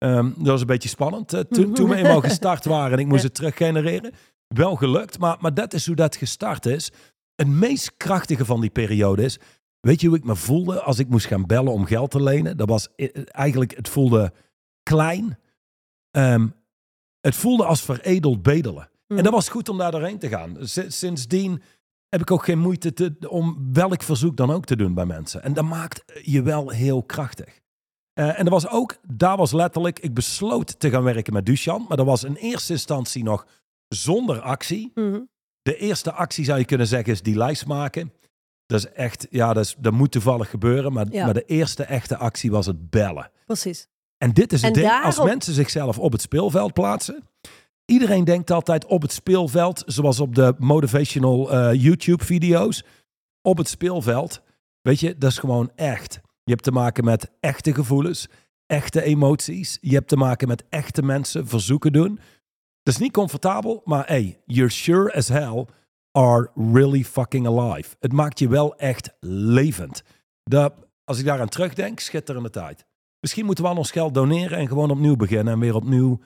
Ehm, 0.01 0.29
dat 0.37 0.47
was 0.47 0.61
een 0.61 0.67
beetje 0.67 0.89
spannend. 0.89 1.33
eh, 1.33 1.39
toen, 1.39 1.73
toen 1.73 1.89
we 1.89 1.95
eenmaal 1.95 2.21
gestart 2.21 2.65
waren 2.65 2.91
en 2.91 2.99
ik 2.99 3.07
moest 3.07 3.23
het 3.23 3.33
terug 3.33 3.57
genereren. 3.57 4.11
Wel 4.47 4.75
gelukt, 4.75 5.19
maar, 5.19 5.37
maar 5.39 5.53
dat 5.53 5.73
is 5.73 5.85
hoe 5.85 5.95
dat 5.95 6.15
gestart 6.15 6.65
is. 6.65 6.91
Het 7.35 7.47
meest 7.47 7.97
krachtige 7.97 8.45
van 8.45 8.61
die 8.61 8.69
periode 8.69 9.23
is... 9.23 9.39
Weet 9.79 10.01
je 10.01 10.07
hoe 10.07 10.17
ik 10.17 10.23
me 10.23 10.35
voelde 10.35 10.81
als 10.81 10.99
ik 10.99 11.09
moest 11.09 11.25
gaan 11.25 11.45
bellen 11.45 11.73
om 11.73 11.85
geld 11.85 12.11
te 12.11 12.23
lenen? 12.23 12.57
Dat 12.57 12.69
was 12.69 12.87
eh, 12.95 13.07
eigenlijk, 13.25 13.75
het 13.75 13.89
voelde 13.89 14.33
klein. 14.83 15.37
Ehm, 16.11 16.47
het 17.19 17.35
voelde 17.35 17.65
als 17.65 17.81
veredeld 17.81 18.41
bedelen. 18.41 18.89
En 19.07 19.23
dat 19.23 19.33
was 19.33 19.49
goed 19.49 19.69
om 19.69 19.77
daar 19.77 19.91
doorheen 19.91 20.19
te 20.19 20.27
gaan. 20.27 20.57
Sindsdien 20.87 21.61
heb 22.09 22.21
ik 22.21 22.31
ook 22.31 22.43
geen 22.43 22.59
moeite 22.59 22.93
te, 22.93 23.15
om 23.29 23.69
welk 23.73 24.03
verzoek 24.03 24.37
dan 24.37 24.51
ook 24.51 24.65
te 24.65 24.75
doen 24.75 24.93
bij 24.93 25.05
mensen. 25.05 25.43
En 25.43 25.53
dat 25.53 25.65
maakt 25.65 26.03
je 26.21 26.41
wel 26.41 26.69
heel 26.69 27.03
krachtig. 27.03 27.60
Eh, 28.13 28.39
en 28.39 28.43
dat 28.43 28.53
was 28.53 28.67
ook, 28.67 28.97
daar 29.07 29.37
was 29.37 29.51
letterlijk, 29.51 29.99
ik 29.99 30.13
besloot 30.13 30.79
te 30.79 30.89
gaan 30.89 31.03
werken 31.03 31.33
met 31.33 31.45
Duchan. 31.45 31.85
Maar 31.87 31.97
dat 31.97 32.05
was 32.05 32.23
in 32.23 32.35
eerste 32.35 32.73
instantie 32.73 33.23
nog 33.23 33.45
zonder 33.87 34.41
actie. 34.41 34.91
Mhm. 34.95 35.19
De 35.61 35.77
eerste 35.77 36.11
actie 36.11 36.45
zou 36.45 36.59
je 36.59 36.65
kunnen 36.65 36.87
zeggen 36.87 37.13
is 37.13 37.21
die 37.21 37.37
lijst 37.37 37.65
maken. 37.65 38.13
Dat 38.65 38.79
is 38.79 38.91
echt, 38.91 39.27
ja, 39.29 39.53
dat, 39.53 39.63
is, 39.65 39.75
dat 39.79 39.93
moet 39.93 40.11
toevallig 40.11 40.49
gebeuren. 40.49 40.93
Maar, 40.93 41.05
Ja. 41.11 41.25
maar 41.25 41.33
de 41.33 41.45
eerste 41.45 41.83
echte 41.83 42.17
actie 42.17 42.51
was 42.51 42.65
het 42.65 42.89
bellen. 42.89 43.31
Precies. 43.45 43.87
En 44.17 44.31
dit 44.33 44.53
is 44.53 44.61
het 44.61 44.73
ding, 44.73 45.01
als 45.03 45.23
mensen 45.23 45.53
zichzelf 45.53 45.99
op 45.99 46.11
het 46.11 46.21
speelveld 46.21 46.73
plaatsen. 46.73 47.23
Iedereen 47.85 48.23
denkt 48.23 48.51
altijd 48.51 48.85
op 48.85 49.01
het 49.01 49.11
speelveld, 49.11 49.83
zoals 49.85 50.19
op 50.19 50.35
de 50.35 50.55
motivational 50.57 51.51
eh, 51.51 51.81
YouTube-video's. 51.81 52.83
Op 53.41 53.57
het 53.57 53.67
speelveld, 53.67 54.41
weet 54.81 54.99
je, 54.99 55.17
dat 55.17 55.31
is 55.31 55.37
gewoon 55.37 55.71
echt. 55.75 56.21
Je 56.43 56.51
hebt 56.51 56.63
te 56.63 56.71
maken 56.71 57.03
met 57.03 57.31
echte 57.39 57.73
gevoelens, 57.73 58.27
echte 58.65 59.01
emoties. 59.01 59.77
Je 59.81 59.93
hebt 59.95 60.07
te 60.07 60.17
maken 60.17 60.47
met 60.47 60.63
echte 60.69 61.03
mensen 61.03 61.47
verzoeken 61.47 61.93
doen. 61.93 62.19
Dat 62.83 62.93
is 62.93 62.99
niet 62.99 63.13
comfortabel, 63.13 63.81
maar 63.85 64.07
hey, 64.07 64.41
you're 64.45 64.71
sure 64.71 65.13
as 65.13 65.27
hell 65.27 65.65
are 66.11 66.51
really 66.55 67.03
fucking 67.03 67.47
alive. 67.47 67.95
Het 67.99 68.13
maakt 68.13 68.39
je 68.39 68.47
wel 68.47 68.75
echt 68.75 69.15
levend. 69.19 70.03
Als 71.03 71.19
ik 71.19 71.25
daaraan 71.25 71.49
terugdenk, 71.49 71.99
schitterende 71.99 72.49
tijd. 72.49 72.85
Misschien 73.19 73.45
moeten 73.45 73.63
we 73.63 73.69
al 73.69 73.77
ons 73.77 73.91
geld 73.91 74.13
doneren 74.13 74.57
en 74.57 74.67
gewoon 74.67 74.91
opnieuw 74.91 75.15
beginnen 75.15 75.53
en 75.53 75.59
weer 75.59 75.75
opnieuw 75.75 76.19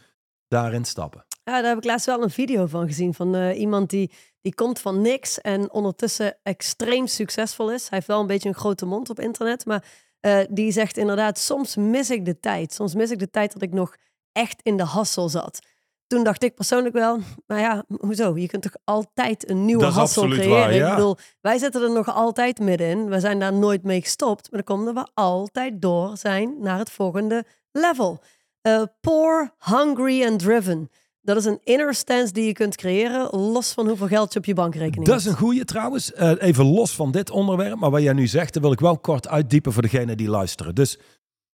daarin 0.48 0.86
stappen. 0.86 1.26
Ja, 1.44 1.62
daar 1.62 1.70
heb 1.70 1.78
ik 1.78 1.84
laatst 1.84 2.06
wel 2.06 2.24
een 2.24 2.30
video 2.30 2.66
van 2.66 2.88
gezien. 2.88 3.14
Van 3.14 3.36
eh, 3.36 3.60
iemand 3.60 3.90
die, 3.90 4.12
die 4.42 4.56
komt 4.56 4.80
van 4.80 5.02
niks 5.02 5.42
en 5.42 5.72
ondertussen 5.72 6.38
extreem 6.44 7.08
succesvol 7.08 7.72
is. 7.72 7.82
Hij 7.82 7.98
heeft 7.98 8.08
wel 8.08 8.20
een 8.20 8.28
beetje 8.28 8.50
een 8.50 8.56
grote 8.56 8.86
mond 8.86 9.10
op 9.10 9.20
internet. 9.20 9.66
Maar 9.66 9.86
eh, 10.26 10.40
die 10.50 10.72
zegt 10.72 10.98
inderdaad, 10.98 11.40
soms 11.40 11.76
mis 11.76 12.10
ik 12.10 12.26
de 12.26 12.40
tijd. 12.40 12.74
Soms 12.74 12.96
mis 12.96 13.12
ik 13.12 13.20
de 13.20 13.30
tijd 13.30 13.54
dat 13.54 13.62
ik 13.62 13.74
nog 13.74 13.96
echt 14.32 14.62
in 14.64 14.78
de 14.78 14.84
hassel 14.84 15.30
zat. 15.30 15.60
Toen 16.08 16.24
dacht 16.24 16.44
ik 16.44 16.56
persoonlijk 16.56 16.96
wel, 16.96 17.20
maar 17.48 17.60
ja, 17.60 17.84
hoezo? 18.00 18.38
Je 18.38 18.48
kunt 18.48 18.62
toch 18.62 18.76
altijd 18.84 19.50
een 19.50 19.66
nieuwe 19.66 19.86
hassel 19.86 20.28
creëren? 20.28 20.50
waar, 20.50 20.74
ja. 20.74 20.90
Ik 20.90 20.96
bedoel, 20.96 21.18
wij 21.42 21.58
zitten 21.58 21.82
er 21.82 21.92
nog 21.92 22.14
altijd 22.14 22.60
middenin. 22.60 23.10
We 23.10 23.20
zijn 23.20 23.40
daar 23.40 23.54
nooit 23.54 23.84
mee 23.84 24.02
gestopt. 24.02 24.52
Maar 24.52 24.64
dan 24.64 24.78
komen 24.78 24.94
we 24.94 25.08
altijd 25.14 25.82
door 25.82 26.18
zijn 26.18 26.56
naar 26.60 26.78
het 26.78 26.92
volgende 26.92 27.46
level. 27.72 28.22
Eh, 28.62 28.84
poor, 29.02 29.54
hungry 29.60 30.26
and 30.26 30.40
driven. 30.40 30.90
Dat 31.26 31.38
is 31.38 31.46
een 31.46 31.60
inner 31.64 31.94
stance 31.94 32.34
die 32.34 32.46
je 32.46 32.54
kunt 32.54 32.76
creëren, 32.76 33.30
los 33.40 33.72
van 33.74 33.88
hoeveel 33.88 34.08
geld 34.08 34.34
je 34.34 34.40
op 34.40 34.46
je 34.46 34.54
bankrekening 34.54 35.06
Dat 35.06 35.20
is 35.20 35.26
een 35.26 35.38
goede 35.38 35.66
trouwens. 35.66 36.14
Eh, 36.14 36.32
even 36.40 36.66
los 36.66 36.96
van 36.96 37.12
dit 37.12 37.30
onderwerp, 37.30 37.80
maar 37.80 37.90
wat 37.92 38.02
jij 38.02 38.14
nu 38.14 38.28
zegt, 38.28 38.54
dat 38.54 38.62
wil 38.62 38.72
ik 38.72 38.80
wel 38.80 38.98
kort 38.98 39.28
uitdiepen 39.28 39.74
voor 39.74 39.82
degenen 39.82 40.18
die 40.18 40.30
luisteren. 40.30 40.76
Dus 40.76 40.98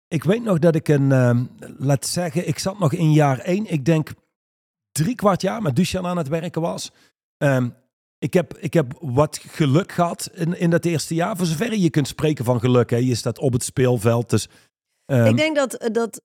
ik 0.07 0.23
weet 0.23 0.43
nog 0.43 0.59
dat 0.59 0.75
ik 0.75 0.87
een, 0.87 1.11
ehm, 1.11 1.43
laat 1.77 2.05
zeggen, 2.05 2.47
ik 2.47 2.59
zat 2.59 2.79
nog 2.79 2.93
in 2.93 3.13
jaar 3.13 3.39
één, 3.39 3.71
ik 3.71 3.85
denk 3.85 4.09
drie 4.91 5.15
kwart 5.15 5.41
jaar 5.41 5.61
met 5.61 5.75
Duchan 5.75 6.05
aan 6.05 6.17
het 6.17 6.27
werken 6.27 6.61
was. 6.61 6.91
Ehm, 7.37 7.69
ik, 8.19 8.33
heb, 8.33 8.57
ik 8.57 8.73
heb 8.73 8.97
wat 8.99 9.37
geluk 9.47 9.91
gehad 9.91 10.29
in, 10.33 10.59
in 10.59 10.69
dat 10.69 10.85
eerste 10.85 11.15
jaar. 11.15 11.37
Voor 11.37 11.45
zover 11.45 11.73
je 11.75 11.89
kunt 11.89 12.07
spreken 12.07 12.45
van 12.45 12.59
geluk. 12.59 12.89
Hè. 12.89 12.97
Je 12.97 13.15
staat 13.15 13.39
op 13.39 13.53
het 13.53 13.63
speelveld. 13.63 14.29
Dus, 14.29 14.47
ehm, 15.05 15.25
Ik 15.25 15.37
denk 15.37 15.55
dat, 15.55 15.89
dat 15.91 16.21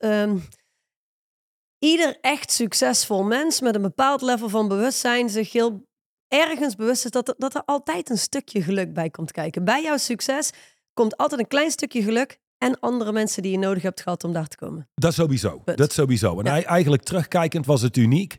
ieder 1.86 2.16
echt 2.20 2.52
succesvol 2.52 3.22
mens 3.24 3.60
met 3.60 3.74
een 3.74 3.82
bepaald 3.82 4.22
level 4.22 4.48
van 4.48 4.68
bewustzijn 4.68 5.28
zich 5.30 5.52
heel 5.52 5.86
ergens 6.28 6.74
bewust 6.74 7.04
is 7.04 7.10
dat, 7.10 7.28
er- 7.28 7.34
dat 7.38 7.54
er 7.54 7.62
altijd 7.64 8.10
een 8.10 8.18
stukje 8.18 8.62
geluk 8.62 8.92
bij 8.92 9.10
komt 9.10 9.30
kijken. 9.32 9.64
Bij 9.64 9.82
jouw 9.82 9.96
succes 9.96 10.50
komt 10.94 11.16
altijd 11.16 11.40
een 11.40 11.46
klein 11.48 11.70
stukje 11.70 12.02
geluk 12.02 12.38
en 12.58 12.80
andere 12.80 13.12
mensen 13.12 13.42
die 13.42 13.52
je 13.52 13.58
nodig 13.58 13.82
hebt 13.82 14.00
gehad 14.00 14.24
om 14.24 14.32
daar 14.32 14.46
te 14.48 14.56
komen. 14.56 14.88
Dat 14.94 15.14
sowieso. 15.14 15.62
Dat 15.64 15.92
sowieso. 15.92 16.40
En 16.40 16.44
Ja. 16.56 16.62
eigenlijk 16.64 17.02
terugkijkend 17.02 17.66
was 17.66 17.82
het 17.82 17.96
uniek 17.96 18.36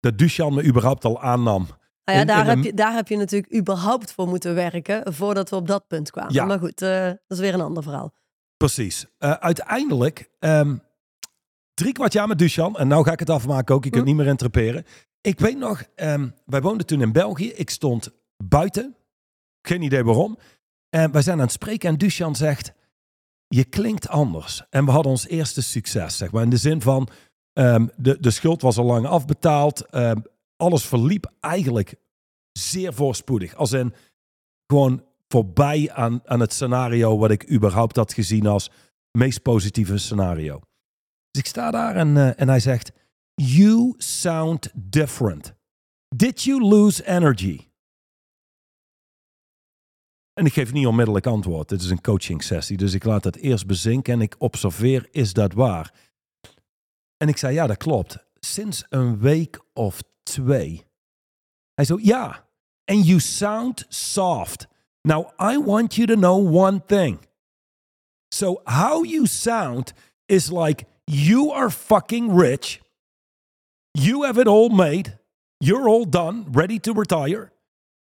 dat 0.00 0.18
Duchan 0.18 0.54
me 0.54 0.64
überhaupt 0.64 1.04
al 1.04 1.20
aannam. 1.22 1.66
Nou 2.04 2.18
ja, 2.18 2.20
In- 2.20 2.26
daar, 2.26 2.40
in 2.40 2.46
heb 2.48 2.56
een- 2.56 2.62
je, 2.62 2.74
daar 2.74 2.92
heb 2.94 3.08
je 3.08 3.16
natuurlijk 3.16 3.54
überhaupt 3.54 4.12
voor 4.12 4.28
moeten 4.28 4.54
werken 4.54 5.12
voordat 5.14 5.50
we 5.50 5.56
op 5.56 5.66
dat 5.66 5.86
punt 5.86 6.10
kwamen. 6.10 6.32
Ja. 6.32 6.44
Maar 6.44 6.58
goed, 6.58 6.82
eh, 6.82 7.04
dat 7.04 7.18
is 7.28 7.38
weer 7.38 7.54
een 7.54 7.60
ander 7.60 7.82
verhaal. 7.82 8.12
Precies. 8.56 9.06
Eh, 9.18 9.30
uiteindelijk, 9.32 10.30
ehm, 10.38 10.76
drie 11.78 11.92
kwart 11.92 12.12
jaar 12.12 12.28
met 12.28 12.38
Duchan. 12.38 12.76
En 12.76 12.88
nou 12.88 13.04
ga 13.04 13.12
ik 13.12 13.18
het 13.18 13.30
afmaken 13.30 13.74
ook. 13.74 13.84
Je 13.84 13.90
kunt 13.90 14.02
Hm. 14.02 14.08
niet 14.08 14.18
meer 14.18 14.26
interpreteren. 14.26 14.84
Ik 15.20 15.38
weet 15.38 15.58
nog, 15.58 15.82
ehm, 15.94 16.28
wij 16.44 16.60
woonden 16.60 16.86
toen 16.86 17.00
in 17.00 17.12
België. 17.12 17.48
Ik 17.48 17.70
stond 17.70 18.10
buiten. 18.44 18.96
Geen 19.62 19.82
idee 19.82 20.04
waarom. 20.04 20.38
En 20.90 21.12
wij 21.12 21.22
zijn 21.22 21.36
aan 21.36 21.42
het 21.42 21.52
spreken 21.52 21.88
en 21.88 21.96
Duchan 21.98 22.36
zegt... 22.36 22.72
Je 23.48 23.64
klinkt 23.64 24.08
anders. 24.08 24.62
En 24.70 24.84
we 24.84 24.90
hadden 24.90 25.12
ons 25.12 25.26
eerste 25.26 25.62
succes, 25.62 26.16
zeg 26.16 26.30
maar. 26.32 26.42
In 26.42 26.50
de 26.50 26.56
zin 26.56 26.82
van, 26.82 27.08
ehm, 27.52 27.86
de, 27.96 28.20
de 28.20 28.30
schuld 28.30 28.62
was 28.62 28.76
al 28.78 28.84
lang 28.84 29.06
afbetaald. 29.06 29.86
Ehm, 29.86 30.16
alles 30.56 30.84
verliep 30.84 31.32
eigenlijk 31.40 31.94
zeer 32.52 32.94
voorspoedig. 32.94 33.54
Als 33.54 33.72
in 33.72 33.94
gewoon 34.66 35.04
voorbij 35.28 35.90
aan, 35.92 36.20
aan 36.24 36.40
het 36.40 36.52
scenario 36.52 37.18
wat 37.18 37.30
ik 37.30 37.50
überhaupt 37.50 37.96
had 37.96 38.12
gezien 38.12 38.46
als 38.46 38.70
meest 39.18 39.42
positieve 39.42 39.98
scenario. 39.98 40.60
Ik 41.38 41.46
sta 41.46 41.70
daar 41.70 41.96
en, 41.96 42.16
eh, 42.16 42.40
en 42.40 42.48
hij 42.48 42.60
zegt: 42.60 42.92
You 43.34 43.94
sound 43.96 44.70
different. 44.74 45.54
Did 46.16 46.42
you 46.42 46.62
lose 46.62 47.06
energy? 47.06 47.66
En 50.32 50.46
ik 50.46 50.52
geef 50.52 50.72
niet 50.72 50.86
onmiddellijk 50.86 51.26
antwoord. 51.26 51.68
Dit 51.68 51.82
is 51.82 51.90
een 51.90 52.00
coaching 52.00 52.42
sessie, 52.42 52.76
dus 52.76 52.94
ik 52.94 53.04
laat 53.04 53.24
het 53.24 53.36
eerst 53.36 53.66
bezinken 53.66 54.12
en 54.12 54.20
ik 54.20 54.34
observeer: 54.38 55.08
is 55.10 55.32
dat 55.32 55.52
waar? 55.52 55.94
En 57.16 57.28
ik 57.28 57.36
zei: 57.36 57.54
Ja, 57.54 57.66
dat 57.66 57.76
klopt. 57.76 58.26
Sinds 58.40 58.84
een 58.88 59.18
week 59.18 59.60
of 59.72 60.02
twee. 60.22 60.86
Hij 61.74 61.84
zo: 61.84 61.98
Ja. 62.02 62.46
And 62.84 63.06
you 63.06 63.20
sound 63.20 63.86
soft. 63.88 64.68
Now, 65.02 65.30
I 65.40 65.58
want 65.64 65.94
you 65.94 66.06
to 66.06 66.14
know 66.14 66.56
one 66.56 66.84
thing. 66.86 67.18
So, 68.34 68.60
how 68.64 69.04
you 69.04 69.26
sound 69.26 69.92
is 70.26 70.50
like 70.50 70.86
you 71.08 71.50
are 71.50 71.70
fucking 71.70 72.34
rich. 72.34 72.80
You 73.94 74.24
have 74.24 74.38
it 74.38 74.46
all 74.46 74.68
made. 74.68 75.18
You're 75.60 75.88
all 75.88 76.04
done, 76.04 76.46
ready 76.52 76.78
to 76.80 76.92
retire. 76.92 77.50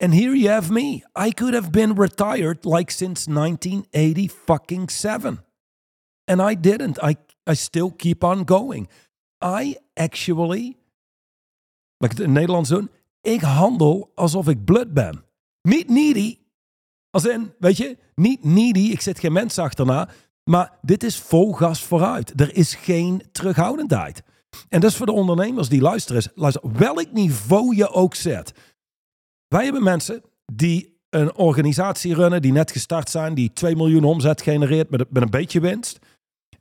And 0.01 0.15
here 0.15 0.35
you 0.35 0.49
have 0.49 0.71
me. 0.71 1.03
I 1.17 1.31
could 1.31 1.55
have 1.55 1.73
been 1.73 1.95
retired 1.95 2.65
like 2.65 2.91
since 2.91 3.27
1980 3.27 4.29
fucking 4.29 4.89
7. 4.89 5.39
And 6.27 6.43
I 6.43 6.55
didn't. 6.55 7.03
I, 7.03 7.17
I 7.47 7.55
still 7.55 7.91
keep 7.91 8.23
on 8.23 8.45
going. 8.45 8.89
I 9.41 9.77
actually, 9.97 10.77
like 12.01 12.21
in 12.21 12.33
Nederlands 12.33 12.69
doen, 12.69 12.91
ik 13.23 13.41
handel 13.41 14.13
alsof 14.15 14.49
ik 14.49 14.65
bloed 14.65 14.95
ben. 14.95 15.25
Niet 15.63 15.89
needy. 15.89 16.39
Als 17.11 17.25
in, 17.25 17.53
weet 17.59 17.77
je, 17.77 17.99
niet 18.15 18.45
needy, 18.45 18.91
ik 18.91 19.01
zit 19.01 19.19
geen 19.19 19.33
mens 19.33 19.59
achterna. 19.59 20.09
Maar 20.49 20.79
dit 20.83 21.03
is 21.03 21.19
vol 21.19 21.53
gas 21.53 21.85
vooruit. 21.85 22.41
Er 22.41 22.55
is 22.55 22.75
geen 22.75 23.23
terughoudendheid. 23.33 24.23
En 24.69 24.81
dat 24.81 24.91
is 24.91 24.97
voor 24.97 25.07
de 25.07 25.13
ondernemers 25.13 25.69
die 25.69 25.81
luisteren. 25.81 26.21
Is, 26.21 26.29
luister, 26.35 26.73
welk 26.73 27.13
niveau 27.13 27.77
je 27.77 27.91
ook 27.91 28.15
zet. 28.15 28.53
Wij 29.49 29.65
hebben 29.65 29.83
mensen 29.83 30.23
die 30.53 31.01
een 31.11 31.35
organisatie 31.35 32.15
runnen, 32.15 32.43
die 32.43 32.53
net 32.53 32.71
gestart 32.71 33.11
zijn, 33.11 33.35
die 33.35 33.53
2 33.53 33.77
miljoen 33.77 34.05
omzet 34.05 34.43
genereert 34.43 34.91
met, 34.91 35.11
met 35.11 35.23
een 35.23 35.31
beetje 35.31 35.61
winst. 35.61 35.99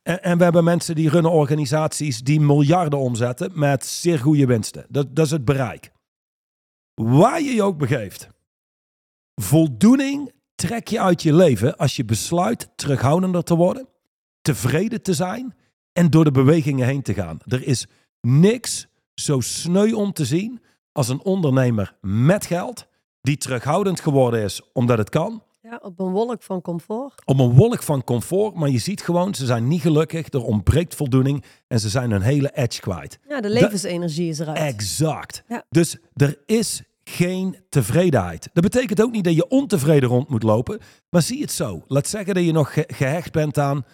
En, 0.04 0.24
en, 0.24 0.38
we 0.38 0.44
hebben 0.44 0.64
mensen 0.64 0.96
die 0.96 1.10
runnen 1.10 1.32
organisaties 1.32 2.22
die 2.22 2.40
miljarden 2.40 3.00
omzetten 3.00 3.52
met 3.54 3.86
zeer 3.86 4.20
goede 4.20 4.46
winsten. 4.46 4.86
Dat, 4.90 5.16
dat 5.16 5.26
is 5.26 5.32
het 5.32 5.46
bereik. 5.46 5.92
Waar 6.94 7.42
je 7.42 7.54
je 7.54 7.64
ook 7.64 7.78
begeeft. 7.78 8.30
Voldoening 9.42 10.32
trek 10.58 10.88
je 10.88 11.02
uit 11.02 11.22
je 11.22 11.34
leven 11.34 11.78
als 11.78 11.96
je 11.96 12.06
besluit 12.06 12.70
terughoudender 12.76 13.44
te 13.44 13.56
worden, 13.56 13.88
tevreden 14.42 15.02
te 15.02 15.14
zijn 15.14 15.56
en 15.94 16.10
door 16.10 16.24
de 16.24 16.32
bewegingen 16.32 16.88
heen 16.88 17.02
te 17.02 17.14
gaan. 17.14 17.40
Er 17.46 17.68
is 17.68 17.88
niks 18.22 18.88
zo 19.14 19.40
sneu 19.40 19.94
om 19.94 20.14
te 20.14 20.26
zien 20.26 20.62
als 20.92 21.10
een 21.10 21.24
ondernemer 21.24 21.96
met 22.02 22.46
geld 22.46 22.88
die 23.22 23.38
terughoudend 23.38 24.00
geworden 24.00 24.44
is 24.44 24.62
omdat 24.74 24.98
het 24.98 25.10
kan. 25.10 25.44
Ja, 25.62 25.80
op 25.82 26.00
een 26.00 26.12
wolk 26.12 26.44
van 26.44 26.62
comfort. 26.62 27.22
Op 27.26 27.40
een 27.40 27.54
wolk 27.54 27.84
van 27.84 28.04
comfort, 28.04 28.56
maar 28.56 28.70
je 28.70 28.78
ziet 28.78 29.02
gewoon, 29.02 29.36
ze 29.36 29.46
zijn 29.46 29.68
niet 29.68 29.82
gelukkig, 29.82 30.34
er 30.34 30.44
ontbreekt 30.44 30.96
voldoening 30.96 31.44
en 31.68 31.80
ze 31.80 31.90
zijn 31.90 32.12
hun 32.12 32.22
hele 32.22 32.52
edge 32.54 32.82
kwijt. 32.82 33.20
Ja, 33.28 33.42
de 33.42 33.50
levensenergie 33.50 34.30
is 34.30 34.40
eruit. 34.40 34.58
Exact. 34.58 35.44
Ja. 35.48 35.64
Dus 35.70 35.98
er 36.14 36.38
is 36.46 36.84
geen 37.10 37.56
tevredenheid. 37.70 38.50
Dat 38.54 38.64
betekent 38.64 39.02
ook 39.02 39.12
niet 39.12 39.24
dat 39.24 39.36
je 39.36 39.48
ontevreden 39.48 40.10
rond 40.10 40.30
moet 40.30 40.44
lopen, 40.44 40.80
maar 41.10 41.22
zie 41.22 41.42
het 41.42 41.52
zo. 41.52 41.84
Laat 41.88 42.08
zeggen 42.08 42.34
dat 42.34 42.44
je 42.44 42.52
nog 42.52 42.74
ge- 42.74 42.90
gehecht 42.94 43.32
bent 43.32 43.58
aan, 43.58 43.86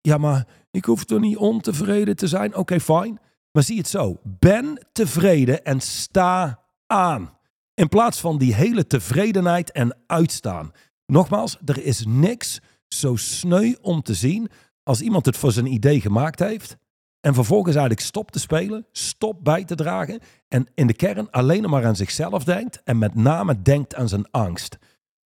ja, 0.00 0.18
maar 0.18 0.46
ik 0.70 0.84
hoef 0.84 1.04
toch 1.04 1.20
niet 1.20 1.36
ontevreden 1.36 2.16
te 2.16 2.26
zijn. 2.26 2.56
Oké, 2.56 2.80
fijn. 2.80 3.18
Maar 3.52 3.62
zie 3.62 3.78
het 3.78 3.88
zo. 3.88 4.16
Ben 4.22 4.86
tevreden 4.92 5.64
en 5.64 5.80
sta 5.80 6.62
aan. 6.86 7.38
In 7.74 7.88
plaats 7.88 8.20
van 8.20 8.38
die 8.38 8.54
hele 8.54 8.86
tevredenheid 8.86 9.72
en 9.72 9.96
uitstaan. 10.06 10.72
Nogmaals, 11.06 11.58
er 11.64 11.84
is 11.84 12.04
niks 12.06 12.60
zo 12.88 13.16
sneu 13.16 13.74
om 13.80 14.02
te 14.02 14.14
zien 14.14 14.48
als 14.82 15.00
iemand 15.00 15.26
het 15.26 15.36
voor 15.36 15.52
zijn 15.52 15.72
idee 15.72 16.00
gemaakt 16.00 16.38
heeft. 16.38 16.76
En 17.20 17.34
vervolgens 17.34 17.76
eigenlijk 17.76 18.06
stopt 18.06 18.32
te 18.32 18.38
spelen, 18.38 18.86
stopt 18.92 19.42
bij 19.42 19.64
te 19.64 19.74
dragen. 19.74 20.20
En 20.48 20.66
in 20.74 20.86
de 20.86 20.94
kern 20.94 21.30
alleen 21.30 21.70
maar 21.70 21.86
aan 21.86 21.96
zichzelf 21.96 22.44
denkt. 22.44 22.82
En 22.82 22.98
met 22.98 23.14
name 23.14 23.62
denkt 23.62 23.94
aan 23.94 24.08
zijn 24.08 24.30
angst. 24.30 24.78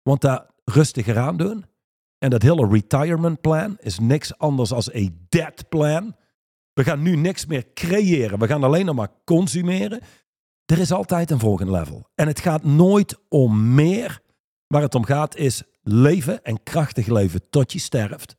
Want 0.02 0.22
daar 0.22 0.46
rustiger 0.64 1.18
aan 1.18 1.38
doen. 1.38 1.66
En 2.18 2.30
dat 2.30 2.42
hele 2.42 2.68
retirement 2.68 3.42
plan 3.42 3.78
is 3.80 4.00
niks 4.00 4.38
anders 4.38 4.72
als 4.72 4.94
een 4.94 5.26
dead 5.30 5.70
plan. 5.70 6.16
We 6.74 6.84
gaan 6.84 7.02
nu 7.02 7.16
niks 7.16 7.46
meer 7.46 7.74
creëren. 7.74 8.40
We 8.40 8.48
gaan 8.48 8.64
alleen 8.64 8.86
nog 8.86 8.96
maar 8.96 9.12
consumeren. 9.24 10.02
Er 10.66 10.80
is 10.80 10.92
altijd 10.92 11.32
een 11.32 11.40
volgende 11.40 11.72
level. 11.72 12.10
En 12.16 12.28
het 12.28 12.40
gaat 12.40 12.64
nooit 12.64 13.18
om 13.30 13.74
meer. 13.74 14.22
Waar 14.68 14.82
het 14.82 14.96
om 14.96 15.06
gaat 15.06 15.36
is 15.36 15.64
leven 15.82 16.44
en 16.44 16.64
krachtig 16.64 17.08
leven 17.08 17.50
tot 17.50 17.72
je 17.72 17.80
sterft. 17.80 18.36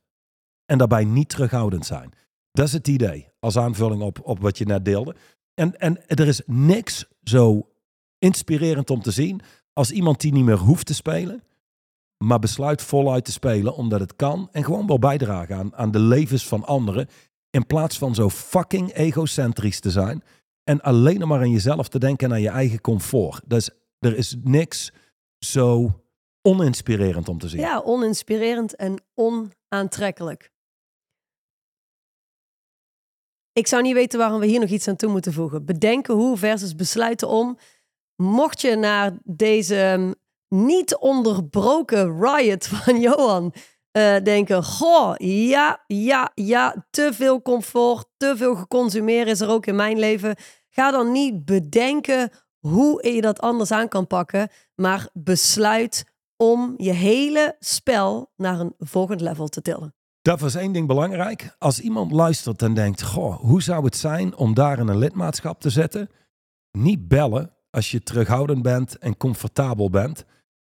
En 0.65 0.77
daarbij 0.77 1.03
niet 1.03 1.29
terughoudend 1.29 1.85
zijn. 1.85 2.13
Dat 2.51 2.67
is 2.67 2.73
het 2.73 2.87
idee. 2.87 3.29
Als 3.39 3.57
aanvulling 3.57 4.01
op, 4.01 4.19
op 4.23 4.39
wat 4.39 4.57
je 4.57 4.65
net 4.65 4.85
deelde. 4.85 5.15
En, 5.53 5.79
en 5.79 6.07
er 6.07 6.27
is 6.27 6.41
niks 6.45 7.05
zo 7.23 7.69
inspirerend 8.19 8.89
om 8.89 9.01
te 9.01 9.11
zien 9.11 9.41
als 9.73 9.91
iemand 9.91 10.21
die 10.21 10.31
niet 10.31 10.45
meer 10.45 10.57
hoeft 10.57 10.85
te 10.85 10.93
spelen. 10.93 11.43
Maar 12.23 12.39
besluit 12.39 12.81
voluit 12.81 13.25
te 13.25 13.31
spelen 13.31 13.75
omdat 13.75 13.99
het 13.99 14.15
kan. 14.15 14.49
En 14.51 14.63
gewoon 14.63 14.87
wil 14.87 14.99
bijdragen 14.99 15.55
aan, 15.55 15.75
aan 15.75 15.91
de 15.91 15.99
levens 15.99 16.47
van 16.47 16.65
anderen. 16.65 17.07
In 17.49 17.65
plaats 17.65 17.97
van 17.97 18.15
zo 18.15 18.29
fucking 18.29 18.93
egocentrisch 18.93 19.79
te 19.79 19.91
zijn. 19.91 20.23
En 20.63 20.81
alleen 20.81 21.27
maar 21.27 21.39
aan 21.39 21.51
jezelf 21.51 21.87
te 21.87 21.99
denken 21.99 22.27
en 22.27 22.33
aan 22.33 22.41
je 22.41 22.49
eigen 22.49 22.81
comfort. 22.81 23.41
Dus 23.45 23.69
er 23.99 24.17
is 24.17 24.35
niks 24.43 24.91
zo 25.39 26.01
oninspirerend 26.41 27.29
om 27.29 27.37
te 27.37 27.49
zien. 27.49 27.59
Ja, 27.59 27.81
oninspirerend 27.85 28.75
en 28.75 29.01
onaantrekkelijk. 29.13 30.51
Ik 33.57 33.67
zou 33.67 33.81
niet 33.81 33.93
weten 33.93 34.19
waarom 34.19 34.39
we 34.39 34.45
hier 34.45 34.59
nog 34.59 34.69
iets 34.69 34.87
aan 34.87 34.95
toe 34.95 35.09
moeten 35.09 35.33
voegen. 35.33 35.65
Bedenken 35.65 36.13
hoe 36.13 36.37
versus 36.37 36.75
besluiten 36.75 37.27
om. 37.27 37.57
Mocht 38.15 38.61
je 38.61 38.75
naar 38.75 39.17
deze 39.23 39.75
um, 39.75 40.15
niet 40.47 40.95
onderbroken 40.97 42.19
riot 42.19 42.67
van 42.73 42.99
Johan 42.99 43.53
uh, 43.97 44.15
denken: 44.23 44.63
Goh, 44.63 45.13
ja, 45.17 45.83
ja, 45.87 46.31
ja, 46.33 46.87
te 46.89 47.09
veel 47.13 47.41
comfort, 47.41 48.07
te 48.17 48.33
veel 48.37 48.55
geconsumeerd 48.55 49.27
is 49.27 49.41
er 49.41 49.49
ook 49.49 49.65
in 49.65 49.75
mijn 49.75 49.99
leven. 49.99 50.35
Ga 50.69 50.91
dan 50.91 51.11
niet 51.11 51.45
bedenken 51.45 52.31
hoe 52.59 53.11
je 53.13 53.21
dat 53.21 53.39
anders 53.39 53.71
aan 53.71 53.87
kan 53.87 54.07
pakken, 54.07 54.49
maar 54.75 55.09
besluit 55.13 56.05
om 56.35 56.73
je 56.77 56.91
hele 56.91 57.55
spel 57.59 58.31
naar 58.35 58.59
een 58.59 58.73
volgend 58.77 59.21
level 59.21 59.47
te 59.47 59.61
tillen. 59.61 59.96
Dat 60.27 60.39
was 60.39 60.55
één 60.55 60.71
ding 60.71 60.87
belangrijk. 60.87 61.55
Als 61.57 61.79
iemand 61.79 62.11
luistert 62.11 62.61
en 62.61 62.73
denkt, 62.73 63.03
goh, 63.03 63.39
hoe 63.39 63.61
zou 63.61 63.85
het 63.85 63.95
zijn 63.95 64.35
om 64.35 64.53
daar 64.53 64.79
in 64.79 64.87
een 64.87 64.97
lidmaatschap 64.97 65.59
te 65.61 65.69
zetten? 65.69 66.09
Niet 66.71 67.07
bellen 67.07 67.53
als 67.69 67.91
je 67.91 68.03
terughoudend 68.03 68.61
bent 68.61 68.97
en 68.97 69.17
comfortabel 69.17 69.89
bent, 69.89 70.25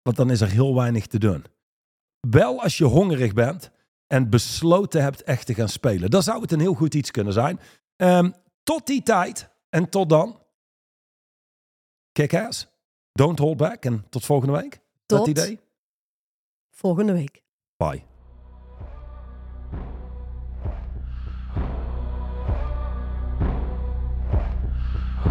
want 0.01 0.17
dan 0.17 0.31
is 0.31 0.41
er 0.41 0.49
heel 0.49 0.75
weinig 0.75 1.07
te 1.07 1.19
doen. 1.19 1.45
Bel 2.27 2.61
als 2.61 2.77
je 2.77 2.85
hongerig 2.85 3.33
bent 3.33 3.71
en 4.07 4.29
besloten 4.29 5.01
hebt 5.01 5.23
echt 5.23 5.45
te 5.45 5.53
gaan 5.53 5.69
spelen. 5.69 6.09
Dan 6.09 6.23
zou 6.23 6.41
het 6.41 6.51
een 6.51 6.59
heel 6.59 6.73
goed 6.73 6.95
iets 6.95 7.11
kunnen 7.11 7.33
zijn. 7.33 7.59
Um, 7.95 8.33
tot 8.63 8.87
die 8.87 9.03
tijd 9.03 9.49
en 9.69 9.89
tot 9.89 10.09
dan. 10.09 10.39
Kick 12.11 12.33
ass. 12.33 12.67
Don't 13.11 13.39
hold 13.39 13.57
back. 13.57 13.85
En 13.85 14.05
tot 14.09 14.25
volgende 14.25 14.53
week. 14.61 14.79
Tot 15.05 15.17
Dat 15.17 15.27
idee? 15.27 15.59
volgende 16.69 17.13
week. 17.13 17.43
Bye. 17.77 18.08